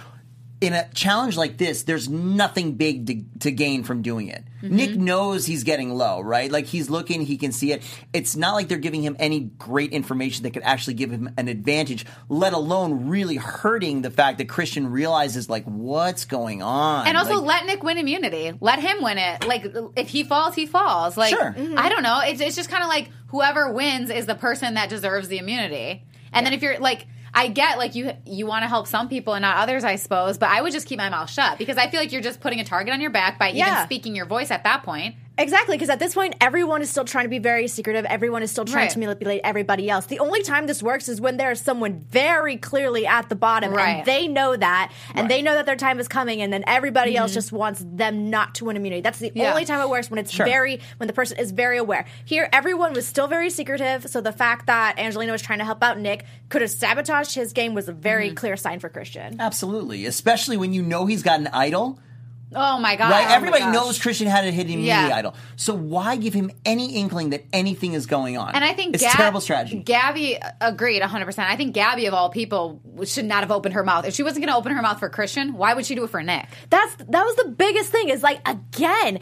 in 0.61 0.73
a 0.73 0.89
challenge 0.93 1.37
like 1.37 1.57
this, 1.57 1.85
there's 1.85 2.09
nothing 2.09 2.75
big 2.75 3.07
to, 3.07 3.23
to 3.41 3.51
gain 3.53 3.85
from 3.85 4.03
doing 4.03 4.29
it. 4.29 4.45
Mm-hmm. 4.61 4.75
Nick 4.75 4.97
knows 4.97 5.47
he's 5.47 5.63
getting 5.63 5.95
low, 5.95 6.21
right? 6.21 6.51
Like 6.51 6.67
he's 6.67 6.91
looking, 6.91 7.23
he 7.23 7.37
can 7.37 7.53
see 7.53 7.73
it. 7.73 7.83
It's 8.13 8.35
not 8.35 8.55
like 8.55 8.67
they're 8.67 8.79
giving 8.79 9.03
him 9.03 9.15
any 9.21 9.41
great 9.41 9.93
information 9.93 10.43
that 10.43 10.51
could 10.51 10.65
actually 10.65 10.95
give 10.95 11.11
him 11.11 11.31
an 11.37 11.47
advantage, 11.47 12.07
let 12.29 12.55
alone 12.55 13.09
really 13.09 13.37
hurting 13.37 14.03
the 14.03 14.11
fact 14.11 14.39
that 14.39 14.49
Christian 14.49 14.91
realizes 14.91 15.49
like 15.49 15.65
what's 15.65 16.25
going 16.25 16.61
on. 16.61 17.07
And 17.07 17.17
also 17.17 17.37
Like, 17.37 17.63
let 17.63 17.67
Nick 17.67 17.85
win 17.85 17.99
immunity. 17.99 18.53
Let 18.61 18.81
him 18.81 19.01
win 19.01 19.19
it. 19.19 19.47
Like 19.47 19.65
if 19.95 20.09
he 20.09 20.25
falls, 20.25 20.57
he 20.57 20.67
falls. 20.67 21.17
Like 21.17 21.31
Sure. 21.31 21.55
I 21.77 21.89
don't 21.89 22.03
know. 22.03 22.21
It's 22.25 22.41
it's 22.41 22.57
just 22.57 22.69
kind 22.69 22.83
of 22.83 22.89
like 22.89 23.11
whoever 23.29 23.73
wins 23.73 24.11
is 24.11 24.27
the 24.27 24.35
person 24.35 24.75
that 24.75 24.89
deserves 24.89 25.29
the 25.29 25.39
immunity. 25.39 26.05
And 26.33 26.45
then 26.45 26.53
if 26.53 26.63
you're 26.63 26.79
like 26.81 27.07
I 27.35 27.49
get 27.49 27.79
like 27.79 27.95
you 27.95 28.13
you 28.27 28.47
want 28.47 28.63
to 28.65 28.69
help 28.69 28.87
some 28.87 29.09
people 29.09 29.35
and 29.35 29.43
not 29.43 29.57
others, 29.59 29.85
I 29.85 29.97
suppose, 29.97 30.39
but 30.39 30.49
I 30.49 30.63
would 30.63 30.73
just 30.73 30.87
keep 30.87 30.99
my 30.99 31.09
mouth 31.09 31.31
shut 31.31 31.59
because 31.59 31.77
I 31.77 31.89
feel 31.89 32.01
like 32.01 32.13
you're 32.13 32.23
just 32.23 32.41
putting 32.41 32.61
a 32.61 32.65
target 32.65 32.93
on 32.93 33.01
your 33.01 33.11
back 33.11 33.39
by 33.39 33.51
even 33.51 33.65
speaking 33.85 34.15
your 34.17 34.27
voice 34.27 34.51
at 34.51 34.65
that 34.65 34.83
point. 34.83 35.15
Exactly, 35.39 35.77
because 35.77 35.89
at 35.89 36.01
this 36.01 36.15
point, 36.15 36.35
everyone 36.41 36.83
is 36.83 36.91
still 36.91 37.05
trying 37.05 37.25
to 37.25 37.29
be 37.29 37.39
very 37.39 37.69
secretive. 37.69 38.05
Everyone 38.07 38.43
is 38.43 38.51
still 38.51 38.65
trying 38.65 38.83
Right. 38.87 38.91
to 38.91 38.99
manipulate 38.99 39.41
everybody 39.45 39.89
else. 39.89 40.07
The 40.07 40.19
only 40.19 40.43
time 40.43 40.67
this 40.67 40.83
works 40.83 41.09
is 41.09 41.21
when 41.21 41.37
there's 41.37 41.61
someone 41.61 42.01
very 42.11 42.57
clearly 42.57 43.07
at 43.07 43.29
the 43.29 43.37
bottom, 43.37 43.73
Right. 43.73 43.99
and 43.99 44.05
they 44.05 44.27
know 44.27 44.57
that, 44.57 44.91
and 45.11 45.21
Right. 45.21 45.29
they 45.29 45.43
know 45.43 45.55
that 45.55 45.65
their 45.65 45.77
time 45.77 46.01
is 46.01 46.09
coming, 46.09 46.43
and 46.43 46.53
then 46.53 46.65
everybody 46.67 47.17
else 47.17 47.33
just 47.33 47.53
wants 47.53 47.85
them 47.87 48.31
not 48.31 48.57
to 48.57 48.65
win 48.65 48.77
immunity. 48.77 49.01
That's 49.01 49.21
the 49.21 49.29
Mm-hmm. 49.31 49.39
Yeah. 49.39 49.51
only 49.51 49.65
time 49.65 49.81
it 49.81 49.89
works 49.89 50.11
when 50.11 50.19
it's 50.19 50.33
Sure. 50.33 50.45
very 50.45 50.81
when 50.97 51.07
the 51.07 51.13
person 51.13 51.39
is 51.39 51.53
very 51.53 51.79
aware. 51.79 52.05
Here, 52.25 52.49
everyone 52.53 52.93
was 52.93 53.07
still 53.07 53.29
very 53.29 53.49
secretive, 53.51 54.09
so 54.11 54.21
the 54.21 54.33
fact 54.33 54.67
that 54.67 54.99
Angelina 54.99 55.31
was 55.31 55.41
trying 55.43 55.61
to 55.61 55.65
help 55.65 55.85
out 55.85 56.01
Nick 56.01 56.25
could 56.49 56.63
have 56.63 56.71
sabotaged 56.73 57.35
his 57.37 57.53
game 57.53 57.75
was 57.75 57.89
a 57.89 57.93
very 57.93 58.27
Mm-hmm. 58.27 58.35
clear 58.35 58.57
sign 58.57 58.81
for 58.81 58.89
Christian. 58.89 59.37
absolutely, 59.41 60.05
especially 60.07 60.57
when 60.57 60.73
you 60.73 60.83
know 60.83 61.07
he's 61.07 61.23
got 61.23 61.39
an 61.39 61.49
idol. 61.53 62.01
Oh 62.55 62.79
my 62.79 62.97
god! 62.97 63.11
Right? 63.11 63.27
Oh 63.29 63.35
Everybody 63.35 63.63
gosh. 63.65 63.75
knows 63.75 63.99
Christian 64.01 64.27
had 64.27 64.45
a 64.47 64.51
hidden 64.51 64.73
immunity 64.75 65.09
Yeah. 65.09 65.17
idol. 65.17 65.35
So 65.57 65.75
why 65.75 66.17
give 66.17 66.33
him 66.33 66.51
any 66.65 66.95
inkling 66.97 67.31
that 67.31 67.45
anything 67.53 67.93
is 67.93 68.07
going 68.07 68.39
on? 68.39 68.55
And 68.55 68.65
I 68.65 68.73
think 68.73 68.95
it's 68.95 69.05
Gab- 69.05 69.13
terrible 69.17 69.41
strategy. 69.41 69.79
Gabby 69.81 70.39
agreed 70.61 71.03
100%. 71.03 71.39
I 71.47 71.57
think 71.57 71.75
Gabby, 71.75 72.07
of 72.07 72.15
all 72.15 72.31
people, 72.31 72.81
should 73.05 73.27
not 73.27 73.41
have 73.41 73.51
opened 73.51 73.75
her 73.75 73.85
mouth. 73.85 74.07
If 74.07 74.15
she 74.15 74.23
wasn't 74.23 74.47
going 74.47 74.53
to 74.53 74.57
open 74.59 74.73
her 74.73 74.81
mouth 74.81 74.99
for 74.99 75.09
Christian, 75.11 75.55
why 75.55 75.75
would 75.75 75.85
she 75.85 75.95
do 75.95 76.05
it 76.05 76.11
for 76.11 76.23
Nick? 76.23 76.47
That's 76.71 76.95
that 76.97 77.23
was 77.25 77.37
the 77.37 77.49
biggest 77.51 77.93
thing. 77.93 78.09
Is 78.09 78.23
like 78.23 78.41
again. 78.49 79.21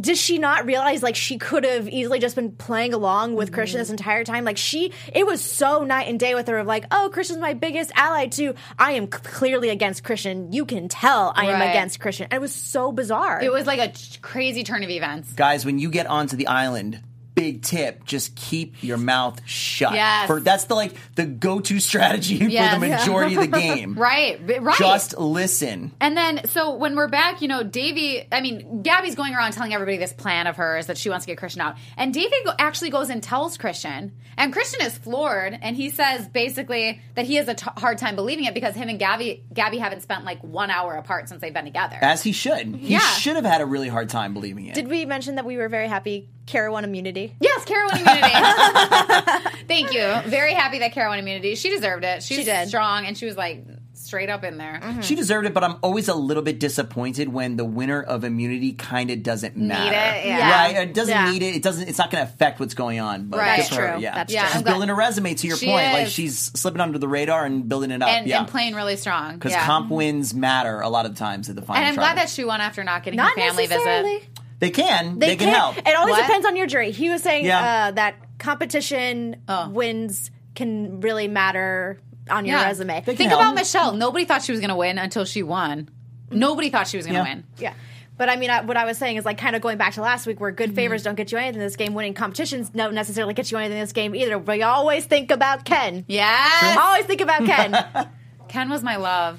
Does 0.00 0.20
she 0.20 0.38
not 0.38 0.66
realize 0.66 1.02
like 1.02 1.16
she 1.16 1.38
could 1.38 1.64
have 1.64 1.88
easily 1.88 2.18
just 2.18 2.36
been 2.36 2.52
playing 2.52 2.94
along 2.94 3.34
with 3.34 3.52
Christian 3.52 3.76
mm-hmm. 3.76 3.82
this 3.82 3.90
entire 3.90 4.24
time? 4.24 4.44
Like 4.44 4.56
she, 4.56 4.92
it 5.12 5.26
was 5.26 5.42
so 5.42 5.84
night 5.84 6.08
and 6.08 6.18
day 6.18 6.34
with 6.34 6.48
her 6.48 6.58
of 6.58 6.66
like, 6.66 6.86
oh, 6.90 7.10
Christian's 7.12 7.40
my 7.40 7.54
biggest 7.54 7.92
ally 7.94 8.26
too. 8.26 8.54
I 8.78 8.92
am 8.92 9.04
c- 9.04 9.18
clearly 9.22 9.70
against 9.70 10.04
Christian. 10.04 10.52
You 10.52 10.64
can 10.64 10.88
tell 10.88 11.32
I 11.34 11.46
am 11.46 11.62
against 11.62 12.00
Christian. 12.00 12.28
And 12.30 12.34
it 12.34 12.40
was 12.40 12.54
so 12.54 12.92
bizarre. 12.92 13.42
It 13.42 13.52
was 13.52 13.66
like 13.66 13.80
a 13.80 13.92
crazy 14.20 14.64
turn 14.64 14.82
of 14.82 14.90
events. 14.90 15.32
Guys, 15.32 15.64
when 15.64 15.78
you 15.78 15.90
get 15.90 16.06
onto 16.06 16.36
the 16.36 16.46
island, 16.46 17.00
big 17.36 17.62
tip: 17.62 18.04
just 18.04 18.34
keep 18.34 18.82
your 18.82 18.96
mouth 18.96 19.40
shut. 19.46 19.92
Yes. 19.94 20.26
For 20.26 20.40
that's 20.40 20.64
the 20.64 20.74
like 20.74 20.92
the 21.14 21.24
go-to 21.24 21.78
strategy 21.86 22.34
Yes. 22.36 22.74
for 22.74 22.80
the 22.80 22.88
majority 22.88 23.36
of 23.36 23.42
the 23.42 23.46
game. 23.46 23.94
Right, 24.06 24.40
right. 24.60 24.76
Just 24.78 25.16
listen. 25.18 25.92
And 26.00 26.16
then, 26.16 26.46
so 26.48 26.74
when 26.74 26.96
we're 26.96 27.08
back, 27.08 27.42
you 27.42 27.48
know, 27.48 27.62
Davie, 27.62 28.26
I 28.32 28.40
mean, 28.40 28.82
Gabby's 28.82 29.14
going 29.14 29.34
around 29.34 29.52
telling 29.52 29.72
everybody 29.74 29.96
this 29.98 30.12
plan 30.12 30.46
of 30.46 30.56
hers 30.56 30.86
that 30.86 30.96
she 30.98 31.08
wants 31.10 31.24
to 31.26 31.30
get 31.32 31.38
Christian 31.38 31.60
out. 31.60 31.76
And 31.96 32.12
Davie 32.14 32.34
go- 32.44 32.52
actually 32.58 32.90
goes 32.90 33.10
and 33.10 33.22
tells 33.22 33.56
Christian. 33.58 34.12
And 34.38 34.52
Christian 34.52 34.80
is 34.82 34.96
floored. 34.98 35.58
And 35.60 35.76
he 35.76 35.90
says 35.90 36.28
basically 36.28 37.00
that 37.14 37.26
he 37.26 37.36
has 37.36 37.48
a 37.48 37.54
t- 37.54 37.66
hard 37.76 37.98
time 37.98 38.16
believing 38.16 38.44
it 38.44 38.54
because 38.54 38.74
him 38.74 38.88
and 38.88 38.98
Gabby, 38.98 39.44
Gabby 39.52 39.78
haven't 39.78 40.02
spent 40.02 40.24
like 40.24 40.42
one 40.42 40.70
hour 40.70 40.94
apart 40.94 41.28
since 41.28 41.40
they've 41.40 41.54
been 41.54 41.64
together. 41.64 41.98
As 42.00 42.22
he 42.22 42.32
should. 42.32 42.66
He 42.76 42.92
Yeah. 42.94 43.00
should 43.00 43.36
have 43.36 43.44
had 43.46 43.60
a 43.60 43.66
really 43.66 43.88
hard 43.88 44.08
time 44.08 44.34
believing 44.34 44.66
it. 44.66 44.74
Did 44.74 44.88
we 44.88 45.04
mention 45.04 45.36
that 45.36 45.44
we 45.44 45.56
were 45.56 45.68
very 45.68 45.88
happy 45.88 46.28
Kara 46.46 46.70
won 46.70 46.84
immunity? 46.84 47.25
Yes, 47.40 47.64
Kara 47.64 47.86
won 47.90 48.00
immunity. 48.00 48.32
Thank 49.68 49.92
you. 49.92 50.30
Very 50.30 50.54
happy 50.54 50.78
that 50.80 50.92
Kara 50.92 51.08
won 51.08 51.18
immunity. 51.18 51.54
She 51.54 51.70
deserved 51.70 52.04
it. 52.04 52.22
She, 52.22 52.36
She 52.36 52.44
did. 52.44 52.68
strong 52.68 53.06
and 53.06 53.16
she 53.16 53.26
was 53.26 53.36
like 53.36 53.64
straight 53.94 54.28
up 54.28 54.44
in 54.44 54.56
there. 54.56 54.78
Mm-hmm. 54.80 55.00
She 55.00 55.16
deserved 55.16 55.46
it, 55.48 55.54
but 55.54 55.64
I'm 55.64 55.76
always 55.82 56.06
a 56.08 56.14
little 56.14 56.42
bit 56.44 56.60
disappointed 56.60 57.28
when 57.28 57.56
the 57.56 57.64
winner 57.64 58.00
of 58.00 58.22
immunity 58.22 58.72
kind 58.74 59.10
of 59.10 59.22
doesn't 59.24 59.56
matter. 59.56 59.88
it, 60.20 60.26
yeah. 60.26 60.50
Right? 60.66 60.76
It 60.88 60.94
doesn't 60.94 61.12
Yeah. 61.12 61.30
need 61.32 61.42
it. 61.42 61.56
It 61.56 61.62
doesn't. 61.62 61.88
It's 61.88 61.98
not 61.98 62.12
going 62.12 62.24
to 62.24 62.30
affect 62.32 62.60
what's 62.60 62.74
going 62.74 63.00
on. 63.00 63.26
But 63.28 63.38
Right. 63.38 63.56
good 63.56 63.66
for 63.74 63.80
her, 63.82 63.92
True. 63.94 64.02
Yeah, 64.02 64.14
That's 64.14 64.32
Yeah, 64.32 64.46
she's 64.46 64.56
I'm 64.56 64.62
glad- 64.62 64.72
building 64.74 64.90
a 64.90 64.94
resume. 64.94 65.34
To 65.34 65.46
your 65.48 65.56
She 65.56 65.66
point, 65.66 65.92
like 65.92 66.06
she's 66.08 66.38
slipping 66.38 66.80
under 66.80 66.98
the 66.98 67.08
radar 67.08 67.44
and 67.46 67.68
building 67.68 67.90
it 67.90 68.00
up. 68.00 68.08
And, 68.08 68.26
yeah, 68.28 68.38
and 68.40 68.48
playing 68.48 68.74
really 68.74 68.96
strong. 68.96 69.34
because 69.34 69.52
yeah. 69.52 69.64
comp 69.66 69.90
wins 69.90 70.34
matter 70.34 70.80
a 70.80 70.88
lot 70.88 71.06
of 71.06 71.16
times 71.16 71.48
at 71.48 71.56
the 71.56 71.62
final. 71.62 71.82
And 71.82 71.88
I'm 71.88 71.96
glad 71.96 72.16
that 72.18 72.28
she 72.30 72.44
won 72.44 72.60
after 72.60 72.84
not 72.84 73.02
getting 73.02 73.16
Not 73.16 73.30
her 73.30 73.40
family 73.40 73.66
visit. 73.66 74.22
They 74.58 74.70
can. 74.70 75.18
They, 75.18 75.36
can 75.36 75.48
can't- 75.48 75.56
help. 75.56 75.76
It 75.78 75.94
always 75.96 76.12
What? 76.14 76.22
depends 76.26 76.46
on 76.46 76.56
your 76.56 76.66
jury. 76.66 76.90
He 76.90 77.10
was 77.10 77.22
saying 77.22 77.44
Yeah. 77.44 77.88
uh, 77.88 77.90
that 77.92 78.14
competition 78.38 79.36
Oh. 79.48 79.68
wins 79.68 80.30
can 80.54 81.00
really 81.00 81.28
matter 81.28 81.98
on 82.30 82.44
your 82.46 82.58
Yeah. 82.58 82.64
resume. 82.66 83.00
Think 83.02 83.20
help. 83.20 83.40
about 83.40 83.54
Michele. 83.54 83.92
Nobody 83.92 84.24
thought 84.24 84.42
she 84.42 84.52
was 84.52 84.60
going 84.60 84.70
to 84.70 84.76
win 84.76 84.98
until 84.98 85.24
she 85.24 85.42
won. 85.42 85.88
Nobody 86.30 86.70
thought 86.70 86.88
she 86.88 86.96
was 86.96 87.06
going 87.06 87.22
to 87.22 87.28
Yeah. 87.28 87.34
win. 87.34 87.44
Yeah. 87.58 87.72
But 88.18 88.30
I 88.30 88.36
mean, 88.36 88.48
I, 88.48 88.62
what 88.62 88.78
I 88.78 88.86
was 88.86 88.96
saying 88.96 89.16
is 89.18 89.26
like 89.26 89.36
kind 89.36 89.54
of 89.54 89.60
going 89.60 89.76
back 89.76 89.92
to 89.94 90.00
last 90.00 90.26
week 90.26 90.40
where 90.40 90.50
good 90.50 90.70
Mm-hmm. 90.70 90.76
favors 90.76 91.02
don't 91.02 91.16
get 91.16 91.30
you 91.32 91.36
anything 91.38 91.60
in 91.60 91.66
this 91.66 91.76
game. 91.76 91.92
Winning 91.92 92.14
competitions 92.14 92.70
don't 92.70 92.94
necessarily 92.94 93.34
get 93.34 93.50
you 93.52 93.58
anything 93.58 93.76
in 93.76 93.82
this 93.84 93.92
game 93.92 94.14
either. 94.14 94.38
But 94.38 94.58
you 94.58 94.64
always 94.64 95.04
think 95.04 95.30
about 95.30 95.66
Ken. 95.66 96.04
Yeah, 96.08 96.76
Always 96.80 97.04
think 97.04 97.20
about 97.20 97.44
Ken. 97.44 98.08
Ken 98.48 98.70
was 98.70 98.82
my 98.82 98.96
love. 98.96 99.38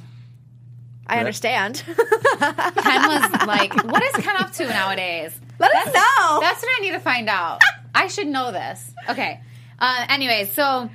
I 1.08 1.20
understand. 1.20 1.84
Ken 1.86 3.08
was 3.08 3.48
like, 3.48 3.74
what 3.86 4.04
is 4.04 4.24
Ken 4.24 4.36
up 4.38 4.52
to 4.54 4.67
nowadays? 4.67 5.39
Let 5.60 5.74
us 5.76 5.86
know. 5.88 6.39
That's 6.41 6.62
what 6.62 6.70
I 6.78 6.80
need 6.82 6.91
to 6.91 7.00
find 7.00 7.30
out. 7.30 7.62
I 7.96 8.08
should 8.08 8.28
know 8.28 8.52
this. 8.52 8.93
Okay. 9.10 9.41
Uh, 9.80 10.06
anyways, 10.10 10.52
so 10.54 10.89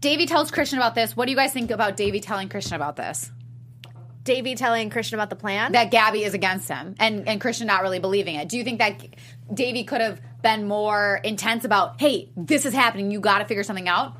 Davie 0.00 0.26
tells 0.26 0.50
Christian 0.50 0.78
about 0.78 0.94
this. 0.94 1.16
What 1.16 1.26
do 1.26 1.30
you 1.32 1.36
guys 1.36 1.52
think 1.52 1.70
about 1.70 1.96
Davie 1.96 2.20
telling 2.20 2.48
Christian 2.48 2.74
about 2.74 2.96
this? 2.96 3.30
Davie 4.24 4.54
telling 4.54 4.90
Christian 4.90 5.18
about 5.18 5.30
the 5.30 5.36
plan. 5.36 5.72
That 5.72 5.90
Gabby 5.90 6.22
is 6.22 6.34
against 6.34 6.68
him 6.68 6.94
and, 6.98 7.26
and 7.26 7.40
Christian 7.40 7.66
not 7.66 7.82
really 7.82 7.98
believing 7.98 8.34
it. 8.34 8.48
Do 8.48 8.58
you 8.58 8.64
think 8.64 8.78
that 8.78 9.02
Davie 9.52 9.84
could 9.84 10.00
have 10.02 10.20
been 10.42 10.68
more 10.68 11.20
intense 11.24 11.64
about, 11.64 12.00
hey, 12.00 12.30
this 12.36 12.66
is 12.66 12.74
happening. 12.74 13.10
You 13.10 13.20
got 13.20 13.38
to 13.38 13.46
figure 13.46 13.62
something 13.62 13.88
out? 13.88 14.14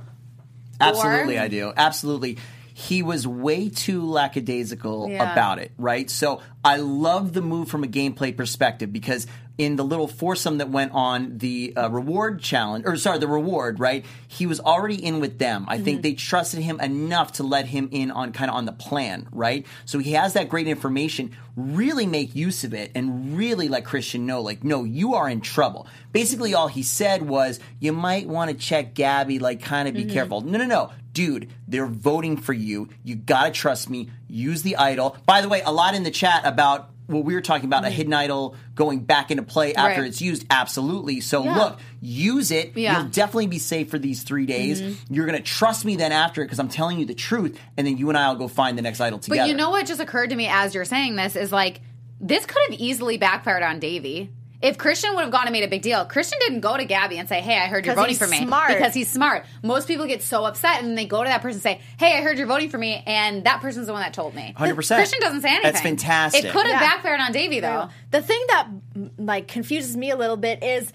Absolutely, 0.81 1.37
Or- 1.37 1.42
I 1.42 1.48
do. 1.48 1.72
Absolutely. 1.77 2.38
He 2.79 3.03
was 3.03 3.27
way 3.27 3.69
too 3.71 4.03
lackadaisical 4.07 5.11
Yeah. 5.11 5.33
about 5.33 5.59
it, 5.59 5.73
right? 5.79 6.09
So 6.09 6.41
I 6.64 6.77
love 6.77 7.33
the 7.33 7.43
move 7.43 7.69
from 7.69 7.83
a 7.83 7.88
gameplay 7.88 8.37
perspective 8.37 8.93
because 8.93 9.27
in 9.59 9.75
the 9.75 9.85
little 9.85 10.07
foursome 10.07 10.59
that 10.59 10.71
went 10.71 10.92
on 10.92 11.37
the 11.38 11.75
uh, 11.77 11.90
reward 11.90 12.40
challenge, 12.40 12.85
or 12.87 12.97
sorry, 12.97 13.18
the 13.18 13.27
reward, 13.27 13.81
right? 13.81 14.07
He 14.29 14.47
was 14.47 14.61
already 14.61 14.94
in 14.94 15.18
with 15.18 15.40
them. 15.40 15.66
I 15.68 15.79
think 15.79 16.03
they 16.03 16.14
trusted 16.14 16.61
him 16.61 16.81
enough 16.81 17.33
to 17.33 17.42
let 17.42 17.66
him 17.66 17.88
in 17.90 18.12
on 18.12 18.33
kind 18.33 18.51
of 18.51 18.57
on 18.57 18.66
the 18.66 18.73
plan, 18.73 19.27
right? 19.33 19.66
So 19.85 19.99
he 19.99 20.12
has 20.12 20.35
that 20.35 20.49
great 20.49 20.68
information. 20.68 21.37
Really 21.57 22.07
make 22.07 22.37
use 22.37 22.62
of 22.62 22.73
it 22.73 22.92
and 22.94 23.37
really 23.37 23.68
let 23.68 23.85
Christian 23.85 24.27
know, 24.27 24.42
like, 24.42 24.62
no, 24.62 24.85
you 24.85 25.14
are 25.14 25.29
in 25.29 25.40
trouble. 25.40 25.88
Basically, 26.12 26.55
all 26.55 26.68
he 26.68 26.85
said 26.85 27.29
was, 27.29 27.59
you 27.81 27.92
might 27.92 28.29
want 28.29 28.53
to 28.53 28.57
check 28.57 28.94
Gabby, 28.94 29.40
like, 29.40 29.61
kind 29.61 29.88
of 29.88 29.94
be 29.94 30.05
careful. 30.05 30.40
No, 30.40 30.57
no, 30.59 30.66
no. 30.66 30.92
Dude, 31.12 31.51
they're 31.66 31.87
voting 31.87 32.37
for 32.37 32.53
you. 32.53 32.90
You 33.03 33.16
gotta 33.16 33.51
trust 33.51 33.90
me. 33.90 34.09
Use 34.29 34.62
the 34.62 34.77
idol. 34.77 35.16
By 35.27 35.40
the 35.40 35.49
way, 35.49 35.62
a 35.62 35.73
lot 35.73 35.97
in 35.97 36.05
the 36.05 36.12
chat 36.12 36.42
about 36.44 36.90
what 37.09 37.25
we 37.25 37.35
were 37.35 37.40
talking 37.40 37.64
about, 37.64 37.85
a 37.85 37.90
hidden 37.90 38.12
idol 38.14 38.55
going 38.75 39.01
back 39.01 39.31
into 39.31 39.42
play 39.42 39.75
after 39.75 39.90
Mm-hmm. 39.90 40.01
Right. 40.03 40.09
it's 40.09 40.21
used. 40.23 40.47
Absolutely. 40.51 41.21
So 41.21 41.42
Yeah. 41.42 41.57
look, 41.57 41.81
use 42.01 42.51
it. 42.51 42.77
Yeah. 42.77 42.92
Mm-hmm. 42.94 43.01
You'll 43.03 43.11
definitely 43.11 43.47
be 43.49 43.59
safe 43.59 43.90
for 43.90 43.99
these 43.99 44.23
three 44.23 44.47
days. 44.47 44.81
You're 45.11 45.27
gonna 45.27 45.40
trust 45.40 45.85
me 45.85 45.97
then 45.97 46.12
after 46.12 46.42
it 46.42 46.44
because 46.47 46.59
I'm 46.61 46.68
telling 46.68 46.99
you 46.99 47.07
the 47.07 47.14
truth, 47.14 47.59
and 47.77 47.87
then 47.87 47.97
you 47.99 48.09
and 48.11 48.16
I 48.16 48.29
will 48.29 48.37
go 48.38 48.47
find 48.49 48.79
the 48.79 48.83
next 48.83 49.01
idol 49.01 49.18
together. 49.18 49.40
But 49.42 49.49
you 49.49 49.55
know 49.57 49.71
what 49.71 49.87
just 49.87 50.01
occurred 50.01 50.31
to 50.31 50.37
me 50.37 50.47
as 50.49 50.75
you're 50.75 50.85
saying 50.85 51.16
this 51.16 51.35
is 51.35 51.51
like 51.51 51.81
this 52.21 52.44
could 52.47 52.62
have 52.71 52.79
easily 52.79 53.16
backfired 53.16 53.62
on 53.62 53.79
Davie. 53.81 54.31
If 54.61 54.77
Christian 54.77 55.14
would 55.14 55.23
have 55.23 55.31
gone 55.31 55.47
and 55.47 55.53
made 55.53 55.62
a 55.62 55.68
big 55.68 55.83
deal, 55.83 56.05
Christian 56.05 56.38
didn't 56.40 56.61
go 56.61 56.77
to 56.77 56.85
Gabby 56.85 57.16
and 57.18 57.29
say, 57.29 57.40
"Hey, 57.40 57.57
I 57.57 57.66
heard 57.68 57.87
you're 57.87 57.94
voting 57.94 58.16
for 58.16 58.27
me," 58.27 58.44
smart. 58.44 58.68
because 58.68 58.92
he's 58.92 59.09
smart. 59.09 59.47
Most 59.62 59.87
people 59.87 60.07
get 60.07 60.21
so 60.21 60.44
upset 60.44 60.83
and 60.83 60.99
they 60.99 61.07
go 61.07 61.23
to 61.23 61.29
that 61.29 61.42
person 61.42 61.57
and 61.57 61.62
say, 61.62 61.81
"Hey, 61.97 62.18
I 62.18 62.23
heard 62.23 62.38
you're 62.38 62.47
voting 62.49 62.68
for 62.68 62.79
me," 62.79 63.03
and 63.07 63.44
that 63.44 63.61
person's 63.61 63.87
the 63.87 63.92
one 63.92 64.03
that 64.03 64.12
told 64.12 64.35
me. 64.35 64.55
100%. 64.57 64.97
Christian 64.99 65.21
doesn't 65.21 65.42
say 65.42 65.51
anything. 65.51 65.62
That's 65.73 65.81
fantastic. 65.81 66.44
It 66.44 66.53
could 66.53 66.66
have 66.66 66.81
Yeah. 66.81 66.88
backfired 66.88 67.21
on 67.21 67.31
Davie 67.31 67.61
though. 67.61 67.88
The 68.11 68.21
thing 68.21 68.40
that 68.49 68.66
mm, 68.97 69.11
like 69.16 69.47
confuses 69.47 69.97
me 69.97 70.11
a 70.11 70.16
little 70.16 70.37
bit 70.37 70.64
is 70.64 70.92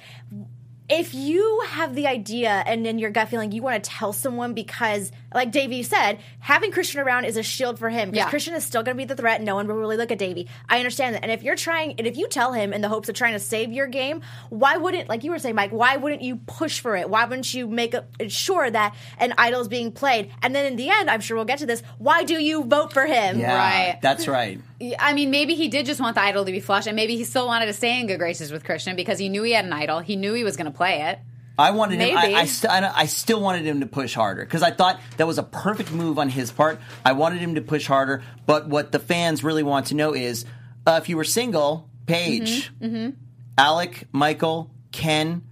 if 0.89 1.13
you 1.13 1.63
have 1.69 1.95
the 1.95 2.06
idea 2.08 2.63
and 2.65 2.86
in 2.86 2.99
your 2.99 3.10
gut 3.12 3.30
feeling 3.30 3.54
you 3.54 3.62
want 3.62 3.82
to 3.82 3.89
tell 3.89 4.12
someone 4.12 4.54
because 4.54 5.12
like 5.34 5.52
Davie 5.52 5.84
said, 5.84 6.19
having 6.39 6.72
Christian 6.72 7.02
around 7.02 7.26
is 7.26 7.38
a 7.38 7.43
shield 7.43 7.80
for 7.80 7.89
him 7.89 8.12
because 8.12 8.26
Yeah. 8.26 8.30
Christian 8.30 8.54
is 8.56 8.63
still 8.63 8.84
going 8.84 8.96
to 8.98 9.02
be 9.02 9.06
the 9.06 9.15
threat. 9.15 9.41
No 9.41 9.56
one 9.56 9.67
will 9.67 9.76
really 9.76 9.98
look 9.98 10.12
at 10.12 10.17
Davie. 10.17 10.48
I 10.69 10.78
understand 10.78 11.15
that. 11.15 11.24
And 11.24 11.32
if 11.32 11.43
you're 11.43 11.56
trying, 11.56 11.96
and 11.98 12.08
if 12.08 12.17
you 12.17 12.28
tell 12.28 12.54
him 12.54 12.74
in 12.74 12.82
the 12.82 12.89
hopes 12.89 13.10
of 13.10 13.15
trying 13.15 13.34
to 13.34 13.39
save 13.39 13.72
your 13.72 13.88
game, 13.88 14.22
why 14.50 14.78
wouldn't, 14.78 15.10
like 15.10 15.24
you 15.24 15.32
were 15.32 15.39
saying, 15.39 15.56
Mike, 15.56 15.72
why 15.72 15.98
wouldn't 15.98 16.22
you 16.22 16.38
push 16.48 16.80
for 16.80 16.96
it? 16.96 17.10
Why 17.10 17.26
wouldn't 17.26 17.54
you 17.54 17.67
make 17.67 17.93
a, 17.93 18.06
sure 18.30 18.69
that 18.69 18.96
an 19.17 19.34
idol 19.38 19.62
is 19.62 19.67
being 19.67 19.91
played? 19.91 20.32
And 20.41 20.56
then 20.56 20.65
in 20.65 20.76
the 20.76 20.89
end, 20.89 21.10
I'm 21.10 21.22
sure 21.22 21.36
we'll 21.36 21.46
get 21.46 21.60
to 21.60 21.65
this. 21.65 21.84
Why 21.98 22.24
do 22.24 22.41
you 22.41 22.63
vote 22.63 22.93
for 22.93 23.06
him? 23.06 23.39
yeah, 23.39 23.58
Right. 23.58 24.00
That's 24.02 24.28
right. 24.28 24.60
I 25.00 25.13
mean, 25.13 25.32
maybe 25.32 25.56
he 25.56 25.67
did 25.69 25.86
just 25.86 26.02
want 26.02 26.15
the 26.15 26.22
idol 26.22 26.46
to 26.46 26.52
be 26.52 26.60
flushed, 26.60 26.88
and 26.88 26.96
maybe 26.96 27.15
he 27.15 27.24
still 27.24 27.48
wanted 27.48 27.67
to 27.67 27.74
stay 27.74 28.00
in 28.00 28.08
good 28.08 28.19
graces 28.19 28.52
with 28.52 28.63
Christian 28.63 28.96
because 28.96 29.17
he 29.17 29.30
knew 29.30 29.43
he 29.43 29.54
had 29.54 29.65
an 29.65 29.74
idol. 29.74 30.00
He 30.00 30.15
knew 30.15 30.34
he 30.34 30.43
was 30.43 30.58
going 30.58 30.65
to 30.72 30.76
play 30.76 31.04
it. 31.04 31.19
I 31.58 31.72
wanted 31.72 32.00
him. 32.00 32.18
I, 32.18 32.34
I, 32.34 32.46
st- 32.46 32.72
I, 32.72 32.92
I 33.02 33.06
still 33.06 33.39
wanted 33.39 33.66
him 33.66 33.82
to 33.82 33.86
push 33.86 34.13
harder 34.16 34.44
because 34.44 34.63
I 34.63 34.72
thought 34.72 35.00
that 35.18 35.28
was 35.28 35.38
a 35.38 35.44
perfect 35.44 35.92
move 35.92 36.18
on 36.18 36.30
his 36.30 36.52
part. 36.52 36.80
I 37.06 37.12
wanted 37.13 37.39
him 37.39 37.56
to 37.56 37.62
push 37.62 37.86
harder, 37.86 38.24
but 38.48 38.68
what 38.68 38.92
the 38.92 39.00
fans 39.00 39.44
really 39.44 39.63
want 39.63 39.88
to 39.88 39.96
know 39.96 40.13
is 40.16 40.46
uh, 40.88 41.00
if 41.02 41.10
you 41.10 41.18
were 41.18 41.24
single, 41.24 41.89
Paige, 42.08 42.72
Mm-hmm, 42.82 43.12
Alec, 43.58 44.08
Michael, 44.12 44.72
Ken, 44.92 45.44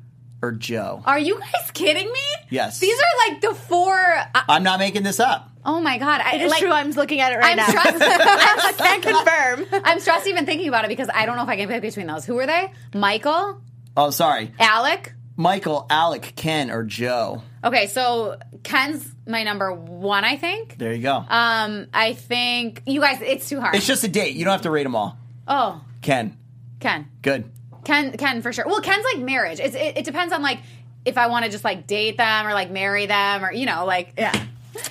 or 0.41 0.51
Joe. 0.51 1.03
Are 1.05 1.19
you 1.19 1.39
guys 1.39 1.69
kidding 1.71 2.11
me? 2.11 2.19
Yes. 2.49 2.79
These 2.79 2.97
are 2.99 3.29
like 3.29 3.41
the 3.41 3.53
four. 3.53 3.95
Uh, 3.95 4.41
I'm 4.49 4.63
not 4.63 4.79
making 4.79 5.03
this 5.03 5.19
up. 5.19 5.51
oh 5.63 5.79
my 5.79 5.99
god! 5.99 6.19
I, 6.21 6.35
It 6.37 6.41
is 6.41 6.49
like, 6.51 6.59
true. 6.61 6.71
I'm 6.71 6.89
looking 6.91 7.21
at 7.21 7.31
it 7.31 7.37
right 7.37 7.51
I'm 7.51 7.57
now. 7.57 7.67
stressed. 7.67 8.01
I 8.01 8.73
can't 8.75 9.03
confirm. 9.03 9.81
I'm 9.85 9.99
stressed 9.99 10.25
even 10.27 10.47
thinking 10.47 10.67
about 10.67 10.83
it 10.85 10.87
because 10.87 11.09
I 11.13 11.27
don't 11.27 11.35
know 11.37 11.43
if 11.43 11.49
I 11.49 11.57
can 11.57 11.67
pick 11.69 11.83
between 11.83 12.07
those. 12.07 12.25
Who 12.25 12.37
are 12.39 12.47
they? 12.47 12.73
Michael, 12.95 13.61
Oh, 13.95 14.09
sorry. 14.09 14.51
Alec. 14.59 15.13
Michael, 15.37 15.87
Alec, 15.89 16.33
Ken, 16.35 16.69
or 16.71 16.83
Joe. 16.83 17.41
Okay, 17.63 17.87
so 17.87 18.37
Ken's 18.63 19.07
my 19.25 19.43
number 19.43 19.71
one. 19.73 20.23
I 20.23 20.37
think. 20.37 20.77
There 20.77 20.93
you 20.93 21.01
go. 21.01 21.23
Um, 21.27 21.87
I 21.93 22.13
think 22.13 22.81
you 22.85 23.01
guys. 23.01 23.21
It's 23.21 23.47
too 23.49 23.59
hard. 23.61 23.75
it's 23.75 23.85
just 23.87 24.03
a 24.03 24.07
date. 24.07 24.35
You 24.35 24.45
don't 24.45 24.51
have 24.51 24.61
to 24.63 24.71
rate 24.71 24.83
them 24.83 24.95
all. 24.95 25.17
oh, 25.47 25.81
Ken, 26.01 26.37
Ken. 26.79 27.07
good. 27.21 27.49
Ken, 27.83 28.11
Ken 28.17 28.41
for 28.41 28.53
sure. 28.53 28.65
Well, 28.67 28.81
Ken's 28.81 29.03
like 29.13 29.23
marriage. 29.23 29.59
It's, 29.59 29.75
it, 29.75 29.97
it 29.97 30.05
depends 30.05 30.33
on 30.33 30.41
like 30.43 30.59
if 31.05 31.17
I 31.17 31.27
want 31.27 31.45
to 31.45 31.51
just 31.51 31.63
like 31.63 31.87
date 31.87 32.17
them 32.17 32.45
or 32.47 32.53
like 32.53 32.69
marry 32.69 33.07
them 33.07 33.43
or 33.43 33.51
you 33.51 33.65
know 33.65 33.85
like 33.85 34.13
Yeah. 34.17 34.31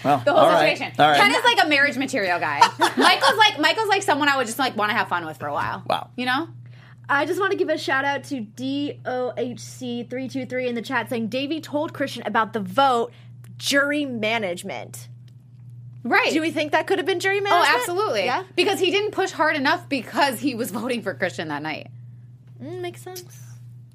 Well, 0.05 0.19
the 0.25 0.33
whole 0.33 0.41
all 0.41 0.49
right. 0.49 0.77
situation. 0.77 0.95
All 0.99 1.09
right. 1.09 1.21
Ken 1.21 1.31
is 1.35 1.45
like 1.45 1.65
a 1.65 1.69
marriage 1.69 1.97
material 1.97 2.39
guy. 2.41 2.59
Michael's 2.79 3.39
like 3.39 3.59
Michael's 3.61 3.89
like 3.89 4.03
someone 4.03 4.29
I 4.29 4.37
would 4.37 4.47
just 4.47 4.59
like 4.59 4.77
want 4.77 4.91
to 4.91 4.97
have 4.97 5.09
fun 5.09 5.25
with 5.25 5.37
for 5.39 5.47
a 5.47 5.53
while. 5.53 5.83
Wow. 5.87 6.11
You 6.17 6.27
know? 6.27 6.49
I 7.11 7.27
just 7.27 7.39
want 7.41 7.51
to 7.51 7.59
give 7.59 7.69
a 7.69 7.77
shout 7.77 8.05
out 8.05 8.23
to 8.25 8.41
DOHC323 8.41 10.69
in 10.69 10.75
the 10.77 10.83
chat 10.83 11.11
saying 11.11 11.27
Davie 11.27 11.61
told 11.61 11.93
Christian 11.93 12.23
about 12.25 12.53
the 12.53 12.61
vote 12.61 13.13
jury 13.57 14.05
management. 14.05 15.09
Right. 16.05 16.33
Do 16.33 16.41
we 16.41 16.53
think 16.53 16.71
that 16.73 16.87
could 16.87 16.99
have 16.99 17.07
been 17.07 17.21
jury 17.21 17.41
management? 17.41 17.69
oh, 17.69 17.79
absolutely. 17.79 18.27
Yeah. 18.27 18.45
Because 18.55 18.79
he 18.79 18.93
didn't 18.93 19.11
push 19.11 19.33
hard 19.33 19.57
enough 19.57 19.89
because 19.89 20.39
he 20.39 20.55
was 20.55 20.71
voting 20.81 21.03
for 21.03 21.13
Christian 21.15 21.49
that 21.49 21.63
night. 21.63 21.89
Mm, 22.63 22.81
makes 22.81 23.03
sense. 23.03 23.41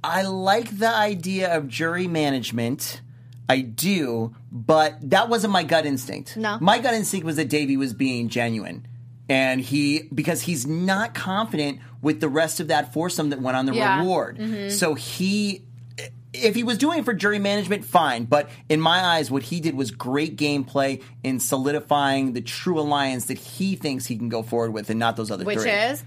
I 0.04 0.23
like 0.23 0.78
the 0.78 0.93
idea 0.93 1.56
of 1.56 1.69
jury 1.69 2.08
management. 2.08 2.99
I 3.47 3.62
do, 3.62 4.36
but 4.51 4.97
that 5.10 5.30
wasn't 5.30 5.54
my 5.54 5.63
gut 5.63 5.86
instinct. 5.86 6.36
No. 6.36 6.58
My 6.60 6.80
gut 6.80 6.93
instinct 6.93 7.25
was 7.25 7.38
that 7.38 7.47
Davie 7.47 7.78
was 7.78 7.93
being 7.93 8.28
genuine. 8.28 8.86
And 9.28 9.59
he, 9.61 10.03
because 10.13 10.41
he's 10.41 10.68
not 10.68 11.16
confident 11.16 11.80
with 12.06 12.22
the 12.22 12.30
rest 12.30 12.60
of 12.60 12.68
that 12.68 12.93
foursome 12.93 13.32
that 13.32 13.41
went 13.41 13.58
on 13.58 13.66
the 13.66 13.74
Yeah. 13.74 13.97
Mm-hmm. 13.97 14.01
reward. 14.01 14.72
So 14.72 14.93
he, 14.93 15.64
if 16.34 16.53
he 16.53 16.64
was 16.64 16.78
doing 16.78 16.99
it 16.99 17.06
for 17.06 17.16
jury 17.16 17.39
management, 17.39 17.84
fine. 17.84 18.26
But 18.26 18.47
in 18.70 18.80
my 18.80 18.99
eyes, 19.03 19.32
what 19.32 19.41
he 19.41 19.60
did 19.60 19.76
was 19.76 19.89
great 19.89 20.38
gameplay 20.38 21.01
in 21.24 21.39
solidifying 21.39 22.34
the 22.34 22.41
true 22.41 22.80
alliance 22.80 23.26
that 23.26 23.39
he 23.39 23.76
thinks 23.76 24.06
he 24.06 24.18
can 24.18 24.30
go 24.30 24.43
forward 24.43 24.72
with, 24.72 24.91
and 24.91 24.99
not 24.99 25.16
those 25.18 25.32
other 25.32 25.45
Which 25.45 25.60
three. 25.60 25.72
is 25.72 26.03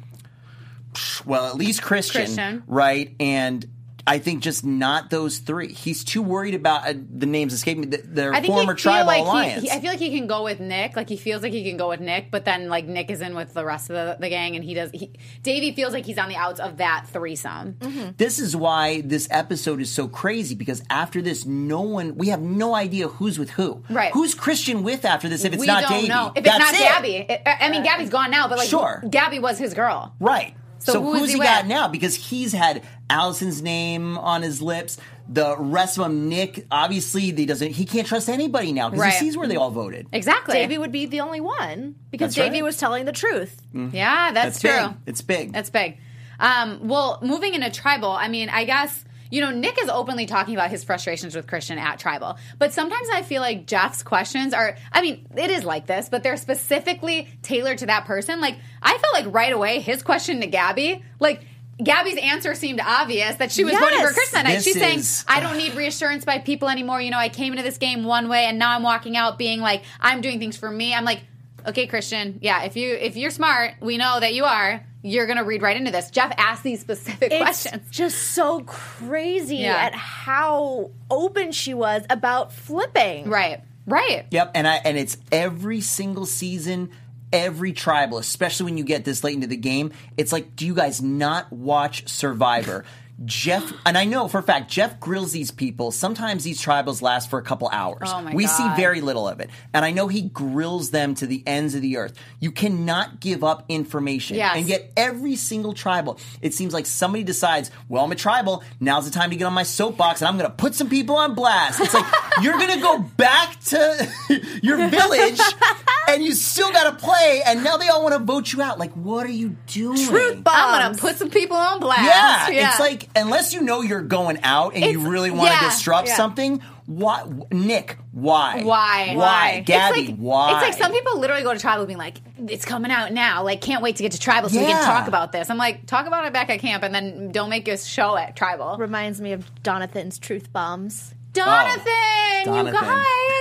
well, 1.26 1.46
at 1.46 1.56
least 1.56 1.82
Christian, 1.82 2.22
Christian. 2.22 2.62
right? 2.66 3.14
And 3.20 3.66
I 4.08 4.18
think 4.18 4.42
just 4.42 4.64
not 4.64 5.10
those 5.10 5.38
three. 5.38 5.72
He's 5.72 6.02
too 6.04 6.22
worried 6.22 6.54
about 6.54 6.88
uh, 6.88 6.94
the 7.14 7.26
names 7.26 7.52
escaping 7.52 7.82
me. 7.82 7.86
The, 7.88 8.02
their 8.04 8.32
I 8.32 8.40
think 8.40 8.52
former 8.54 8.74
he 8.74 8.82
feel 8.82 8.92
tribal 8.92 9.06
like 9.06 9.22
alliance. 9.22 9.62
He, 9.62 9.68
he, 9.68 9.76
I 9.76 9.80
feel 9.80 9.90
like 9.90 9.98
he 10.00 10.16
can 10.16 10.26
go 10.26 10.42
with 10.44 10.60
Nick. 10.60 10.96
Like 10.96 11.08
he 11.08 11.16
feels 11.16 11.42
like 11.42 11.52
he 11.52 11.62
can 11.62 11.76
go 11.76 11.88
with 11.90 12.00
Nick, 12.00 12.30
but 12.30 12.44
then 12.44 12.68
like 12.68 12.86
Nick 12.86 13.10
is 13.10 13.20
in 13.20 13.34
with 13.34 13.54
the 13.54 13.64
rest 13.64 13.90
of 13.90 13.94
the, 13.96 14.16
the 14.20 14.28
gang, 14.28 14.56
and 14.56 14.64
he 14.64 14.74
does. 14.74 14.90
He, 14.92 15.12
Davie 15.42 15.72
feels 15.72 15.92
like 15.92 16.06
he's 16.06 16.18
on 16.18 16.28
the 16.28 16.36
outs 16.36 16.58
of 16.60 16.78
that 16.78 17.06
threesome. 17.08 18.14
this 18.16 18.38
is 18.38 18.56
why 18.56 19.02
this 19.02 19.28
episode 19.30 19.80
is 19.80 19.90
so 19.92 20.08
crazy 20.08 20.54
because 20.54 20.82
after 20.90 21.20
this, 21.22 21.44
no 21.46 21.82
one 21.82 22.16
we 22.16 22.28
have 22.28 22.40
no 22.40 22.74
idea 22.74 23.08
who's 23.08 23.38
with 23.38 23.50
who. 23.50 23.82
Right. 23.90 24.12
Who's 24.12 24.34
Christian 24.34 24.82
with 24.82 25.04
after 25.04 25.28
this? 25.28 25.44
If 25.44 25.52
it's 25.52 25.60
we 25.60 25.66
not 25.66 25.82
don't 25.82 25.92
Davie, 25.92 26.08
know 26.08 26.32
if 26.34 26.44
That's 26.44 26.56
it's 26.56 26.72
not 26.72 26.74
it. 26.74 26.78
Gabby. 26.78 27.16
It- 27.34 27.42
I 27.46 27.68
mean, 27.70 27.82
Gabby's 27.82 28.10
gone 28.10 28.30
now, 28.30 28.48
but 28.48 28.58
like 28.58 28.68
Sure. 28.68 29.02
Gabby 29.08 29.38
was 29.38 29.58
his 29.58 29.74
girl. 29.74 30.14
Right. 30.20 30.54
So 30.80 30.92
So, 30.92 31.02
who 31.02 31.14
is 31.14 31.20
who's 31.20 31.28
he 31.32 31.38
he, 31.38 31.42
got 31.42 31.64
with? 31.64 31.68
now? 31.70 31.88
Because 31.88 32.14
he's 32.14 32.52
had 32.52 32.82
Alison's 33.10 33.62
name 33.62 34.18
on 34.18 34.42
his 34.42 34.60
lips. 34.60 34.98
The 35.30 35.56
rest 35.58 35.98
of 35.98 36.04
them, 36.04 36.28
Nick, 36.28 36.66
obviously, 36.70 37.22
he 37.32 37.46
doesn't. 37.46 37.72
He 37.72 37.84
can't 37.84 38.06
trust 38.06 38.28
anybody 38.30 38.72
now 38.72 38.88
because 38.88 39.00
Right. 39.02 39.12
he 39.12 39.18
sees 39.18 39.36
where 39.36 39.46
they 39.46 39.56
all 39.56 39.70
voted. 39.70 40.06
Exactly. 40.12 40.54
Davie 40.54 40.78
would 40.78 40.92
be 40.92 41.04
the 41.06 41.20
only 41.20 41.40
one 41.40 41.96
because 42.10 42.34
That's 42.34 42.46
Davie 42.46 42.62
right. 42.62 42.64
was 42.64 42.76
telling 42.78 43.04
the 43.04 43.12
truth. 43.12 43.60
Yeah, 43.74 44.32
that's, 44.32 44.60
That's 44.60 44.60
true. 44.60 44.88
big. 44.88 44.96
It's 45.06 45.20
big. 45.22 45.52
That's 45.52 45.70
big. 45.70 45.98
Um, 46.40 46.88
well, 46.88 47.18
moving 47.22 47.54
into 47.54 47.70
tribal, 47.70 48.10
I 48.10 48.28
mean, 48.28 48.48
I 48.48 48.64
guess 48.64 49.04
you 49.30 49.42
know 49.42 49.50
Nick 49.50 49.78
is 49.82 49.90
openly 49.90 50.24
talking 50.24 50.54
about 50.54 50.70
his 50.70 50.84
frustrations 50.84 51.34
with 51.36 51.46
Christian 51.46 51.76
at 51.78 51.98
tribal, 51.98 52.38
but 52.58 52.72
sometimes 52.72 53.08
I 53.12 53.20
feel 53.22 53.42
like 53.42 53.66
Jeff's 53.66 54.02
questions 54.02 54.54
are. 54.54 54.76
I 54.92 55.02
mean, 55.02 55.26
it 55.36 55.50
is 55.50 55.64
like 55.64 55.86
this, 55.86 56.08
but 56.08 56.22
they're 56.22 56.36
specifically 56.38 57.28
tailored 57.42 57.78
to 57.78 57.86
that 57.86 58.06
person. 58.06 58.40
Like 58.40 58.56
I 58.82 58.96
felt 58.96 59.12
like 59.12 59.34
right 59.34 59.52
away 59.52 59.80
his 59.80 60.02
question 60.02 60.40
to 60.40 60.46
Gabby, 60.46 61.02
like. 61.20 61.42
Gabby's 61.82 62.16
answer 62.18 62.54
seemed 62.54 62.80
obvious 62.80 63.36
that 63.36 63.52
she 63.52 63.62
was 63.64 63.72
voting 63.74 63.98
for 63.98 64.04
Yes. 64.06 64.14
Christian 64.14 64.42
night. 64.44 64.54
This 64.56 64.64
She's 64.64 64.74
saying, 64.78 64.98
is- 64.98 65.24
I 65.28 65.40
don't 65.40 65.56
need 65.56 65.74
reassurance 65.74 66.24
by 66.24 66.38
people 66.38 66.68
anymore. 66.68 67.00
You 67.00 67.10
know, 67.10 67.18
I 67.18 67.28
came 67.28 67.52
into 67.52 67.62
this 67.62 67.78
game 67.78 68.04
one 68.04 68.28
way 68.28 68.44
and 68.46 68.58
now 68.58 68.72
I'm 68.74 68.82
walking 68.82 69.16
out 69.16 69.38
being 69.38 69.60
like, 69.60 69.82
I'm 70.00 70.20
doing 70.20 70.38
things 70.40 70.56
for 70.56 70.70
me. 70.70 70.92
I'm 70.94 71.04
like, 71.04 71.20
okay, 71.66 71.86
Christian, 71.86 72.38
yeah, 72.42 72.64
if 72.64 72.76
you 72.76 72.94
if 72.94 73.16
you're 73.16 73.30
smart, 73.30 73.74
we 73.80 73.96
know 73.96 74.18
that 74.18 74.34
you 74.34 74.44
are, 74.44 74.84
you're 75.02 75.26
gonna 75.26 75.44
read 75.44 75.62
right 75.62 75.76
into 75.76 75.90
this. 75.92 76.10
Jeff 76.10 76.32
asked 76.36 76.62
these 76.64 76.80
specific 76.80 77.30
It's 77.30 77.40
questions. 77.42 77.88
just 77.90 78.18
so 78.32 78.60
crazy 78.62 79.56
Yeah. 79.58 79.76
at 79.76 79.94
how 79.94 80.90
open 81.10 81.52
she 81.52 81.74
was 81.74 82.02
about 82.10 82.52
flipping. 82.52 83.28
Right. 83.28 83.60
Right. 83.86 84.26
Yep, 84.30 84.50
and 84.54 84.66
I 84.68 84.74
and 84.84 84.98
it's 84.98 85.16
every 85.32 85.80
single 85.80 86.26
season, 86.26 86.90
every 87.32 87.72
tribal, 87.72 88.18
especially 88.18 88.64
when 88.64 88.78
you 88.78 88.84
get 88.84 89.04
this 89.04 89.24
late 89.24 89.34
into 89.34 89.46
the 89.46 89.56
game. 89.56 89.92
It's 90.16 90.32
like, 90.32 90.56
do 90.56 90.66
you 90.66 90.74
guys 90.74 91.02
not 91.02 91.52
watch 91.52 92.08
Survivor? 92.08 92.84
Jeff, 93.24 93.72
and 93.84 93.98
I 93.98 94.04
know 94.04 94.28
for 94.28 94.38
a 94.38 94.42
fact, 94.42 94.70
Jeff 94.70 95.00
grills 95.00 95.32
these 95.32 95.50
people. 95.50 95.90
Sometimes 95.90 96.44
these 96.44 96.62
tribals 96.62 97.02
last 97.02 97.28
for 97.28 97.38
a 97.38 97.42
couple 97.42 97.68
hours. 97.68 98.02
Oh 98.06 98.22
my 98.22 98.32
we 98.32 98.46
see 98.46 98.68
very 98.76 99.00
little 99.00 99.26
of 99.26 99.40
it. 99.40 99.50
And 99.74 99.84
I 99.84 99.90
know 99.90 100.06
he 100.06 100.22
grills 100.22 100.90
them 100.90 101.14
to 101.16 101.26
the 101.26 101.42
ends 101.46 101.74
of 101.74 101.82
the 101.82 101.96
earth. 101.96 102.14
You 102.38 102.52
cannot 102.52 103.18
give 103.18 103.42
up 103.42 103.64
information. 103.68 104.36
Yes. 104.36 104.56
And 104.56 104.68
yet, 104.68 104.92
every 104.96 105.34
single 105.34 105.72
tribal, 105.72 106.18
it 106.40 106.54
seems 106.54 106.72
like 106.72 106.86
somebody 106.86 107.24
decides, 107.24 107.72
well, 107.88 108.04
I'm 108.04 108.12
a 108.12 108.16
tribal. 108.16 108.62
Now's 108.78 109.04
the 109.04 109.10
time 109.10 109.30
to 109.30 109.36
get 109.36 109.44
on 109.44 109.52
my 109.52 109.64
soapbox 109.64 110.20
and 110.20 110.28
I'm 110.28 110.38
going 110.38 110.50
to 110.50 110.56
put 110.56 110.74
some 110.76 110.88
people 110.88 111.16
on 111.16 111.34
blast. 111.34 111.80
It's 111.80 111.94
like, 111.94 112.06
you're 112.42 112.58
going 112.58 112.74
to 112.74 112.80
go 112.80 112.98
back 112.98 113.58
to 113.66 114.12
your 114.62 114.88
village 114.88 115.40
and 116.08 116.22
you 116.22 116.34
still 116.34 116.70
got 116.72 116.90
to 116.90 117.04
play. 117.04 117.42
And 117.44 117.64
now 117.64 117.76
they 117.76 117.88
all 117.88 118.02
want 118.02 118.14
to 118.14 118.20
vote 118.20 118.52
you 118.52 118.62
out. 118.62 118.78
Like, 118.78 118.92
what 118.92 119.26
are 119.26 119.30
you 119.30 119.56
doing? 119.66 120.06
Truth 120.06 120.44
bomb. 120.44 120.54
I'm 120.54 120.92
gonna 120.92 120.98
put 120.98 121.16
some 121.16 121.30
people 121.30 121.56
on 121.56 121.80
blast. 121.80 122.52
Yeah, 122.52 122.70
it's 122.70 122.80
like 122.80 123.07
unless 123.16 123.52
you 123.52 123.62
know 123.62 123.82
you're 123.82 124.02
going 124.02 124.40
out 124.42 124.74
and 124.74 124.84
you 124.84 125.08
really 125.08 125.30
want 125.30 125.50
to 125.50 125.64
yeah, 125.64 125.70
disrupt 125.70 126.08
yeah. 126.08 126.16
something. 126.16 126.62
Why, 126.86 127.24
Nick? 127.52 127.98
Why? 128.12 128.62
Why? 128.62 129.14
Why? 129.14 129.62
Gabby? 129.66 130.00
It's 130.00 130.08
like, 130.08 130.18
why? 130.18 130.52
It's 130.52 130.62
like 130.62 130.82
some 130.82 130.90
people 130.90 131.18
literally 131.18 131.42
go 131.42 131.52
to 131.52 131.60
tribal 131.60 131.84
being 131.84 131.98
like, 131.98 132.16
it's 132.48 132.64
coming 132.64 132.90
out 132.90 133.12
now. 133.12 133.42
Like, 133.42 133.60
can't 133.60 133.82
wait 133.82 133.96
to 133.96 134.02
get 134.02 134.12
to 134.12 134.18
tribal 134.18 134.48
so 134.48 134.58
we 134.58 134.64
can 134.64 134.84
talk 134.84 135.06
about 135.06 135.30
this. 135.30 135.50
I'm 135.50 135.58
like, 135.58 135.86
talk 135.86 136.06
about 136.06 136.24
it 136.24 136.32
back 136.32 136.48
at 136.48 136.60
camp 136.60 136.82
and 136.82 136.94
then 136.94 137.30
don't 137.30 137.50
make 137.50 137.68
us 137.68 137.84
show 137.84 138.16
at 138.16 138.36
tribal. 138.36 138.78
Reminds 138.78 139.20
me 139.20 139.32
of 139.32 139.50
Donathan's 139.62 140.18
truth 140.18 140.50
bombs. 140.52 141.14
Jonathan, 141.34 141.84
oh, 141.86 142.38
you 142.38 142.72
Jonathan. 142.72 142.80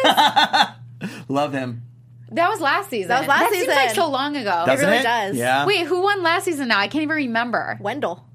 guys. 0.04 1.20
Love 1.30 1.54
him. 1.54 1.84
that 2.32 2.50
was 2.50 2.60
last 2.60 2.90
season. 2.90 3.08
That 3.08 3.20
was 3.20 3.28
last 3.30 3.50
season. 3.50 3.66
seems 3.66 3.76
like 3.76 3.96
so 3.96 4.10
long 4.10 4.36
ago. 4.36 4.64
Doesn't 4.66 4.86
really 4.86 5.00
it? 5.00 5.04
does. 5.04 5.38
Yeah. 5.38 5.66
Wait, 5.66 5.86
who 5.88 6.02
won 6.02 6.22
last 6.22 6.44
season 6.44 6.68
now? 6.68 6.80
I 6.80 6.90
can't 6.90 7.04
even 7.04 7.16
remember. 7.16 7.78
Wendell. 7.80 8.26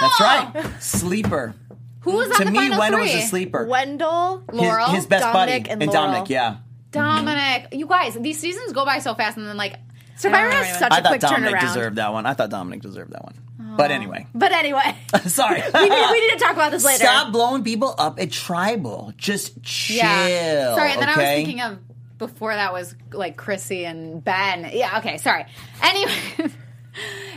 Wendell! 0.00 0.52
That's 0.52 0.64
right. 0.64 0.82
Sleeper. 0.82 1.54
Who 2.00 2.12
was 2.12 2.30
on 2.30 2.36
to 2.38 2.44
the 2.44 2.50
me, 2.50 2.58
final 2.58 2.78
Wendell 2.78 3.00
three? 3.00 3.14
was 3.16 3.24
a 3.24 3.26
sleeper. 3.26 3.66
Wendell. 3.66 4.44
His- 4.50 4.60
Laurel, 4.60 4.86
his, 4.88 5.06
best 5.06 5.24
Domenick, 5.24 5.32
buddy, 5.32 5.52
and 5.52 5.82
and 5.82 5.86
Laurel. 5.92 6.12
Domenick. 6.24 6.28
Yeah. 6.28 6.56
Domenick. 6.90 7.74
You 7.74 7.86
guys, 7.86 8.14
these 8.14 8.38
seasons 8.38 8.72
go 8.72 8.84
by 8.84 8.98
so 9.00 9.14
fast, 9.14 9.36
and 9.36 9.46
then 9.46 9.56
like 9.56 9.76
Survivor 10.16 10.48
I 10.48 10.50
don't 10.52 10.64
has 10.64 10.74
know 10.74 10.78
such 10.80 10.92
I 10.92 10.98
a 10.98 11.02
thought 11.02 11.08
quick 11.10 11.20
Domenick 11.20 11.52
turnaround. 11.54 11.60
deserved 11.60 11.96
that 11.96 12.12
one. 12.12 12.26
I 12.26 12.34
thought 12.34 12.50
Domenick 12.50 12.80
deserved 12.80 13.12
that 13.12 13.24
one. 13.24 13.34
But 13.76 13.90
anyway, 13.92 14.26
But 14.34 14.50
anyway, 14.50 14.96
sorry. 15.26 15.62
we, 15.72 15.88
need, 15.88 16.10
we 16.10 16.20
need 16.26 16.32
to 16.32 16.38
talk 16.40 16.54
about 16.54 16.72
this 16.72 16.84
later. 16.84 17.04
Stop 17.04 17.30
blowing 17.32 17.62
people 17.62 17.94
up 17.96 18.18
at 18.18 18.32
tribal. 18.32 19.12
Just 19.16 19.62
chill. 19.62 19.96
Yeah. 19.98 20.74
Sorry, 20.74 20.92
and 20.92 21.00
then 21.02 21.08
I 21.08 21.12
was 21.12 21.18
okay? 21.18 21.36
thinking 21.44 21.60
of 21.60 21.78
before 22.18 22.54
that 22.54 22.72
was 22.72 22.96
like 23.12 23.36
Chrissy 23.36 23.84
and 23.84 24.24
Ben. 24.24 24.68
Yeah, 24.72 24.98
okay, 24.98 25.18
sorry. 25.18 25.44
Anyway, 25.80 26.12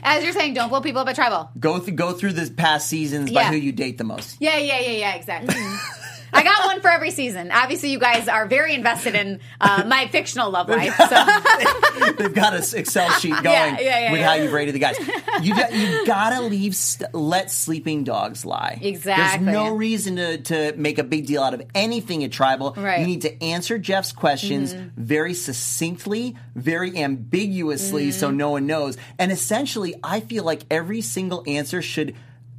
as 0.03 0.23
you're 0.23 0.33
saying, 0.33 0.53
don't 0.53 0.69
blow 0.69 0.81
people 0.81 1.01
up 1.01 1.07
at 1.07 1.15
tribal. 1.15 1.49
Go 1.59 1.79
th- 1.79 1.95
go 1.95 2.11
through 2.13 2.33
the 2.33 2.49
past 2.51 2.87
seasons 2.87 3.31
by 3.31 3.41
Yeah. 3.41 3.49
who 3.51 3.55
you 3.57 3.71
date 3.71 3.97
the 3.97 4.03
most. 4.03 4.37
Yeah, 4.39 4.57
yeah, 4.57 4.79
yeah, 4.79 4.91
yeah, 4.91 5.13
exactly. 5.15 5.55
I 6.33 6.43
got 6.43 6.65
one 6.65 6.81
for 6.81 6.89
every 6.89 7.11
season. 7.11 7.51
Obviously, 7.51 7.91
you 7.91 7.99
guys 7.99 8.27
are 8.27 8.45
very 8.45 8.73
invested 8.73 9.15
in 9.15 9.39
uh, 9.59 9.83
my 9.85 10.07
fictional 10.07 10.49
love 10.49 10.69
life. 10.69 10.95
So 10.95 12.13
They've 12.17 12.33
got 12.33 12.53
an 12.53 12.63
Excel 12.73 13.09
sheet 13.19 13.31
going 13.33 13.45
Yeah, 13.45 13.79
yeah, 13.79 13.99
yeah, 13.99 14.11
with 14.11 14.21
how 14.21 14.33
you've 14.33 14.53
rated 14.53 14.73
the 14.75 14.79
guys. 14.79 14.97
You 15.41 15.55
got 15.55 15.73
you 15.73 16.05
gotta 16.05 16.41
leave. 16.41 16.75
St- 16.75 17.13
let 17.13 17.51
sleeping 17.51 18.03
dogs 18.03 18.45
lie. 18.45 18.79
Exactly. 18.81 19.45
There's 19.45 19.53
no 19.55 19.75
reason 19.75 20.15
to 20.17 20.37
to 20.37 20.73
make 20.77 20.97
a 20.99 21.03
big 21.03 21.25
deal 21.27 21.43
out 21.43 21.53
of 21.53 21.61
anything 21.75 22.23
at 22.23 22.31
tribal. 22.31 22.73
Right. 22.77 22.93
Mm-hmm. 22.93 23.01
You 23.01 23.07
need 23.07 23.21
to 23.23 23.43
answer 23.43 23.77
Jeff's 23.77 24.11
questions 24.11 24.73
very 24.95 25.33
succinctly, 25.33 26.35
very 26.55 26.97
ambiguously, 26.97 28.09
Mm-hmm. 28.09 28.19
so 28.19 28.31
no 28.31 28.51
one 28.51 28.65
knows. 28.67 28.97
And 29.19 29.31
essentially, 29.31 29.95
I 30.03 30.19
feel 30.21 30.43
like 30.43 30.61
every 30.71 31.01
single 31.01 31.43
answer 31.47 31.81
should 31.81 32.15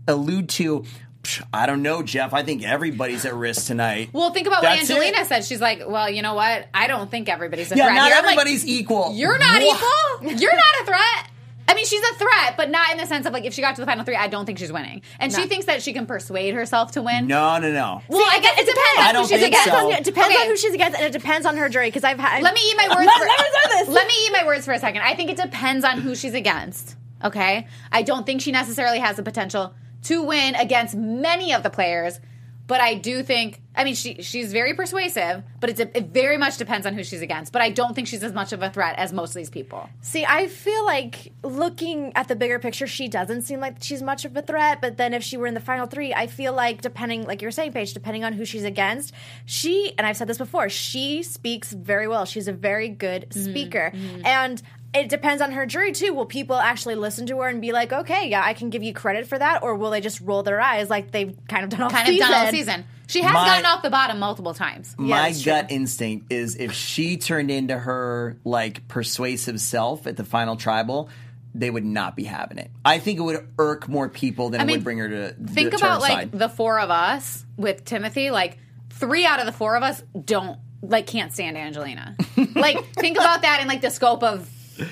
allude 0.07 0.49
to. 0.51 0.85
"Psh, 1.23 1.43
I 1.53 1.66
don't 1.66 1.83
know, 1.83 2.03
Jeff. 2.03 2.33
I 2.35 2.43
think 2.43 2.64
everybody's 2.64 3.25
at 3.25 3.35
risk 3.35 3.66
tonight. 3.66 4.11
Well, 4.12 4.33
think 4.33 4.47
about 4.47 4.62
That's 4.62 4.89
what 4.89 4.91
Angelina 4.99 5.23
it. 5.23 5.27
said. 5.27 5.45
She's 5.45 5.61
like, 5.61 5.83
"Well, 5.87 6.11
you 6.11 6.23
know 6.23 6.35
what? 6.35 6.66
I 6.75 6.87
don't 6.87 7.11
think 7.11 7.29
everybody's 7.29 7.70
a 7.73 7.77
yeah, 7.77 7.85
threat." 7.87 7.95
not 7.97 8.07
here." 8.09 8.16
I'm 8.16 8.25
like, 8.25 8.33
everybody's 8.39 8.66
equal. 8.66 9.12
You're 9.14 9.39
not 9.39 9.62
What? 9.62 9.77
equal. 10.23 10.33
You're 10.41 10.55
not 10.57 10.83
a 10.83 10.85
threat. 10.87 11.29
I 11.68 11.75
mean, 11.75 11.87
she's 11.87 12.03
a 12.03 12.14
threat, 12.16 12.57
but 12.57 12.70
not 12.70 12.91
in 12.91 12.99
the 12.99 13.07
sense 13.07 13.25
of 13.25 13.33
like 13.33 13.45
if 13.45 13.55
she 13.55 13.62
got 13.62 13.77
to 13.77 13.81
the 13.81 13.87
final 13.87 14.05
three, 14.05 14.16
I 14.16 14.27
don't 14.27 14.45
think 14.45 14.59
she's 14.59 14.73
winning. 14.73 15.01
And 15.20 15.33
she 15.33 15.47
thinks 15.47 15.66
that 15.66 15.81
she 15.81 15.93
can 15.93 16.07
persuade 16.07 16.55
herself 16.55 16.93
to 16.93 17.03
win. 17.03 17.29
No, 17.29 17.57
no, 17.59 17.73
no. 17.73 18.03
Well, 18.09 18.29
I 18.31 18.41
guess 18.41 18.59
it 18.59 18.66
depends. 18.66 18.99
I 18.99 19.09
on 19.09 19.14
don't 19.14 19.23
who 19.23 19.29
she's 19.29 19.41
think 19.41 19.55
against. 19.55 19.70
so. 19.70 19.91
It 19.91 20.05
depends 20.05 20.35
Okay. 20.35 20.43
on 20.43 20.49
who 20.49 20.57
she's 20.57 20.75
against, 20.75 20.99
and 20.99 21.07
it 21.07 21.12
depends 21.18 21.47
on 21.47 21.57
her 21.57 21.68
jury. 21.68 21.87
Because 21.87 22.05
I've 22.05 22.18
had. 22.18 22.43
Let 22.43 22.53
me 22.55 22.61
eat 22.68 22.77
my 22.77 22.89
words. 22.89 23.07
Let- 23.07 23.18
for, 23.18 23.27
let 23.27 23.39
me 23.39 23.47
say 23.62 23.68
this. 23.79 23.89
Let 23.95 24.07
me 24.09 24.12
eat 24.27 24.33
my 24.33 24.45
words 24.45 24.64
for 24.66 24.73
a 24.73 24.79
second. 24.79 25.03
I 25.03 25.14
think 25.14 25.31
it 25.31 25.37
depends 25.37 25.85
on 25.85 26.01
who 26.01 26.14
she's 26.16 26.35
against. 26.35 26.97
Okay, 27.25 27.68
I 27.93 28.03
don't 28.03 28.27
think 28.27 28.41
she 28.43 28.51
necessarily 28.51 28.99
has 28.99 29.16
the 29.16 29.23
potential 29.23 29.73
to 30.05 30.22
win 30.22 30.55
against 30.55 30.94
many 30.94 31.53
of 31.53 31.62
the 31.62 31.70
players, 31.70 32.20
but 32.66 32.80
I 32.80 32.94
do 32.94 33.22
think. 33.22 33.61
I 33.74 33.84
mean, 33.84 33.94
she 33.94 34.20
she's 34.22 34.53
very 34.53 34.74
persuasive, 34.74 35.42
but 35.59 35.70
it's 35.70 35.80
a, 35.80 35.96
it 35.96 36.09
very 36.09 36.36
much 36.36 36.59
depends 36.59 36.86
on 36.86 36.92
who 36.94 37.03
she's 37.03 37.22
against. 37.22 37.53
But 37.53 37.62
I 37.62 37.70
don't 37.70 37.94
think 37.94 38.07
she's 38.07 38.22
as 38.22 38.32
much 38.34 38.53
of 38.53 38.62
a 38.62 38.68
threat 38.68 38.98
as 38.98 39.12
most 39.14 39.30
of 39.30 39.34
these 39.36 39.48
people. 39.50 39.88
See, 40.03 40.26
I 40.26 40.46
feel 40.46 40.84
like 40.84 41.32
looking 41.42 42.12
at 42.14 42.28
the 42.28 42.36
bigger 42.36 42.59
picture, 42.59 42.86
she 42.86 43.09
doesn't 43.09 43.42
seem 43.42 43.61
like 43.61 43.76
she's 43.80 44.03
much 44.03 44.24
of 44.26 44.36
a 44.36 44.42
threat. 44.42 44.80
But 44.82 44.98
then 44.98 45.14
if 45.14 45.22
she 45.22 45.38
were 45.38 45.46
in 45.46 45.55
the 45.55 45.61
final 45.61 45.86
three, 45.86 46.12
I 46.12 46.26
feel 46.26 46.53
like 46.53 46.82
depending, 46.82 47.24
like 47.26 47.40
you're 47.40 47.50
saying, 47.50 47.72
Paige, 47.72 47.94
depending 47.94 48.24
on 48.24 48.34
who 48.34 48.44
she's 48.44 48.64
against, 48.64 49.12
she 49.46 49.94
and 49.96 50.07
I've 50.07 50.16
said 50.18 50.28
this 50.28 50.38
before, 50.38 50.68
she 50.68 51.22
speaks 51.22 51.72
very 51.72 52.07
well. 52.07 52.26
She's 52.26 52.48
a 52.48 52.53
very 52.53 52.88
good 52.88 53.26
Mm-hmm. 53.30 53.50
speaker, 53.50 53.92
and. 54.24 54.62
It 54.95 55.09
depends 55.09 55.40
on 55.40 55.53
her 55.53 55.64
jury 55.64 55.93
too. 55.93 56.12
Will 56.12 56.26
people 56.26 56.57
actually 56.57 56.97
listen 56.97 57.26
to 57.28 57.38
her 57.40 57.49
and 57.49 57.61
be 57.62 57.72
like, 57.72 57.93
"Okay, 57.93 58.28
yeah, 58.28 58.43
I 58.45 58.53
can 58.53 58.68
give 58.70 58.82
you 58.82 58.93
credit 58.93 59.26
for 59.26 59.38
that," 59.38 59.62
or 59.62 59.74
will 59.74 59.90
they 59.90 60.01
just 60.03 60.20
roll 60.20 60.43
their 60.43 60.61
eyes 60.61 60.90
like 60.90 61.11
they've 61.12 61.34
kind 61.49 61.64
of 61.64 61.70
done 61.70 61.82
all 61.82 61.90
Kind 61.90 62.07
season? 62.09 62.22
of 62.24 62.28
done 62.30 62.47
all 62.47 62.53
season. 62.53 62.84
She 63.07 63.22
has 63.22 63.32
My- 63.32 63.45
gotten 63.47 63.66
off 63.66 63.82
the 63.82 63.90
bottom 63.90 64.18
multiple 64.18 64.53
times. 64.55 64.95
My 64.99 65.28
it's 65.28 65.45
gut 65.45 65.66
instinct 65.70 66.32
is 66.32 66.57
if 66.57 66.72
she 66.72 67.16
turned 67.16 67.51
into 67.51 67.76
her 67.78 68.36
like 68.45 68.86
persuasive 68.88 69.61
self 69.61 70.07
at 70.07 70.16
the 70.16 70.24
final 70.24 70.57
tribal, 70.57 71.09
they 71.55 71.70
would 71.70 71.84
not 71.84 72.14
be 72.16 72.24
having 72.24 72.59
it. 72.59 72.70
I 72.84 72.99
think 72.99 73.18
it 73.18 73.22
would 73.22 73.47
irk 73.59 73.88
more 73.88 74.09
people 74.09 74.51
than 74.51 74.61
I 74.61 74.64
it 74.64 74.66
mean, 74.66 74.76
would 74.76 74.84
bring 74.84 74.99
her 74.99 75.09
to 75.09 75.34
think 75.34 75.72
to 75.72 75.78
her 75.78 75.86
about 75.86 76.01
like 76.03 76.12
side. 76.12 76.32
the 76.32 76.49
four 76.49 76.78
of 76.78 76.90
us 76.90 77.45
with 77.57 77.84
Timothy. 77.86 78.30
Like 78.30 78.59
three 78.90 79.24
out 79.26 79.40
of 79.40 79.47
the 79.47 79.53
four 79.53 79.74
of 79.76 79.82
us 79.82 80.03
don't 80.24 80.59
like 80.82 81.07
can't 81.07 81.32
stand 81.32 81.57
Angelina. 81.57 82.14
like 82.55 82.84
think 82.95 83.16
about 83.16 83.43
that 83.43 83.61
in 83.62 83.68
like 83.68 83.80
the 83.80 83.90
scope 83.90 84.22
of 84.22 84.49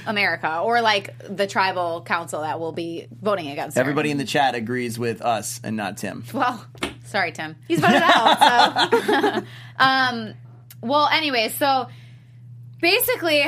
America 0.07 0.61
or 0.61 0.81
like 0.81 1.14
the 1.28 1.47
tribal 1.47 2.03
council 2.03 2.43
that 2.43 2.61
will 2.61 2.72
be 2.72 3.07
voting 3.22 3.49
against 3.49 3.76
her. 3.76 3.81
Everybody 3.81 4.11
in 4.11 4.18
the 4.18 4.24
chat 4.24 4.55
agrees 4.55 4.99
with 4.99 5.22
us 5.22 5.61
and 5.62 5.76
not 5.76 5.97
Tim. 5.97 6.24
Well, 6.33 6.64
sorry, 7.05 7.33
Tim. 7.33 7.57
He's 7.68 7.81
voted 7.81 8.03
out. 8.03 8.93
So 8.93 9.43
um, 9.78 10.35
Well, 10.83 11.09
anyway, 11.09 11.49
so 11.57 11.89
basically, 12.81 13.45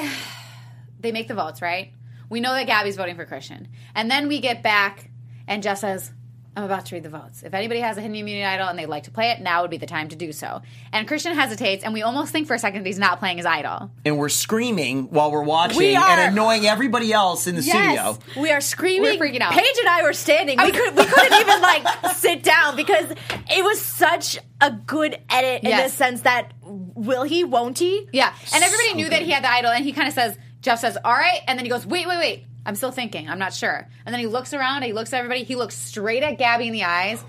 they 1.01 1.13
make 1.13 1.29
the 1.29 1.35
votes, 1.35 1.63
right? 1.63 1.93
We 2.29 2.41
know 2.41 2.55
that 2.55 2.67
Gabby's 2.67 2.97
voting 2.97 3.17
for 3.17 3.25
Christian. 3.27 3.69
And 3.95 4.11
then 4.11 4.29
we 4.29 4.41
get 4.41 4.63
back, 4.63 5.11
and 5.47 5.63
Jess 5.63 5.81
says, 5.83 6.13
I'm 6.55 6.65
about 6.65 6.85
to 6.87 6.95
read 6.95 7.03
the 7.03 7.09
votes. 7.09 7.43
If 7.43 7.55
anybody 7.55 7.81
has 7.81 7.97
a 7.97 8.03
hidden 8.03 8.15
immunity 8.15 8.45
idol 8.45 8.69
and 8.69 8.79
they'd 8.79 8.85
like 8.85 9.05
to 9.05 9.11
play 9.11 9.31
it, 9.31 9.41
now 9.41 9.63
would 9.63 9.71
be 9.71 9.79
the 9.79 9.87
time 9.87 10.09
to 10.11 10.17
do 10.17 10.33
so. 10.33 10.61
And 10.93 11.09
Christian 11.09 11.35
hesitates, 11.35 11.83
and 11.83 11.95
we 11.95 12.03
almost 12.03 12.31
think 12.31 12.47
for 12.47 12.53
a 12.53 12.59
second 12.59 12.83
that 12.83 12.87
he's 12.87 12.99
not 12.99 13.21
playing 13.21 13.39
his 13.39 13.47
idol. 13.47 13.91
And 14.05 14.19
we're 14.19 14.29
screaming 14.29 15.05
while 15.11 15.33
we're 15.33 15.43
watching 15.45 15.79
We 15.79 15.97
and 15.97 16.21
annoying 16.33 16.67
everybody 16.67 17.11
else 17.11 17.47
in 17.47 17.57
the 17.57 17.63
yes, 17.63 18.19
studio. 18.27 18.43
we 18.43 18.51
are 18.51 18.61
screaming. 18.61 19.19
We're 19.19 19.27
freaking 19.31 19.41
out. 19.41 19.53
Paige 19.55 19.79
and 19.79 19.89
I 19.89 20.03
were 20.03 20.13
standing. 20.13 20.59
We 20.59 20.73
could 20.73 20.95
we 20.95 21.05
couldn't 21.07 21.41
even 21.41 21.61
like 21.63 21.87
sit 22.17 22.43
down 22.43 22.77
because 22.77 23.11
it 23.11 23.65
was 23.65 23.81
such 23.81 24.39
a 24.61 24.71
good 24.71 25.19
edit 25.31 25.63
in 25.63 25.71
Yes. 25.71 25.91
the 25.91 25.97
sense 25.97 26.21
that 26.21 26.53
will 26.63 27.23
he, 27.23 27.45
won't 27.45 27.79
he? 27.79 28.09
Yeah. 28.13 28.35
And 28.55 28.63
everybody 28.63 28.91
So 28.91 28.97
knew 28.97 29.09
that 29.09 29.23
he 29.23 29.31
had 29.31 29.43
the 29.43 29.51
idol, 29.51 29.71
and 29.71 29.85
he 29.85 29.93
kind 29.93 30.07
of 30.07 30.13
says, 30.13 30.37
Jeff 30.61 30.81
says, 30.81 30.99
All 31.03 31.15
right. 31.15 31.41
And 31.49 31.59
then 31.59 31.65
he 31.65 31.71
goes, 31.71 31.87
Wait, 31.87 32.07
wait, 32.07 32.19
wait. 32.19 32.45
I'm 32.65 32.75
still 32.77 32.93
thinking. 32.93 33.29
I'm 33.29 33.39
not 33.39 33.53
sure. 33.53 33.89
And 34.07 34.13
then 34.13 34.21
he 34.21 34.27
looks 34.27 34.53
around, 34.55 34.83
he 34.83 34.93
looks 34.93 35.13
at 35.13 35.19
everybody, 35.19 35.45
he 35.45 35.57
looks 35.57 35.77
straight 35.77 36.23
at 36.23 36.39
Gabby 36.39 36.67
in 36.69 36.73
the 36.73 36.85
eyes. 36.85 37.25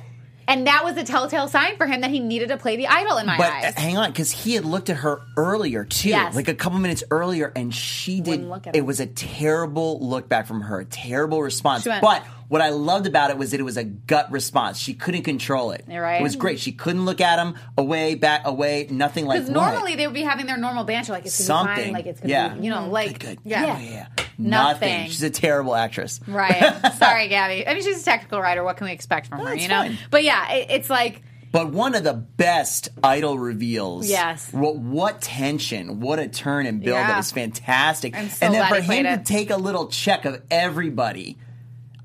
And 0.45 0.67
that 0.67 0.83
was 0.83 0.97
a 0.97 1.05
telltale 1.05 1.47
sign 1.47 1.77
for 1.77 1.85
him 1.87 2.01
that 2.01 2.09
he 2.11 2.19
needed 2.19 2.49
to 2.49 2.57
play 2.57 2.75
the 2.75 2.87
idol 2.87 3.17
in 3.17 3.25
my 3.25 3.37
But 3.37 3.49
eyes. 3.53 3.75
uh, 3.77 3.79
hang 3.79 3.97
on, 3.97 4.11
because 4.11 4.29
he 4.29 4.55
had 4.55 4.65
looked 4.65 4.89
at 4.89 4.97
her 4.97 5.21
earlier 5.37 5.85
too, 5.85 6.09
Yes. 6.09 6.35
like 6.35 6.49
a 6.49 6.53
couple 6.53 6.79
minutes 6.79 7.01
earlier, 7.11 7.51
and 7.55 7.73
she 7.73 8.17
did. 8.19 8.27
Wouldn't 8.27 8.49
look 8.49 8.67
at 8.67 8.75
It 8.75 8.79
him. 8.79 8.85
was 8.85 8.99
a 8.99 9.05
terrible 9.05 9.99
look 10.05 10.27
back 10.27 10.45
from 10.45 10.59
her, 10.61 10.81
a 10.81 10.85
terrible 10.85 11.41
response. 11.41 11.85
Went- 11.85 12.01
but 12.01 12.23
what 12.53 12.61
I 12.61 12.69
loved 12.69 13.07
about 13.07 13.31
it 13.31 13.37
was 13.39 13.49
that 13.49 13.59
it 13.59 13.63
was 13.63 13.77
a 13.77 13.83
gut 13.83 14.31
response. 14.31 14.77
She 14.77 14.93
couldn't 14.93 15.23
control 15.23 15.71
it. 15.71 15.85
You're 15.89 16.03
right. 16.03 16.19
It 16.19 16.23
was 16.23 16.35
great. 16.35 16.59
She 16.59 16.71
couldn't 16.71 17.03
look 17.03 17.19
at 17.19 17.39
him 17.39 17.55
away, 17.79 18.13
back, 18.13 18.45
away, 18.45 18.85
nothing 18.91 19.25
like 19.25 19.39
Because 19.39 19.49
normally 19.49 19.95
they 19.95 20.05
would 20.05 20.13
be 20.13 20.21
having 20.21 20.45
their 20.45 20.57
normal 20.57 20.83
banter, 20.83 21.13
like 21.13 21.25
it's 21.25 21.47
gonna 21.47 21.63
be 21.63 21.67
something, 21.67 21.85
fine, 21.85 21.93
like 21.93 22.05
it's 22.05 22.19
gonna 22.19 22.31
yeah, 22.31 22.49
be, 22.49 22.65
you 22.65 22.69
know, 22.69 22.89
like 22.89 23.17
good, 23.17 23.37
good. 23.37 23.39
yeah. 23.43 23.79
yeah, 23.79 23.79
yeah. 23.79 24.25
Nothing. 24.37 24.87
Nothing. 24.91 25.05
She's 25.07 25.23
a 25.23 25.31
terrible 25.31 25.73
actress. 25.73 26.19
right. 26.27 26.93
Sorry, 26.99 27.27
Gabby. 27.27 27.67
I 27.67 27.73
mean, 27.73 27.81
she's 27.81 27.99
a 27.99 28.05
technical 28.05 28.39
writer. 28.39 28.63
What 28.63 28.77
can 28.77 28.85
we 28.85 28.91
expect 28.91 29.29
from 29.29 29.39
her? 29.39 29.55
You 29.55 29.67
know, 29.67 29.81
fine. 29.81 29.97
but 30.11 30.23
yeah, 30.23 30.53
it, 30.53 30.67
it's 30.69 30.91
like 30.91 31.23
But 31.51 31.71
one 31.71 31.95
of 31.95 32.03
the 32.03 32.13
best 32.13 32.89
idol 33.03 33.39
reveals. 33.39 34.07
Yes. 34.07 34.53
What, 34.53 34.75
what 34.75 35.21
tension, 35.21 36.01
what 36.01 36.19
a 36.19 36.27
turn 36.27 36.67
and 36.67 36.83
build. 36.83 36.97
Yeah. 36.97 37.15
It 37.15 37.17
was 37.17 37.31
fantastic. 37.31 38.13
So 38.13 38.45
and 38.45 38.53
then 38.53 38.69
for 38.69 38.79
him 38.79 39.05
to 39.05 39.23
take 39.23 39.49
a 39.49 39.57
little 39.57 39.87
check 39.87 40.25
of 40.25 40.39
everybody. 40.51 41.39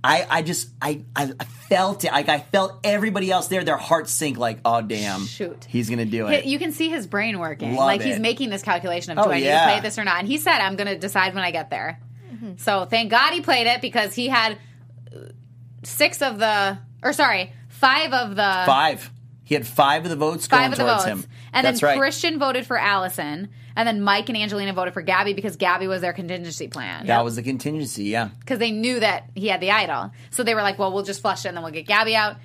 I, 0.04 0.26
I 0.30 0.42
just 0.42 0.68
I, 0.80 1.02
I 1.16 1.32
I 1.38 1.44
felt 1.44 2.04
it 2.04 2.12
like 2.12 2.28
I 2.28 2.38
felt 2.38 2.78
everybody 2.84 3.30
else 3.30 3.48
there 3.48 3.64
their 3.64 3.76
hearts 3.76 4.12
sink 4.12 4.38
like 4.38 4.60
oh 4.64 4.80
damn 4.80 5.26
Shoot. 5.26 5.64
he's 5.68 5.90
gonna 5.90 6.04
do 6.04 6.28
it 6.28 6.44
you 6.44 6.58
can 6.58 6.72
see 6.72 6.88
his 6.88 7.06
brain 7.06 7.38
working. 7.38 7.74
Love 7.74 7.86
like 7.86 8.02
he's 8.02 8.18
making 8.18 8.50
this 8.50 8.62
calculation 8.62 9.12
of 9.12 9.18
Oh, 9.18 9.24
do 9.28 9.32
I 9.32 9.34
need 9.36 9.40
to 9.42 9.46
yeah. 9.48 9.72
play 9.72 9.80
this 9.80 9.98
or 9.98 10.04
not? 10.04 10.20
And 10.20 10.28
he 10.28 10.38
said, 10.38 10.60
I'm 10.60 10.76
going 10.76 10.86
to 10.86 10.96
decide 10.96 11.34
when 11.34 11.42
I 11.42 11.50
get 11.50 11.70
there. 11.70 12.00
So 12.58 12.84
thank 12.84 13.10
God 13.10 13.32
he 13.32 13.40
played 13.40 13.66
it 13.66 13.80
because 13.80 14.14
he 14.14 14.28
had 14.28 14.56
uh, 15.14 15.18
six 15.82 16.22
of 16.22 16.38
the, 16.38 16.78
or 17.02 17.12
sorry, 17.12 17.52
five 17.68 18.12
of 18.12 18.36
the 18.36 18.62
five 18.64 19.10
he 19.44 19.54
had 19.54 19.66
five 19.66 20.04
of 20.04 20.10
the 20.10 20.16
votes 20.16 20.46
five 20.46 20.70
going 20.70 20.72
of 20.72 20.78
the 20.78 20.84
towards 20.84 21.04
votes. 21.04 21.24
him 21.24 21.30
And 21.52 21.66
that's 21.66 21.80
then 21.80 21.88
right 21.90 21.98
Christian 21.98 22.38
voted 22.38 22.66
for 22.66 22.78
Alison. 22.78 23.48
And 23.78 23.86
then 23.86 24.02
Mike 24.02 24.28
and 24.28 24.36
Angelina 24.36 24.72
voted 24.72 24.92
for 24.92 25.02
Gabby 25.02 25.34
because 25.34 25.54
Gabby 25.54 25.86
was 25.86 26.00
their 26.00 26.12
contingency 26.12 26.66
plan. 26.66 27.06
that 27.06 27.24
was 27.24 27.36
the 27.36 27.44
contingency 27.44 28.04
yeah 28.04 28.30
Because 28.40 28.58
they 28.58 28.72
knew 28.72 28.98
that 28.98 29.30
he 29.36 29.46
had 29.46 29.60
the 29.60 29.70
idol. 29.70 30.10
So 30.30 30.42
they 30.42 30.56
were 30.56 30.62
like, 30.62 30.80
well, 30.80 30.92
we'll 30.92 31.04
just 31.04 31.22
flush 31.22 31.44
it 31.44 31.48
and 31.48 31.56
then 31.56 31.62
we'll 31.62 31.72
get 31.72 31.86
Gabby 31.86 32.16
out. 32.16 32.36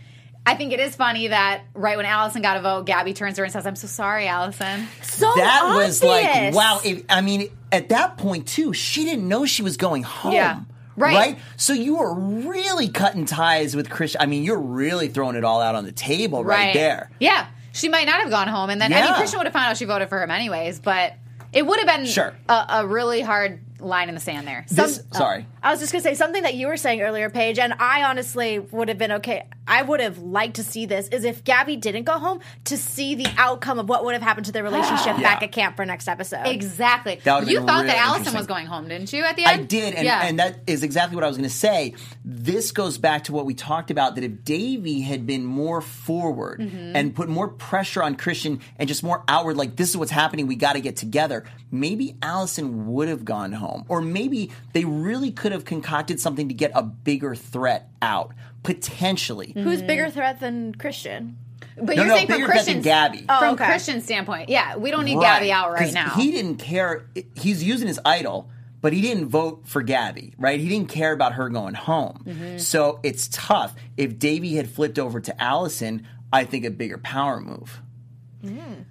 I 0.45 0.55
think 0.55 0.73
it 0.73 0.79
is 0.79 0.95
funny 0.95 1.29
that 1.29 1.63
right 1.73 1.97
when 1.97 2.05
Alison 2.05 2.43
got 2.43 2.57
a 2.57 2.61
vote, 2.61 2.85
Gabby 2.85 3.13
turns 3.13 3.35
to 3.35 3.41
her 3.41 3.45
and 3.45 3.51
says, 3.51 3.65
I'm 3.65 3.75
so 3.75 3.87
sorry, 3.87 4.27
Alison. 4.27 4.87
So 5.01 5.31
that 5.35 5.73
was 5.75 6.03
like 6.03 6.53
wow 6.53 6.79
if, 6.85 7.03
I 7.09 7.21
mean 7.21 7.49
at 7.71 7.89
that 7.89 8.17
point 8.17 8.47
too 8.47 8.71
she 8.73 9.03
didn't 9.03 9.27
know 9.27 9.45
she 9.45 9.63
was 9.63 9.75
going 9.75 10.03
home 10.03 10.33
Yeah. 10.33 10.61
Right. 10.95 11.39
So 11.57 11.73
you 11.73 11.97
were 11.97 12.13
really 12.13 12.89
cutting 12.89 13.25
ties 13.25 13.75
with 13.75 13.89
Christian. 13.89 14.21
I 14.21 14.27
mean, 14.27 14.43
you're 14.43 14.59
really 14.59 15.07
throwing 15.07 15.35
it 15.35 15.43
all 15.43 15.59
out 15.59 15.73
on 15.73 15.85
the 15.85 15.91
table 15.91 16.43
right, 16.43 16.75
there. 16.75 17.09
Yeah. 17.19 17.47
She 17.71 17.89
might 17.89 18.05
not 18.05 18.21
have 18.21 18.29
gone 18.29 18.47
home. 18.47 18.69
And 18.69 18.79
then, 18.79 18.93
I 18.93 19.01
mean, 19.01 19.13
Christian 19.15 19.39
would 19.39 19.47
have 19.47 19.53
found 19.53 19.71
out 19.71 19.77
she 19.77 19.85
voted 19.85 20.09
for 20.09 20.21
him 20.21 20.29
anyways, 20.29 20.79
but 20.79 21.15
it 21.53 21.65
would 21.65 21.79
have 21.79 21.87
been 21.87 22.05
Sure. 22.05 22.33
a, 22.49 22.65
a 22.69 22.87
really 22.87 23.21
hard 23.21 23.59
line 23.79 24.09
in 24.09 24.15
the 24.15 24.21
sand 24.21 24.47
there. 24.47 24.65
This, 24.69 24.95
Some- 24.97 25.05
oh, 25.13 25.17
sorry. 25.17 25.45
I 25.61 25.71
was 25.71 25.79
just 25.79 25.91
gonna 25.91 26.01
say 26.03 26.13
something 26.15 26.43
that 26.43 26.55
you 26.55 26.67
were 26.67 26.77
saying 26.77 27.01
earlier, 27.01 27.29
Paige, 27.29 27.59
and 27.59 27.73
I 27.79 28.03
honestly 28.03 28.59
would 28.59 28.87
have 28.89 28.97
been 28.97 29.11
okay. 29.13 29.47
I 29.67 29.81
would 29.81 29.99
have 29.99 30.17
liked 30.17 30.55
to 30.57 30.63
see 30.63 30.85
this 30.85 31.07
is 31.07 31.23
if 31.23 31.43
Gabby 31.43 31.75
didn't 31.77 32.03
go 32.03 32.19
home 32.19 32.39
to 32.65 32.77
see 32.77 33.15
the 33.15 33.27
outcome 33.37 33.79
of 33.79 33.87
what 33.87 34.03
would 34.03 34.13
have 34.13 34.21
happened 34.21 34.45
to 34.47 34.51
their 34.51 34.63
relationship 34.63 35.17
Yeah. 35.17 35.21
back 35.21 35.43
at 35.43 35.51
camp 35.51 35.75
for 35.75 35.85
next 35.85 36.07
episode. 36.07 36.45
Exactly. 36.47 37.19
That 37.23 37.47
you 37.47 37.59
thought 37.61 37.83
really 37.83 37.87
that 37.87 37.97
Alison 37.97 38.33
was 38.35 38.47
going 38.47 38.65
home, 38.65 38.87
didn't 38.87 39.13
you, 39.13 39.23
at 39.23 39.35
the 39.35 39.43
end, 39.45 39.49
I 39.51 39.53
end? 39.59 39.67
did, 39.69 39.93
and, 39.93 40.05
yeah. 40.05 40.25
and 40.25 40.39
that 40.39 40.59
is 40.67 40.83
exactly 40.83 41.15
what 41.15 41.23
I 41.23 41.27
was 41.27 41.37
going 41.37 41.49
to 41.49 41.55
say. 41.55 41.93
This 42.25 42.71
goes 42.71 42.97
back 42.97 43.25
to 43.25 43.33
what 43.33 43.45
we 43.45 43.53
talked 43.53 43.91
about 43.91 44.15
that 44.15 44.23
if 44.23 44.43
Davie 44.43 45.01
had 45.01 45.25
been 45.25 45.45
more 45.45 45.81
forward 45.81 46.59
Mm-hmm. 46.59 46.95
and 46.95 47.15
put 47.15 47.29
more 47.29 47.47
pressure 47.47 48.01
on 48.03 48.15
Christian 48.15 48.59
and 48.77 48.87
just 48.87 49.03
more 49.03 49.23
outward, 49.27 49.57
like, 49.57 49.75
this 49.75 49.89
is 49.89 49.97
what's 49.97 50.11
happening, 50.11 50.47
we 50.47 50.55
got 50.55 50.73
to 50.73 50.81
get 50.81 50.95
together, 50.97 51.43
maybe 51.71 52.15
Alison 52.21 52.87
would 52.93 53.07
have 53.07 53.23
gone 53.25 53.51
home. 53.53 53.85
Or 53.87 54.01
maybe 54.01 54.51
they 54.73 54.85
really 54.85 55.31
could 55.31 55.51
have 55.51 55.65
concocted 55.65 56.19
something 56.19 56.47
to 56.49 56.53
get 56.53 56.71
a 56.75 56.83
bigger 56.83 57.33
threat 57.35 57.89
out, 58.01 58.33
potentially. 58.63 59.51
Who's 59.55 59.81
bigger 59.81 60.09
threat 60.09 60.39
than 60.39 60.75
Christian? 60.75 61.37
but 61.75 61.95
No, 61.95 62.03
you're 62.03 62.05
no, 62.05 62.15
saying 62.15 62.27
from 62.27 62.35
bigger 62.37 62.45
threat 62.47 62.65
than 62.65 62.81
Christian's, 62.81 62.85
Gabby. 62.85 63.25
Oh, 63.29 63.39
from 63.39 63.53
okay. 63.55 63.65
Christian's 63.65 64.03
standpoint. 64.05 64.49
Yeah, 64.49 64.77
we 64.77 64.91
don't 64.91 65.05
need 65.05 65.15
Right. 65.15 65.39
Gabby 65.39 65.51
out 65.51 65.71
right 65.71 65.93
now. 65.93 66.09
He 66.11 66.31
didn't 66.31 66.57
care. 66.57 67.05
He's 67.35 67.63
using 67.63 67.87
his 67.87 67.99
idol, 68.05 68.49
but 68.81 68.93
he 68.93 69.01
didn't 69.01 69.27
vote 69.29 69.63
for 69.65 69.81
Gabby, 69.81 70.33
right? 70.37 70.59
He 70.59 70.69
didn't 70.69 70.89
care 70.89 71.13
about 71.13 71.33
her 71.33 71.49
going 71.49 71.73
home. 71.73 72.23
Mm-hmm. 72.25 72.57
So 72.57 72.99
it's 73.03 73.27
tough. 73.31 73.73
If 73.97 74.19
Davie 74.19 74.55
had 74.55 74.69
flipped 74.69 74.99
over 74.99 75.19
to 75.21 75.41
Alison, 75.41 76.07
I 76.31 76.43
think 76.45 76.65
a 76.65 76.69
bigger 76.71 76.97
power 76.97 77.39
move. 77.39 77.81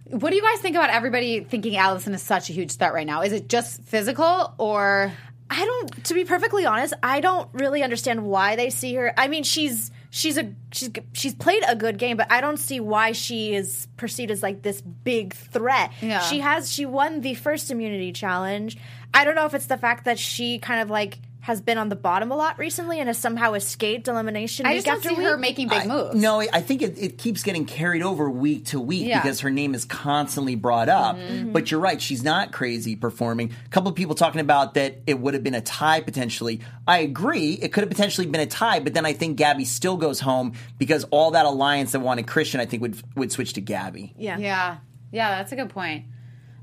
what 0.05 0.31
do 0.31 0.37
you 0.37 0.43
guys 0.43 0.61
think 0.61 0.77
about 0.77 0.91
everybody 0.91 1.41
thinking 1.41 1.77
Alison 1.77 2.15
is 2.15 2.23
such 2.23 2.49
a 2.51 2.53
huge 2.53 2.73
threat 2.77 2.95
right 2.95 3.07
now? 3.07 3.23
Is 3.23 3.33
it 3.33 3.49
just 3.49 3.83
physical 3.85 4.55
or. 4.59 5.13
I 5.53 5.67
don't. 5.67 6.05
To 6.07 6.15
be 6.15 6.25
perfectly 6.25 6.65
honest, 6.65 6.95
I 7.03 7.21
don't 7.21 7.47
really 7.53 7.83
understand 7.83 8.25
why 8.25 8.57
they 8.57 8.71
see 8.71 8.95
her. 8.95 9.13
I 9.19 9.29
mean, 9.29 9.43
she's 9.43 9.91
she's 10.09 10.39
a 10.39 10.55
she's 10.73 10.91
she's 11.13 11.35
played 11.35 11.63
a 11.69 11.77
good 11.77 11.99
game, 11.99 12.17
but 12.17 12.33
I 12.33 12.41
don't 12.41 12.57
see 12.57 12.81
why 12.81 13.13
she 13.13 13.55
is 13.55 13.87
perceived 13.99 14.31
as 14.31 14.43
like 14.43 14.63
this 14.63 14.81
big 14.81 15.35
threat. 15.35 15.93
Yeah. 16.01 16.21
She 16.21 16.41
has 16.41 16.73
she 16.73 16.87
won 16.87 17.21
the 17.21 17.35
first 17.35 17.71
immunity 17.71 18.13
challenge. 18.13 18.79
I 19.13 19.25
don't 19.25 19.35
know 19.35 19.45
if 19.45 19.53
it's 19.53 19.67
the 19.67 19.77
fact 19.77 20.07
that 20.07 20.19
she 20.19 20.59
kind 20.59 20.81
of 20.81 20.89
like 20.89 21.19
has 21.43 21.61
been 21.61 21.77
on 21.77 21.89
the 21.89 21.97
bottom 21.97 22.31
a 22.31 22.37
lot 22.37 22.57
recently 22.57 23.01
and 23.01 23.09
has 23.09 23.19
somehow 23.19 23.55
escaped 23.55 24.07
elimination. 24.07 24.65
I 24.65 24.71
week 24.71 24.77
just 24.77 24.87
don't 24.87 24.97
after 24.99 25.09
see 25.09 25.15
week. 25.17 25.27
her 25.27 25.37
making 25.37 25.67
big 25.67 25.83
I- 25.83 25.87
moves. 25.87 26.15
No, 26.15 26.41
I 26.41 26.61
think 26.61 26.83
it, 26.83 26.97
it 26.97 27.19
keeps 27.19 27.43
getting 27.43 27.65
carried 27.65 28.01
over 28.05 28.31
week 28.31 28.67
to 28.67 28.79
week 28.81 29.09
Yeah. 29.09 29.21
because 29.21 29.41
her 29.41 29.51
name 29.51 29.75
is 29.75 29.85
constantly 29.85 30.55
brought 30.55 30.89
up. 30.89 31.17
Mm-hmm. 31.17 31.51
But 31.51 31.73
you're 31.73 31.81
right, 31.81 32.01
she's 32.01 32.23
not 32.23 32.53
crazy 32.53 32.95
performing. 32.95 33.51
A 33.67 33.69
couple 33.71 33.91
of 33.91 33.97
people 33.97 34.15
talking 34.15 34.41
about 34.41 34.75
that 34.75 34.99
it 35.09 35.19
would 35.19 35.35
have 35.35 35.43
been 35.43 35.57
a 35.57 35.61
tie 35.61 36.01
potentially. 36.01 36.61
I 36.87 36.99
agree, 36.99 37.55
it 37.55 37.73
could 37.73 37.83
have 37.83 37.91
potentially 37.91 38.29
been 38.29 38.41
a 38.41 38.47
tie, 38.47 38.79
but 38.79 38.95
then 38.95 39.05
I 39.05 39.13
think 39.13 39.37
Gabby 39.37 39.65
still 39.65 39.97
goes 39.97 40.21
home 40.21 40.53
because 40.79 41.03
all 41.11 41.33
that 41.33 41.45
alliance 41.45 41.91
that 41.91 42.01
wanted 42.01 42.29
Christian, 42.29 42.61
I 42.61 42.67
think 42.67 42.83
would 42.83 43.03
would 43.17 43.33
switch 43.33 43.55
to 43.55 43.61
Gabby. 43.61 44.15
Yeah. 44.17 44.39
Yeah. 44.39 44.77
Yeah, 45.11 45.31
that's 45.39 45.51
a 45.51 45.57
good 45.57 45.71
point. 45.71 46.05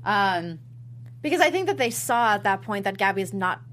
Um, 0.06 0.58
because 1.20 1.40
I 1.42 1.50
think 1.50 1.66
that 1.66 1.76
they 1.76 1.90
saw 1.90 2.32
at 2.34 2.44
that 2.44 2.62
point 2.62 2.84
that 2.84 2.96
Gabby 2.96 3.20
is 3.20 3.34
not 3.34 3.58
a 3.58 3.69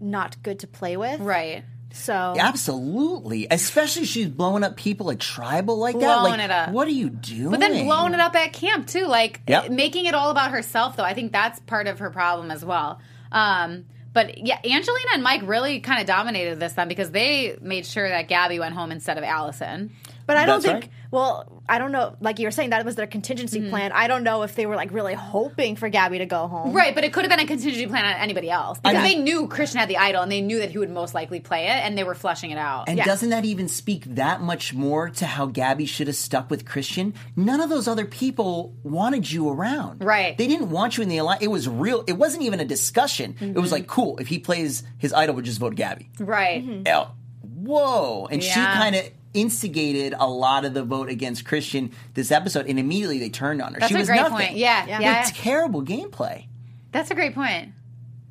not 0.00 0.42
good 0.42 0.60
to 0.60 0.66
play 0.66 0.96
with. 0.96 1.20
right. 1.20 1.64
So 1.90 2.34
Absolutely, 2.38 3.46
especially 3.50 4.04
she's 4.04 4.28
blowing 4.28 4.62
up 4.62 4.76
people 4.76 5.10
at 5.10 5.18
tribal 5.18 5.78
like 5.78 5.94
that. 5.94 6.00
Blowing 6.20 6.32
Like, 6.32 6.40
it 6.44 6.50
up. 6.50 6.70
What 6.70 6.86
are 6.86 6.92
you 6.92 7.08
doing? 7.08 7.50
But 7.50 7.60
then 7.60 7.86
blowing 7.86 8.12
it 8.14 8.20
up 8.20 8.34
at 8.36 8.52
camp 8.52 8.86
too, 8.86 9.06
like 9.06 9.40
Yep. 9.48 9.70
making 9.70 10.04
it 10.04 10.14
all 10.14 10.30
about 10.30 10.50
herself. 10.50 10.96
Though 10.96 11.02
I 11.02 11.14
think 11.14 11.32
that's 11.32 11.58
part 11.60 11.86
of 11.86 12.00
her 12.00 12.10
problem 12.10 12.50
as 12.50 12.62
well. 12.64 13.00
Um, 13.32 13.86
but 14.12 14.38
yeah, 14.46 14.58
Angelina 14.64 15.08
and 15.14 15.22
Mike 15.22 15.42
really 15.44 15.80
kind 15.80 16.00
of 16.00 16.06
dominated 16.06 16.60
this 16.60 16.74
then 16.74 16.88
because 16.88 17.10
they 17.10 17.56
made 17.60 17.86
sure 17.86 18.08
that 18.08 18.28
Gabby 18.28 18.58
went 18.58 18.74
home 18.74 18.92
instead 18.92 19.16
of 19.18 19.24
Alison. 19.24 19.90
But 20.28 20.36
I 20.36 20.46
don't 20.46 20.62
That's 20.62 20.72
think. 20.72 20.84
right. 20.84 20.92
Well, 21.10 21.62
I 21.66 21.78
don't 21.78 21.90
know. 21.90 22.14
Like 22.20 22.38
you 22.38 22.46
were 22.46 22.50
saying, 22.50 22.68
that 22.70 22.84
was 22.84 22.94
their 22.96 23.06
contingency 23.06 23.60
Mm-hmm. 23.60 23.70
plan. 23.70 23.92
I 23.92 24.08
don't 24.08 24.22
know 24.24 24.42
if 24.42 24.54
they 24.54 24.66
were 24.66 24.76
like 24.76 24.92
really 24.92 25.14
hoping 25.14 25.74
for 25.74 25.88
Gabby 25.88 26.18
to 26.18 26.26
go 26.26 26.46
home. 26.48 26.74
Right, 26.74 26.94
but 26.94 27.02
it 27.02 27.14
could 27.14 27.24
have 27.24 27.30
been 27.30 27.40
a 27.40 27.46
contingency 27.46 27.86
plan 27.86 28.04
on 28.04 28.12
anybody 28.20 28.50
else 28.50 28.78
because 28.78 29.02
mean- 29.02 29.02
they 29.02 29.22
knew 29.22 29.48
Christian 29.48 29.80
had 29.80 29.88
the 29.88 29.96
idol 29.96 30.22
and 30.22 30.30
they 30.30 30.42
knew 30.42 30.58
that 30.60 30.70
he 30.70 30.76
would 30.78 30.90
most 30.90 31.14
likely 31.14 31.40
play 31.40 31.64
it, 31.64 31.70
and 31.82 31.96
they 31.96 32.04
were 32.04 32.14
flushing 32.14 32.50
it 32.50 32.58
out. 32.58 32.84
And 32.88 32.98
Yeah. 32.98 33.04
doesn't 33.04 33.30
that 33.30 33.46
even 33.46 33.68
speak 33.68 34.04
that 34.16 34.42
much 34.42 34.74
more 34.74 35.08
to 35.08 35.24
how 35.26 35.46
Gabby 35.46 35.86
should 35.86 36.08
have 36.08 36.16
stuck 36.16 36.50
with 36.50 36.66
Christian? 36.66 37.14
None 37.34 37.60
of 37.62 37.70
those 37.70 37.88
other 37.88 38.04
people 38.04 38.74
wanted 38.82 39.30
you 39.32 39.48
around. 39.48 40.04
Right. 40.04 40.36
They 40.36 40.46
didn't 40.46 40.68
want 40.68 40.98
you 40.98 41.02
in 41.02 41.08
the 41.08 41.16
alliance. 41.16 41.42
It 41.42 41.48
was 41.48 41.66
real. 41.68 42.04
It 42.06 42.18
wasn't 42.18 42.42
even 42.42 42.60
a 42.60 42.66
discussion. 42.66 43.34
It 43.40 43.44
Mm-hmm. 43.44 43.60
was 43.62 43.72
like, 43.72 43.86
cool, 43.86 44.18
if 44.18 44.26
he 44.28 44.38
plays 44.38 44.82
his 44.98 45.14
idol, 45.14 45.36
would 45.36 45.46
just 45.46 45.58
vote 45.58 45.74
Gabby. 45.74 46.10
right. 46.20 46.62
Oh, 46.86 47.12
whoa. 47.42 48.28
And 48.30 48.42
she 48.42 48.52
kind 48.60 48.94
of 48.94 49.08
instigated 49.34 50.14
a 50.18 50.26
lot 50.28 50.64
of 50.64 50.74
the 50.74 50.82
vote 50.82 51.08
against 51.08 51.44
Christian 51.44 51.92
this 52.14 52.30
episode, 52.30 52.66
and 52.66 52.78
immediately 52.78 53.18
they 53.18 53.28
turned 53.30 53.60
on 53.62 53.74
her. 53.74 53.80
That's 53.80 53.90
she 53.90 53.96
a 53.96 53.98
was 53.98 54.08
great 54.08 54.16
nothing. 54.16 54.32
point. 54.36 54.56
Yeah, 54.56 54.86
Yeah. 54.86 55.00
yeah. 55.00 55.24
Terrible 55.34 55.82
gameplay. 55.82 56.46
That's 56.92 57.10
a 57.10 57.14
great 57.14 57.34
point. 57.34 57.72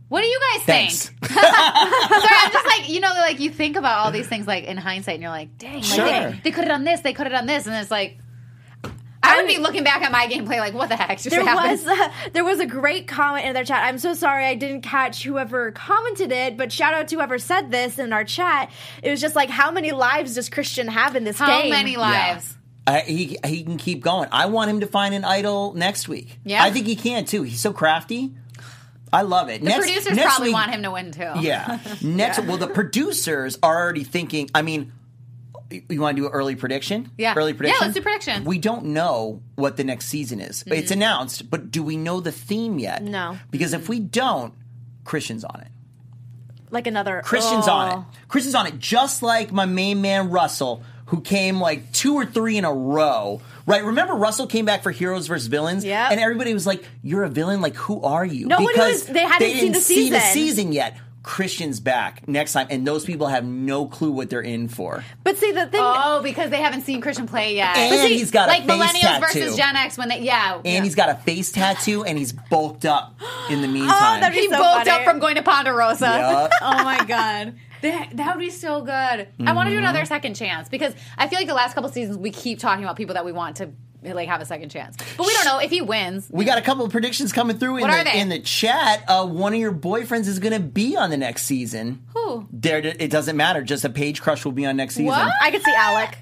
What 0.09 0.21
do 0.21 0.27
you 0.27 0.39
guys 0.53 0.63
Thanks. 0.63 1.09
think? 1.09 1.31
Sorry, 1.31 1.45
I'm 1.45 2.51
just 2.51 2.65
like 2.65 2.89
you 2.89 2.99
know, 3.01 3.09
like 3.09 3.39
you 3.41 3.49
think 3.49 3.75
about 3.75 3.99
all 3.99 4.11
these 4.11 4.27
things 4.27 4.47
like 4.47 4.63
in 4.63 4.77
hindsight, 4.77 5.15
and 5.15 5.21
you're 5.21 5.31
like, 5.31 5.57
dang, 5.57 5.75
like 5.75 5.83
Sure. 5.83 6.05
they, 6.05 6.39
they 6.45 6.51
could 6.51 6.63
have 6.63 6.69
done 6.69 6.83
this, 6.85 7.01
they 7.01 7.13
could 7.13 7.25
have 7.27 7.33
done 7.33 7.45
this, 7.45 7.67
and 7.67 7.75
it's 7.75 7.91
like, 7.91 8.17
I 9.23 9.41
would 9.41 9.47
be 9.47 9.57
looking 9.57 9.83
back 9.83 10.01
at 10.03 10.11
my 10.11 10.27
gameplay 10.27 10.59
like, 10.59 10.73
what 10.73 10.89
the 10.89 10.95
heck 10.95 11.17
just 11.17 11.29
There 11.29 11.43
happened? 11.43 11.71
was 11.71 11.87
uh, 11.87 12.09
there 12.33 12.45
was 12.45 12.59
a 12.59 12.65
great 12.65 13.07
comment 13.07 13.45
in 13.45 13.53
their 13.53 13.63
chat. 13.63 13.83
I'm 13.83 13.97
so 13.97 14.13
sorry 14.13 14.45
I 14.45 14.55
didn't 14.55 14.81
catch 14.81 15.23
whoever 15.23 15.71
commented 15.71 16.31
it, 16.31 16.55
but 16.57 16.71
shout 16.71 16.93
out 16.93 17.07
to 17.09 17.15
whoever 17.15 17.39
said 17.39 17.71
this 17.71 17.99
in 17.99 18.13
our 18.13 18.23
chat. 18.23 18.71
It 19.01 19.09
was 19.09 19.19
just 19.19 19.35
like, 19.35 19.49
how 19.49 19.71
many 19.71 19.91
lives 19.91 20.35
does 20.35 20.49
Christian 20.49 20.87
have 20.87 21.15
in 21.15 21.23
this 21.23 21.37
How 21.39 21.61
game? 21.61 21.71
many 21.71 21.97
lives? 21.97 22.55
I, 22.85 23.01
he 23.01 23.37
he 23.45 23.63
can 23.63 23.77
keep 23.77 24.01
going. 24.01 24.29
I 24.31 24.45
want 24.45 24.69
him 24.69 24.79
to 24.79 24.87
find 24.87 25.13
an 25.13 25.25
idol 25.25 25.73
next 25.73 26.07
week. 26.07 26.39
Yeah? 26.45 26.63
I 26.63 26.71
think 26.71 26.85
he 26.85 26.95
can 26.95 27.25
too. 27.25 27.43
He's 27.43 27.59
so 27.59 27.73
crafty. 27.73 28.31
I 29.11 29.21
love 29.21 29.49
it. 29.49 29.61
The 29.63 29.71
producers 29.71 30.17
probably 30.17 30.51
want 30.53 30.71
him 30.71 30.83
to 30.83 30.91
win 30.91 31.11
too. 31.11 31.31
Yeah. 31.39 31.79
Next, 32.01 32.39
well, 32.41 32.57
the 32.57 32.67
producers 32.67 33.57
are 33.63 33.75
already 33.81 34.03
thinking. 34.03 34.49
I 34.53 34.61
mean, 34.61 34.91
you 35.69 36.01
want 36.01 36.15
to 36.17 36.21
do 36.21 36.27
an 36.27 36.33
early 36.33 36.55
prediction? 36.55 37.11
Yeah. 37.17 37.33
Early 37.35 37.51
Yeah, 37.51 37.57
prediction. 37.57 37.81
let's 37.81 37.93
do 37.95 38.01
prediction. 38.01 38.43
We 38.43 38.57
don't 38.57 38.85
know 38.85 39.41
what 39.55 39.77
the 39.77 39.83
next 39.83 40.07
season 40.07 40.39
is. 40.39 40.59
Mm-hmm. 40.63 40.73
It's 40.73 40.91
announced, 40.91 41.49
but 41.49 41.71
do 41.71 41.83
we 41.83 41.97
know 41.97 42.19
the 42.19 42.31
theme 42.31 42.79
yet? 42.79 43.03
No. 43.03 43.37
Because 43.51 43.73
if 43.73 43.89
we 43.89 43.99
don't, 43.99 44.53
Christian's 45.03 45.43
on 45.43 45.61
it. 45.61 45.67
Like 46.69 46.87
another 46.87 47.21
Christian's 47.23 47.67
oh. 47.67 47.71
on 47.71 47.99
it. 47.99 48.05
Christian's 48.27 48.55
on 48.55 48.67
it, 48.67 48.77
just 48.77 49.23
like 49.23 49.51
my 49.51 49.65
main 49.65 50.01
man 50.01 50.29
Russell, 50.29 50.83
who 51.07 51.21
came 51.21 51.61
like 51.61 51.93
two 51.93 52.15
or 52.15 52.25
three 52.25 52.57
in 52.57 52.65
a 52.65 52.73
row. 52.73 53.41
Right? 53.65 53.83
Remember 53.83 54.13
Russell 54.15 54.47
came 54.47 54.65
back 54.65 54.83
for 54.83 54.91
Heroes 54.91 55.27
versus 55.27 55.47
Villains, 55.47 55.85
yeah. 55.85 56.09
and 56.11 56.19
everybody 56.19 56.53
was 56.53 56.67
like, 56.67 56.83
"You're 57.03 57.23
a 57.23 57.29
villain. 57.29 57.61
Like, 57.61 57.75
who 57.75 58.01
are 58.01 58.25
you?" 58.25 58.47
Nobody 58.47 58.67
because 58.67 59.05
was- 59.05 59.05
they 59.07 59.21
hadn't 59.21 59.39
they 59.39 59.59
seen 59.59 59.71
the 59.71 59.79
see 59.79 60.09
the 60.09 60.19
season 60.19 60.73
yet. 60.73 60.97
Christian's 61.27 61.81
back 61.81 62.25
next 62.25 62.53
time, 62.53 62.67
and 62.69 62.87
those 62.87 63.03
people 63.03 63.27
have 63.27 63.43
no 63.43 63.85
clue 63.85 64.13
what 64.13 64.29
they're 64.29 64.39
in 64.39 64.69
for. 64.69 65.03
But 65.25 65.37
see, 65.37 65.51
the 65.51 65.67
thing. 65.67 65.81
Oh, 65.83 66.21
because 66.23 66.49
they 66.49 66.61
haven't 66.61 66.83
seen 66.83 67.01
Christian 67.01 67.27
play 67.27 67.53
yet. 67.57 67.75
And 67.75 67.99
see, 67.99 68.17
he's 68.17 68.31
got 68.31 68.47
a 68.47 68.53
like 68.53 68.65
face 68.65 68.71
millennials 68.71 69.01
tattoo. 69.01 69.39
versus 69.39 69.57
Gen 69.57 69.75
X 69.75 69.97
when 69.97 70.07
they 70.07 70.21
yeah. 70.21 70.61
And 70.63 70.85
he's 70.85 70.95
got 70.95 71.09
a 71.09 71.15
face 71.15 71.51
tattoo, 71.51 72.05
and 72.05 72.17
he's 72.17 72.31
bulked 72.31 72.85
up 72.85 73.19
in 73.49 73.61
the 73.61 73.67
oh, 73.67 73.71
meantime. 73.71 74.21
that'd 74.21 74.33
be 74.33 74.43
he 74.43 74.49
so 74.49 74.57
bulked 74.57 74.87
funny. 74.87 74.89
up 74.89 75.03
from 75.03 75.19
going 75.19 75.35
to 75.35 75.43
Ponderosa. 75.43 76.05
Yeah. 76.05 76.49
oh 76.61 76.83
my 76.85 77.03
god. 77.03 77.55
That, 77.81 78.15
that 78.15 78.35
would 78.35 78.41
be 78.41 78.49
so 78.49 78.81
good. 78.81 78.93
I 78.93 79.27
want 79.51 79.67
to 79.67 79.71
do 79.71 79.75
mm-hmm. 79.75 79.79
another 79.79 80.05
second 80.05 80.35
chance 80.35 80.69
because 80.69 80.95
I 81.17 81.27
feel 81.27 81.37
like 81.37 81.47
the 81.47 81.53
last 81.53 81.75
couple 81.75 81.89
seasons 81.91 82.17
we 82.17 82.31
keep 82.31 82.57
talking 82.57 82.85
about 82.85 82.95
people 82.95 83.15
that 83.15 83.25
we 83.25 83.33
want 83.33 83.57
to 83.57 83.69
like 84.15 84.27
have 84.29 84.41
a 84.41 84.45
second 84.45 84.69
chance, 84.69 84.95
but 85.17 85.25
we 85.25 85.33
don't 85.33 85.45
know 85.45 85.59
if 85.59 85.69
he 85.69 85.81
wins. 85.81 86.27
We 86.31 86.45
got 86.45 86.57
a 86.57 86.61
couple 86.61 86.85
of 86.85 86.91
predictions 86.91 87.31
coming 87.33 87.57
through 87.57 87.77
in 87.77 87.81
What 87.81 87.91
are 87.91 88.03
the 88.03 88.09
they? 88.11 88.19
in 88.21 88.29
the 88.29 88.39
chat. 88.39 89.03
Uh, 89.07 89.25
one 89.27 89.53
of 89.53 89.59
your 89.59 89.73
boyfriends 89.73 90.27
is 90.27 90.39
going 90.39 90.53
to 90.53 90.59
be 90.59 90.95
on 90.95 91.09
the 91.09 91.17
next 91.17 91.43
season. 91.43 92.03
Who? 92.13 92.47
There, 92.51 92.77
it 92.79 93.09
doesn't 93.11 93.37
matter. 93.37 93.61
Just 93.63 93.85
a 93.85 93.89
Paige 93.89 94.21
crush 94.21 94.45
will 94.45 94.51
be 94.51 94.65
on 94.65 94.77
next 94.77 94.95
season. 94.95 95.07
What? 95.07 95.31
I 95.41 95.51
could 95.51 95.61
see 95.63 95.73
Alec. 95.75 96.17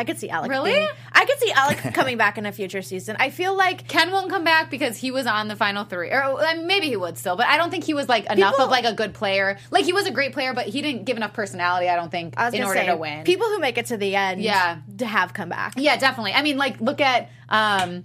I 0.00 0.04
could 0.04 0.18
see 0.18 0.30
Alec. 0.30 0.50
Really? 0.50 0.72
being- 0.72 0.88
I 1.12 1.24
could 1.26 1.38
see 1.38 1.52
Alec 1.52 1.78
coming 1.94 2.16
back 2.16 2.38
in 2.38 2.46
a 2.46 2.52
future 2.52 2.80
season. 2.80 3.16
I 3.20 3.28
feel 3.28 3.54
like 3.54 3.86
Ken 3.86 4.10
won't 4.10 4.30
come 4.30 4.44
back 4.44 4.70
because 4.70 4.96
he 4.96 5.10
was 5.10 5.26
on 5.26 5.48
the 5.48 5.56
final 5.56 5.84
three, 5.84 6.10
or 6.10 6.22
uh, 6.22 6.54
maybe 6.64 6.86
he 6.88 6.96
would 6.96 7.18
still, 7.18 7.36
but 7.36 7.46
I 7.46 7.58
don't 7.58 7.70
think 7.70 7.84
he 7.84 7.92
was 7.92 8.08
like 8.08 8.24
enough 8.32 8.52
People- 8.54 8.64
of 8.64 8.70
like 8.70 8.86
a 8.86 8.94
good 8.94 9.12
player. 9.12 9.58
Like 9.70 9.84
he 9.84 9.92
was 9.92 10.06
a 10.06 10.10
great 10.10 10.32
player, 10.32 10.54
but 10.54 10.66
he 10.66 10.80
didn't 10.80 11.04
give 11.04 11.16
enough 11.18 11.34
personality. 11.34 11.88
I 11.88 11.96
don't 11.96 12.10
think 12.10 12.34
I 12.38 12.46
was 12.46 12.54
in 12.54 12.60
gonna 12.60 12.68
order 12.70 12.80
say, 12.80 12.86
to 12.86 12.96
win. 12.96 13.24
people 13.24 13.46
who 13.48 13.58
make 13.58 13.76
it 13.76 13.86
to 13.86 13.96
the 13.98 14.16
end, 14.16 14.40
Yeah. 14.42 14.78
to 14.98 15.04
have 15.06 15.34
come 15.34 15.50
back. 15.50 15.74
yeah, 15.76 15.96
definitely. 15.98 16.32
I 16.32 16.40
mean, 16.42 16.56
like 16.56 16.80
look 16.80 17.00
at 17.02 17.28
um 17.50 18.04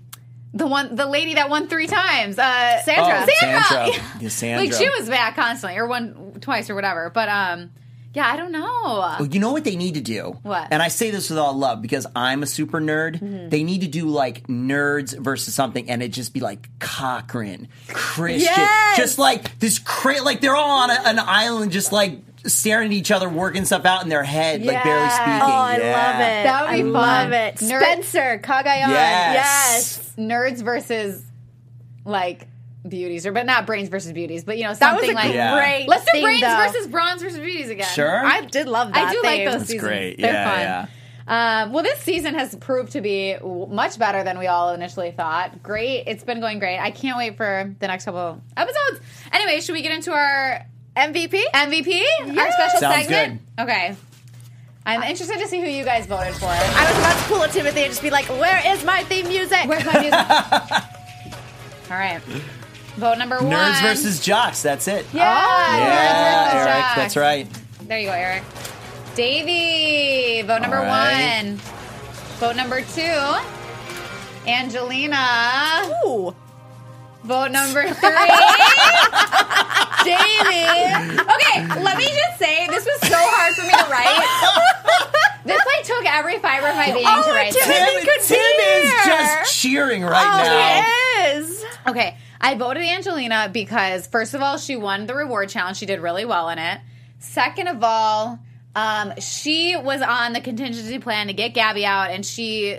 the 0.53 0.67
one, 0.67 0.95
the 0.95 1.05
lady 1.05 1.33
that 1.33 1.49
won 1.49 1.67
three 1.67 1.87
times, 1.87 2.39
uh, 2.39 2.81
Sandra. 2.83 3.25
Oh, 3.27 3.31
Sandra. 3.39 3.63
Sandra. 3.63 4.03
Yeah, 4.21 4.29
Sandra. 4.29 4.59
like 4.65 4.73
she 4.73 4.89
was 4.89 5.09
back 5.09 5.35
constantly, 5.35 5.77
or 5.77 5.85
one 5.87 6.37
twice, 6.41 6.69
or 6.69 6.75
whatever. 6.75 7.09
But 7.09 7.27
um, 7.29 7.71
yeah, 8.15 8.27
I 8.27 8.37
don't 8.37 8.51
know. 8.51 8.61
Well, 9.19 9.25
you 9.27 9.39
know 9.39 9.51
what 9.51 9.63
they 9.63 9.75
need 9.75 9.93
to 9.95 10.01
do? 10.01 10.39
What? 10.41 10.63
Mm-hmm. 10.63 10.73
And 10.73 10.81
I 10.81 10.87
say 10.87 11.11
this 11.11 11.29
with 11.29 11.37
all 11.37 11.53
love 11.53 11.81
because 11.81 12.07
I'm 12.15 12.41
a 12.43 12.47
super 12.47 12.79
nerd. 12.79 13.49
They 13.49 13.63
need 13.63 13.81
to 13.81 13.87
do 13.87 14.07
like 14.07 14.47
nerds 14.47 15.17
versus 15.17 15.53
something, 15.53 15.89
and 15.89 16.01
it 16.01 16.09
just 16.09 16.33
be 16.33 16.39
like 16.39 16.67
Cochran, 16.79 17.67
Christian, 17.89 18.51
Yes! 18.55 18.97
just 18.97 19.19
like 19.19 19.59
this. 19.59 19.79
Cra- 19.79 20.21
like 20.23 20.41
they're 20.41 20.55
all 20.55 20.81
on 20.83 20.89
a, 20.89 20.93
an 21.05 21.19
island, 21.19 21.71
just 21.71 21.91
like 21.91 22.19
staring 22.45 22.87
at 22.91 22.93
each 22.93 23.11
other, 23.11 23.27
working 23.27 23.65
stuff 23.65 23.85
out 23.85 24.03
in 24.03 24.09
their 24.09 24.23
head, 24.23 24.63
like 24.63 24.83
barely 24.83 25.09
speaking. 25.09 25.33
Oh, 25.41 25.45
I 25.45 25.77
Yeah. 25.77 25.91
love 25.91 26.15
it. 26.15 26.43
That 26.43 26.61
would 26.65 26.71
be 26.71 26.79
I 26.79 26.81
fun. 26.83 26.91
love 26.93 27.31
it. 27.31 27.55
Nerd- 27.57 27.81
Spencer, 27.81 28.39
Cagayan. 28.43 28.87
Yes. 28.89 29.33
Yes. 29.35 30.13
Nerds 30.17 30.61
versus 30.63 31.23
like 32.05 32.47
beauties, 32.87 33.25
or 33.25 33.31
but 33.31 33.45
not 33.45 33.65
brains 33.65 33.89
versus 33.89 34.11
beauties, 34.11 34.43
but 34.43 34.57
you 34.57 34.63
know 34.63 34.73
That 34.73 34.93
was 34.95 35.01
something 35.05 35.11
a 35.11 35.13
like 35.13 35.33
Yeah. 35.33 35.55
great 35.55 35.87
let's 35.87 36.05
do 36.11 36.21
brains 36.21 36.41
though. 36.41 36.57
versus 36.57 36.87
bronze 36.87 37.21
versus 37.21 37.39
beauties 37.39 37.69
again. 37.69 37.87
Sure. 37.93 38.25
I 38.25 38.41
did 38.41 38.67
love 38.67 38.93
that. 38.93 39.07
I 39.07 39.11
do 39.11 39.21
like 39.23 39.37
theme. 39.39 39.45
those 39.51 39.61
seasons. 39.67 39.81
great. 39.81 40.17
They're 40.19 40.31
Yeah, 40.33 40.49
fun. 40.51 40.59
yeah. 40.59 40.85
Um, 41.27 41.73
well, 41.73 41.81
this 41.83 41.99
season 42.01 42.35
has 42.35 42.53
proved 42.55 42.91
to 42.91 43.01
be 43.01 43.33
w- 43.33 43.65
much 43.65 43.97
better 43.97 44.23
than 44.23 44.37
we 44.37 44.45
all 44.45 44.73
initially 44.73 45.09
thought. 45.09 45.63
Great. 45.63 46.03
It's 46.05 46.23
been 46.23 46.39
going 46.39 46.59
great. 46.59 46.77
I 46.77 46.91
can't 46.91 47.17
wait 47.17 47.35
for 47.35 47.73
the 47.79 47.87
next 47.87 48.05
couple 48.05 48.39
episodes. 48.55 48.99
Anyway, 49.33 49.59
should 49.61 49.73
we 49.73 49.81
get 49.81 49.91
into 49.91 50.11
our 50.11 50.61
MVP. 50.95 51.41
MVP? 51.51 52.03
Our 52.37 52.51
special 52.51 52.79
Sounds 52.79 53.07
segment? 53.07 53.41
Okay. 53.59 53.95
I'm 54.85 55.01
interested 55.01 55.39
to 55.39 55.47
see 55.47 55.59
who 55.59 55.65
you 55.67 55.83
guys 55.83 56.05
voted 56.05 56.35
for. 56.35 56.45
I 56.45 56.91
was 56.91 56.97
about 56.99 57.17
to 57.17 57.23
pull 57.23 57.41
a 57.41 57.47
Timothy 57.47 57.81
and 57.81 57.89
just 57.89 58.03
be 58.03 58.11
like, 58.11 58.29
"Where 58.29 58.61
is 58.71 58.83
my 58.85 59.03
theme 59.05 59.27
music?" 59.27 59.65
Where's 59.65 59.83
my 59.83 59.99
music? 59.99 60.13
all 61.91 61.97
right. 61.97 62.21
Vote 62.97 63.17
number 63.17 63.37
one. 63.37 63.47
Nerds 63.51 63.81
versus 63.81 64.19
jocks. 64.23 64.61
That's 64.61 64.87
it. 64.87 65.05
Yeah, 65.13 65.21
Yeah, 65.77 66.51
Nerds 66.51 66.53
Eric. 66.55 66.67
Jocks. 66.83 66.95
That's 66.95 67.17
right. 67.17 67.47
There 67.81 67.99
you 67.99 68.07
go, 68.07 68.13
Eric. 68.13 68.43
Davie, 69.15 70.41
vote 70.47 70.61
number 70.61 70.77
All 70.77 70.83
right. 70.85 71.43
one. 71.45 71.57
Vote 72.39 72.55
number 72.55 72.81
two. 72.81 73.35
Angelina, 74.49 75.89
Ooh. 76.05 76.35
vote 77.23 77.51
number 77.51 77.83
three. 77.93 78.09
Davie. 80.03 80.67
Okay, 81.17 81.81
let 81.81 81.97
me 81.97 82.05
just 82.07 82.37
say 82.39 82.67
this 82.67 82.85
was 82.85 82.99
so 83.09 83.17
hard 83.17 83.53
for 83.55 83.63
me 83.63 83.69
to 83.71 83.89
write. 83.91 84.61
This 85.45 85.61
like 85.63 85.85
took 85.85 86.05
every 86.11 86.39
fiber 86.39 86.69
of 86.69 86.75
my 86.75 86.91
being 86.91 87.05
Oh, 87.07 87.21
to 87.23 87.29
write 87.31 87.53
Timothy 87.53 88.03
this. 88.03 88.27
Tim, 88.27 88.35
Tim 88.37 88.83
is 88.83 88.91
just 89.05 89.61
cheering 89.61 90.01
right 90.01 90.25
Oh, 90.25 90.43
now. 90.43 90.81
he 90.81 91.37
is. 91.37 91.63
Okay, 91.87 92.17
I 92.45 92.53
voted 92.53 92.83
Angelina 92.83 93.49
because 93.51 94.05
first 94.05 94.35
of 94.35 94.41
all, 94.43 94.59
she 94.59 94.75
won 94.75 95.07
the 95.07 95.15
reward 95.15 95.49
challenge. 95.49 95.77
She 95.77 95.87
did 95.87 95.99
really 95.99 96.25
well 96.25 96.49
in 96.49 96.59
it. 96.59 96.79
Second 97.17 97.67
of 97.69 97.83
all, 97.83 98.37
um, 98.75 99.13
she 99.19 99.75
was 99.75 99.99
on 100.03 100.33
the 100.33 100.41
contingency 100.41 100.99
plan 100.99 101.25
to 101.25 101.33
get 101.33 101.55
Gabby 101.55 101.87
out, 101.87 102.11
and 102.11 102.23
she 102.23 102.77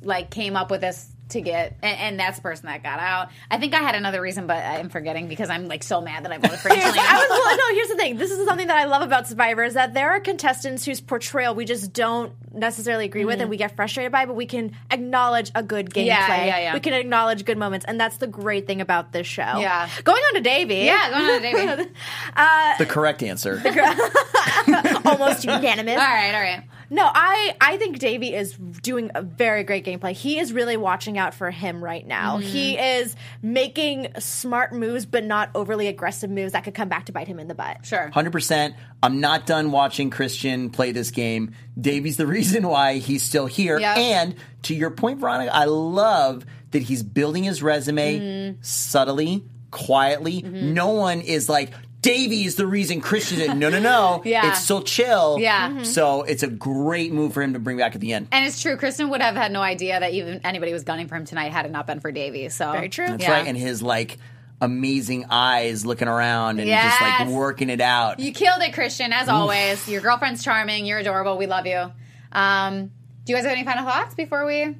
like 0.00 0.30
came 0.30 0.56
up 0.56 0.70
with 0.70 0.80
this 0.80 1.13
to 1.34 1.40
get, 1.40 1.76
and, 1.82 1.98
and 1.98 2.20
that's 2.20 2.38
the 2.38 2.42
person 2.42 2.66
that 2.66 2.82
got 2.82 2.98
out. 2.98 3.28
I 3.50 3.58
think 3.58 3.74
I 3.74 3.78
had 3.78 3.94
another 3.94 4.20
reason, 4.20 4.46
but 4.46 4.56
I'm 4.56 4.88
forgetting 4.88 5.28
because 5.28 5.50
I'm 5.50 5.68
like 5.68 5.82
so 5.82 6.00
mad 6.00 6.24
that 6.24 6.32
I 6.32 6.38
voted 6.38 6.58
for 6.58 6.70
Here's, 6.70 6.84
Angelina. 6.84 7.06
I 7.06 7.18
was, 7.18 7.28
well, 7.28 7.56
no, 7.56 7.74
here's 7.74 7.88
the 7.88 7.96
thing. 7.96 8.16
This 8.16 8.30
is 8.30 8.44
something 8.46 8.66
that 8.66 8.76
I 8.76 8.84
love 8.84 9.02
about 9.02 9.26
Survivor 9.28 9.62
is 9.62 9.74
that 9.74 9.94
there 9.94 10.10
are 10.10 10.20
contestants 10.20 10.84
whose 10.84 11.00
portrayal 11.00 11.54
we 11.54 11.64
just 11.64 11.92
don't 11.92 12.32
necessarily 12.52 13.04
agree 13.04 13.24
with 13.24 13.40
and 13.40 13.48
mm. 13.48 13.50
we 13.50 13.56
get 13.56 13.76
frustrated 13.76 14.12
by, 14.12 14.26
but 14.26 14.34
we 14.34 14.46
can 14.46 14.72
acknowledge 14.90 15.50
a 15.54 15.62
good 15.62 15.90
gameplay. 15.90 16.06
Yeah, 16.06 16.44
yeah, 16.44 16.58
yeah. 16.58 16.74
We 16.74 16.80
can 16.80 16.94
acknowledge 16.94 17.44
good 17.44 17.58
moments, 17.58 17.84
and 17.86 18.00
that's 18.00 18.16
the 18.16 18.26
great 18.26 18.66
thing 18.66 18.80
about 18.80 19.12
this 19.12 19.26
show. 19.26 19.42
Yeah. 19.42 19.88
Going 20.04 20.22
on 20.22 20.34
to 20.34 20.40
Davie. 20.40 20.76
yeah, 20.76 21.10
going 21.10 21.24
on 21.24 21.42
to 21.42 21.52
Davie. 21.52 21.90
Uh, 22.36 22.76
the 22.78 22.86
correct 22.86 23.22
answer. 23.22 23.62
almost 25.04 25.44
unanimous. 25.44 25.94
all 25.94 26.06
right, 26.06 26.34
all 26.34 26.40
right. 26.40 26.64
No, 26.94 27.02
I 27.12 27.56
I 27.60 27.76
think 27.76 27.98
Davie 27.98 28.32
is 28.34 28.52
doing 28.54 29.10
a 29.16 29.22
very 29.22 29.64
great 29.64 29.84
gameplay. 29.84 30.12
He 30.12 30.38
is 30.38 30.52
really 30.52 30.76
watching 30.76 31.18
out 31.18 31.34
for 31.34 31.50
him 31.50 31.82
right 31.82 32.06
now. 32.06 32.38
Mm-hmm. 32.38 32.46
He 32.46 32.78
is 32.78 33.16
making 33.42 34.08
smart 34.20 34.72
moves, 34.72 35.04
but 35.04 35.24
not 35.24 35.50
overly 35.56 35.88
aggressive 35.88 36.30
moves 36.30 36.52
that 36.52 36.62
could 36.62 36.74
come 36.74 36.88
back 36.88 37.06
to 37.06 37.12
bite 37.12 37.26
him 37.26 37.40
in 37.40 37.48
the 37.48 37.54
butt. 37.54 37.84
Sure. 37.84 38.10
Hundred 38.10 38.30
percent. 38.30 38.76
I'm 39.02 39.20
not 39.20 39.44
done 39.44 39.72
watching 39.72 40.10
Christian 40.10 40.70
play 40.70 40.92
this 40.92 41.10
game. 41.10 41.52
Davie's 41.78 42.16
the 42.16 42.26
reason 42.38 42.66
why 42.68 42.98
he's 42.98 43.22
still 43.24 43.46
here. 43.46 43.78
Yep. 43.78 43.96
And 43.98 44.34
to 44.62 44.74
your 44.74 44.90
point, 44.92 45.18
Veronica, 45.18 45.52
I 45.54 45.64
love 45.64 46.46
that 46.70 46.82
he's 46.82 47.02
building 47.02 47.42
his 47.44 47.60
resume 47.62 48.20
Mm-hmm. 48.20 48.58
subtly, 48.62 49.44
quietly. 49.70 50.42
No 50.42 50.90
one 50.90 51.20
is 51.22 51.48
like. 51.48 51.72
Davie 52.04 52.44
is 52.44 52.54
the 52.56 52.66
reason 52.66 53.00
Christian 53.00 53.38
did. 53.38 53.56
No, 53.56 53.68
no, 53.70 53.80
no. 53.80 54.22
Yeah. 54.26 54.50
It's 54.50 54.62
so 54.64 54.80
chill. 54.82 55.38
Yeah. 55.40 55.70
Mhm. 55.70 55.86
So 55.86 56.22
it's 56.22 56.42
a 56.42 56.48
great 56.48 57.12
move 57.12 57.32
for 57.34 57.42
him 57.42 57.54
to 57.54 57.58
bring 57.58 57.76
back 57.78 57.94
at 57.94 58.00
the 58.00 58.12
end. 58.12 58.28
And 58.30 58.46
it's 58.46 58.60
true. 58.62 58.76
Christian 58.76 59.08
would 59.10 59.20
have 59.22 59.34
had 59.36 59.50
no 59.52 59.60
idea 59.60 59.98
that 60.00 60.12
even 60.12 60.40
anybody 60.44 60.72
was 60.72 60.84
gunning 60.84 61.08
for 61.08 61.16
him 61.16 61.24
tonight 61.24 61.50
had 61.52 61.66
it 61.66 61.72
not 61.72 61.86
been 61.86 62.00
for 62.00 62.12
Davie. 62.12 62.48
So 62.50 62.70
Very 62.72 62.88
true. 62.88 63.06
That's 63.06 63.22
Yeah. 63.24 63.32
right. 63.32 63.46
And 63.46 63.56
his 63.56 63.82
like 63.82 64.18
amazing 64.60 65.26
eyes 65.30 65.84
looking 65.84 66.08
around 66.08 66.60
and 66.60 66.68
just 66.70 67.00
like 67.00 67.28
working 67.28 67.70
it 67.70 67.80
out. 67.80 68.20
You 68.20 68.32
killed 68.32 68.62
it, 68.62 68.72
Christian, 68.72 69.12
as 69.12 69.28
always. 69.28 69.86
Your 69.88 70.00
girlfriend's 70.00 70.44
charming. 70.44 70.86
You're 70.86 70.98
adorable. 71.00 71.36
We 71.36 71.46
love 71.46 71.66
you. 71.66 71.90
Um, 72.32 72.90
do 73.24 73.32
you 73.32 73.36
guys 73.36 73.44
have 73.44 73.52
any 73.52 73.64
final 73.64 73.84
thoughts 73.84 74.14
before 74.14 74.46
we 74.46 74.76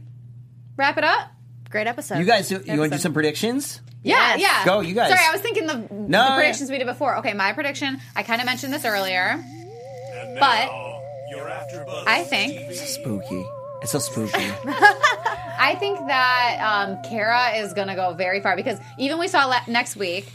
wrap 0.77 0.97
it 0.99 1.05
up? 1.05 1.29
Great 1.71 1.87
episode. 1.87 2.19
You 2.19 2.25
guys, 2.25 2.51
you 2.51 2.59
want 2.79 2.93
to 2.93 2.97
do 2.97 2.99
some 2.99 3.13
predictions? 3.13 3.81
Yeah, 4.05 4.37
Yes. 4.37 4.41
yeah. 4.41 4.65
Go, 4.65 4.81
you 4.81 4.95
guys. 4.95 5.09
Sorry, 5.09 5.21
I 5.27 5.33
was 5.33 5.41
thinking 5.41 5.67
the, 5.67 5.75
the 5.89 5.95
No, 5.95 6.35
predictions 6.37 6.71
we 6.71 6.79
did 6.79 6.87
before. 6.87 7.17
Okay, 7.19 7.33
my 7.35 7.53
prediction, 7.53 7.99
I 8.15 8.23
kind 8.23 8.41
of 8.41 8.47
mentioned 8.47 8.73
this 8.73 8.85
earlier. 8.85 9.43
And 9.43 10.39
But- 10.39 10.67
now, 10.67 11.01
you're 11.31 11.47
AfterBuzz 11.49 12.05
I 12.07 12.23
think 12.25 12.53
TV. 12.53 12.75
Spooky. 12.75 13.45
It's 13.83 13.93
so 13.93 13.99
spooky. 13.99 14.33
I 14.67 15.77
think 15.79 15.99
that 16.07 16.59
um, 16.89 17.03
Kara 17.11 17.57
is 17.57 17.73
going 17.73 17.89
to 17.89 17.95
go 17.95 18.15
very 18.15 18.41
far 18.41 18.57
because 18.57 18.79
even 18.99 19.19
we 19.19 19.29
saw 19.29 19.47
le- 19.47 19.63
next 19.69 19.97
week, 19.97 20.31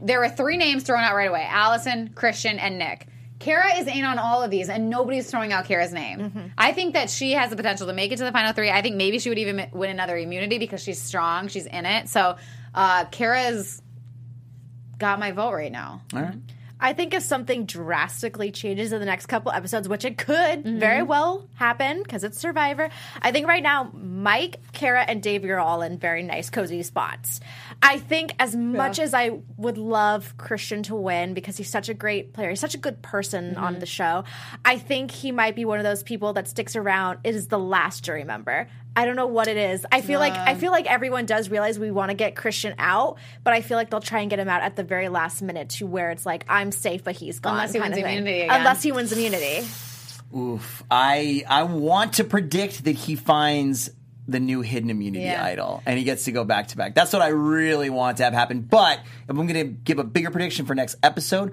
there 0.00 0.18
were 0.18 0.28
three 0.28 0.56
names 0.56 0.82
thrown 0.84 1.00
out 1.00 1.14
right 1.14 1.28
away 1.28 1.46
Alison, 1.48 2.10
Christian, 2.14 2.58
and 2.58 2.78
Nick. 2.78 3.06
Kara 3.38 3.78
is 3.78 3.86
in 3.86 4.04
on 4.04 4.18
all 4.18 4.42
of 4.42 4.50
these, 4.50 4.68
and 4.68 4.90
nobody's 4.90 5.30
throwing 5.30 5.50
out 5.52 5.64
Kara's 5.64 5.92
name. 5.94 6.52
I 6.58 6.72
think 6.72 6.92
that 6.92 7.08
she 7.08 7.32
has 7.32 7.48
the 7.48 7.56
potential 7.56 7.86
to 7.86 7.92
make 7.94 8.12
it 8.12 8.16
to 8.18 8.24
the 8.24 8.32
final 8.32 8.52
three. 8.52 8.70
I 8.70 8.82
think 8.82 8.96
maybe 8.96 9.18
she 9.18 9.30
would 9.30 9.38
even 9.38 9.66
win 9.72 9.88
another 9.90 10.16
immunity 10.18 10.58
because 10.58 10.82
she's 10.82 11.00
strong. 11.00 11.48
She's 11.48 11.64
in 11.64 11.86
it. 11.86 12.10
So 12.10 12.36
uh, 12.74 13.04
Kara's 13.06 13.80
got 14.98 15.18
my 15.18 15.32
vote 15.32 15.52
right 15.52 15.72
now. 15.72 16.02
All 16.14 16.22
right. 16.22 16.34
I 16.82 16.94
think 16.94 17.12
if 17.12 17.22
something 17.22 17.66
drastically 17.66 18.50
changes 18.52 18.94
in 18.94 19.00
the 19.00 19.04
next 19.04 19.26
couple 19.26 19.52
episodes, 19.52 19.86
which 19.86 20.06
it 20.06 20.16
could 20.16 20.36
Mm-hmm. 20.64 20.78
very 20.78 21.02
well 21.02 21.46
happen 21.56 22.02
because 22.02 22.24
it's 22.24 22.38
Survivor, 22.38 22.88
I 23.20 23.32
think 23.32 23.46
right 23.46 23.62
now 23.62 23.90
Mike, 23.92 24.56
Kara, 24.72 25.02
and 25.02 25.22
Davie 25.22 25.50
are 25.50 25.58
all 25.58 25.82
in 25.82 25.98
very 25.98 26.22
nice, 26.22 26.48
cozy 26.48 26.82
spots. 26.82 27.40
I 27.82 27.98
think 27.98 28.32
as 28.38 28.56
much 28.56 28.98
as 28.98 29.12
I 29.12 29.40
would 29.58 29.76
love 29.76 30.38
Christian 30.38 30.82
to 30.84 30.94
win 30.94 31.34
because 31.34 31.58
he's 31.58 31.68
such 31.68 31.90
a 31.90 31.94
great 31.94 32.32
player, 32.32 32.48
he's 32.48 32.60
such 32.60 32.74
a 32.74 32.78
good 32.78 33.02
person 33.02 33.56
on 33.58 33.72
Mm-hmm. 33.74 33.80
the 33.80 33.86
show, 33.86 34.24
I 34.64 34.78
think 34.78 35.10
he 35.10 35.32
might 35.32 35.54
be 35.54 35.66
one 35.66 35.78
of 35.80 35.84
those 35.84 36.02
people 36.02 36.32
that 36.32 36.48
sticks 36.48 36.76
around, 36.76 37.18
is 37.24 37.48
the 37.48 37.58
last 37.58 38.04
jury 38.04 38.24
member. 38.24 38.68
I 38.96 39.04
don't 39.04 39.16
know 39.16 39.26
what 39.26 39.46
it 39.48 39.56
is. 39.56 39.86
I 39.92 40.00
feel 40.00 40.18
like 40.20 40.32
I 40.32 40.54
feel 40.56 40.72
like 40.72 40.86
everyone 40.90 41.24
does 41.26 41.48
realize 41.48 41.78
we 41.78 41.90
want 41.90 42.10
to 42.10 42.14
get 42.14 42.34
Christian 42.34 42.74
out, 42.78 43.18
but 43.44 43.54
I 43.54 43.60
feel 43.60 43.76
like 43.76 43.88
they'll 43.90 44.00
try 44.00 44.20
and 44.20 44.28
get 44.30 44.38
him 44.38 44.48
out 44.48 44.62
at 44.62 44.74
the 44.76 44.82
very 44.82 45.08
last 45.08 45.42
minute 45.42 45.68
to 45.70 45.86
where 45.86 46.10
it's 46.10 46.26
like 46.26 46.44
I'm 46.48 46.72
safe, 46.72 47.04
but 47.04 47.14
he's 47.14 47.38
gone. 47.38 47.54
Unless 47.54 47.72
he 47.72 47.78
kind 47.78 47.92
wins 47.92 47.98
of 47.98 48.04
thing. 48.04 48.18
immunity 48.18 48.40
again. 48.42 48.56
Unless 48.58 48.82
he 48.82 48.92
wins 48.92 49.12
immunity. 49.12 49.66
Oof. 50.36 50.82
I 50.90 51.44
I 51.48 51.62
want 51.64 52.14
to 52.14 52.24
predict 52.24 52.84
that 52.84 52.92
he 52.96 53.16
finds 53.16 53.90
the 54.28 54.38
new 54.40 54.60
hidden 54.60 54.90
immunity 54.90 55.24
Yeah. 55.24 55.44
idol 55.44 55.82
and 55.86 55.98
he 55.98 56.04
gets 56.04 56.24
to 56.26 56.32
go 56.32 56.44
back 56.44 56.68
to 56.68 56.76
back. 56.76 56.94
That's 56.94 57.12
what 57.12 57.22
I 57.22 57.28
really 57.28 57.90
want 57.90 58.18
to 58.18 58.24
have 58.24 58.32
happen. 58.32 58.60
But 58.60 59.00
if 59.24 59.30
I'm 59.30 59.36
going 59.46 59.54
to 59.54 59.64
give 59.64 59.98
a 59.98 60.04
bigger 60.04 60.30
prediction 60.30 60.66
for 60.66 60.74
next 60.74 60.96
episode, 61.02 61.52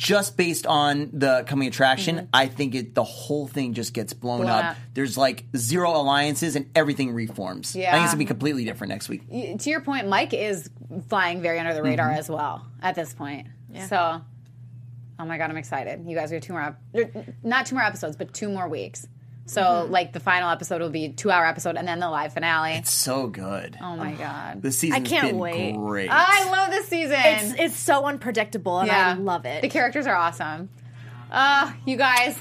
just 0.00 0.34
based 0.38 0.66
on 0.66 1.10
the 1.12 1.44
coming 1.46 1.68
attraction, 1.68 2.26
I 2.32 2.46
think 2.46 2.74
it 2.74 2.94
the 2.94 3.04
whole 3.04 3.46
thing 3.46 3.74
just 3.74 3.92
gets 3.92 4.14
blown, 4.14 4.38
Mm-hmm. 4.40 4.46
Blown 4.46 4.58
up. 4.64 4.70
up. 4.72 4.76
There's 4.94 5.18
like 5.18 5.44
zero 5.54 5.90
alliances 5.94 6.56
and 6.56 6.70
everything 6.74 7.12
reforms. 7.12 7.76
Yeah. 7.76 7.90
I 7.90 7.92
think 7.92 8.04
it's 8.04 8.12
gonna 8.14 8.18
be 8.20 8.24
completely 8.24 8.64
different 8.64 8.92
next 8.92 9.10
week. 9.10 9.22
Y- 9.28 9.56
To 9.58 9.68
your 9.70 9.82
point, 9.82 10.08
Mike 10.08 10.32
is 10.32 10.70
flying 11.10 11.42
very 11.42 11.58
under 11.58 11.74
the 11.74 11.82
radar 11.82 12.08
Mm-hmm. 12.08 12.18
as 12.18 12.30
well 12.30 12.64
at 12.80 12.94
this 12.94 13.12
point. 13.12 13.48
So, 13.88 14.22
oh 15.18 15.24
my 15.26 15.36
god, 15.36 15.50
I'm 15.50 15.58
excited. 15.58 16.06
You 16.06 16.16
guys, 16.16 16.30
we 16.30 16.36
have 16.36 16.44
two 16.44 16.54
more, 16.54 16.62
ep- 16.94 17.14
er, 17.14 17.24
not 17.42 17.66
two 17.66 17.74
more 17.74 17.84
episodes, 17.84 18.16
but 18.16 18.32
two 18.32 18.48
more 18.48 18.68
weeks. 18.68 19.06
So, 19.50 19.62
Mm-hmm. 19.62 19.92
like 19.92 20.12
the 20.12 20.20
final 20.20 20.48
episode 20.50 20.80
will 20.80 20.90
be 20.90 21.06
a 21.06 21.08
two 21.12 21.30
hour 21.30 21.44
episode, 21.44 21.76
and 21.76 21.88
then 21.88 21.98
the 21.98 22.08
live 22.08 22.32
finale. 22.32 22.74
It's 22.74 22.92
so 22.92 23.26
good. 23.26 23.76
oh 23.82 23.96
my 23.96 24.12
god, 24.12 24.62
This 24.62 24.78
season's 24.78 25.08
can't 25.08 25.28
been 25.28 25.38
wait. 25.38 25.74
great. 25.76 26.08
I 26.10 26.48
love 26.50 26.70
this 26.70 26.86
season. 26.86 27.16
It's 27.18 27.54
it's 27.58 27.76
so 27.76 28.04
unpredictable 28.06 28.78
and 28.80 28.90
I 28.90 29.14
love 29.14 29.46
it. 29.46 29.62
The 29.62 29.68
characters 29.68 30.06
are 30.06 30.14
awesome. 30.14 30.68
Uh, 31.30 31.72
you 31.86 31.96
guys. 31.96 32.38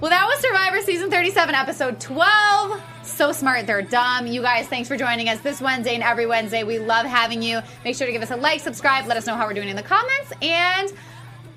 Well, 0.00 0.10
that 0.10 0.26
was 0.26 0.38
Survivor 0.40 0.80
Season 0.82 1.10
37, 1.10 1.54
Episode 1.56 2.00
12. 2.00 2.80
So 3.02 3.32
smart, 3.32 3.66
they're 3.66 3.82
dumb. 3.82 4.28
You 4.28 4.42
guys, 4.42 4.68
thanks 4.68 4.86
for 4.88 4.96
joining 4.96 5.28
us 5.28 5.40
this 5.40 5.60
Wednesday 5.60 5.94
and 5.94 6.04
every 6.04 6.24
Wednesday. 6.26 6.62
We 6.62 6.78
love 6.78 7.04
having 7.04 7.42
you. 7.42 7.60
Make 7.84 7.96
sure 7.96 8.06
to 8.06 8.12
give 8.12 8.22
us 8.22 8.30
a 8.30 8.36
like, 8.36 8.60
subscribe, 8.60 9.06
let 9.06 9.16
us 9.16 9.26
know 9.26 9.34
how 9.34 9.44
we're 9.48 9.54
doing 9.54 9.68
in 9.68 9.74
the 9.74 9.82
comments. 9.82 10.32
And 10.40 10.92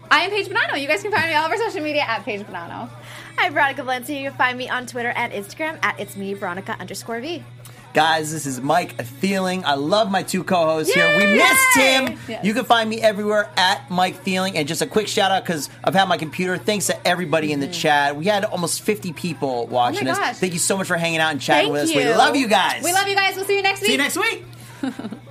I 0.09 0.21
am 0.21 0.31
Paige 0.31 0.47
Bonanno. 0.47 0.81
You 0.81 0.87
guys 0.87 1.03
can 1.03 1.11
find 1.11 1.27
me 1.29 1.35
all 1.35 1.45
over 1.45 1.55
social 1.57 1.81
media 1.83 2.01
at 2.01 2.23
Paige 2.23 2.41
Bonanno. 2.47 2.89
I'm 3.37 3.53
Veronica 3.53 3.83
Valencia. 3.83 4.17
You 4.19 4.29
can 4.29 4.37
find 4.37 4.57
me 4.57 4.69
on 4.69 4.85
Twitter 4.85 5.09
and 5.09 5.31
Instagram 5.33 5.79
at 5.83 5.99
it's 5.99 6.15
me 6.15 6.33
Veronica 6.33 6.75
underscore 6.79 7.19
V. 7.19 7.43
Guys, 7.93 8.31
this 8.31 8.45
is 8.45 8.61
Mike 8.61 8.95
Thieling. 8.95 9.63
I 9.65 9.73
love 9.73 10.09
my 10.09 10.23
two 10.23 10.45
co-hosts 10.45 10.93
here. 10.93 11.17
We 11.17 11.25
missed 11.25 11.73
Tim. 11.73 12.17
Yes. 12.29 12.45
You 12.45 12.53
can 12.53 12.63
find 12.63 12.89
me 12.89 13.01
everywhere 13.01 13.49
at 13.57 13.89
Mike 13.91 14.23
Thieling. 14.23 14.53
And 14.55 14.65
just 14.65 14.81
a 14.81 14.85
quick 14.87 15.09
shout 15.09 15.29
out 15.31 15.43
because 15.43 15.69
I've 15.83 15.93
had 15.93 16.07
my 16.07 16.15
computer. 16.15 16.57
Thanks 16.57 16.87
to 16.87 17.05
everybody 17.07 17.51
in 17.51 17.59
the 17.59 17.67
chat. 17.67 18.15
We 18.15 18.25
had 18.25 18.45
almost 18.45 18.81
50 18.83 19.11
people 19.11 19.67
watching 19.67 20.07
Mm-hmm. 20.07 20.21
Oh 20.23 20.29
us. 20.29 20.39
Thank 20.39 20.53
you 20.53 20.59
so 20.59 20.77
much 20.77 20.87
for 20.87 20.95
hanging 20.95 21.19
out 21.19 21.31
and 21.31 21.41
chatting 21.41 21.73
Thank 21.73 21.89
with 21.89 21.89
us. 21.89 21.95
We 21.95 22.13
love 22.13 22.37
you 22.37 22.47
guys. 22.47 22.81
We 22.81 22.93
love 22.93 23.09
you 23.09 23.15
guys. 23.15 23.35
We'll 23.35 23.43
see 23.45 23.57
you 23.57 23.61
next 23.61 23.81
week. 23.81 23.87
See 23.87 23.91
you 23.91 23.97
next 23.97 24.15
week. 24.17 24.45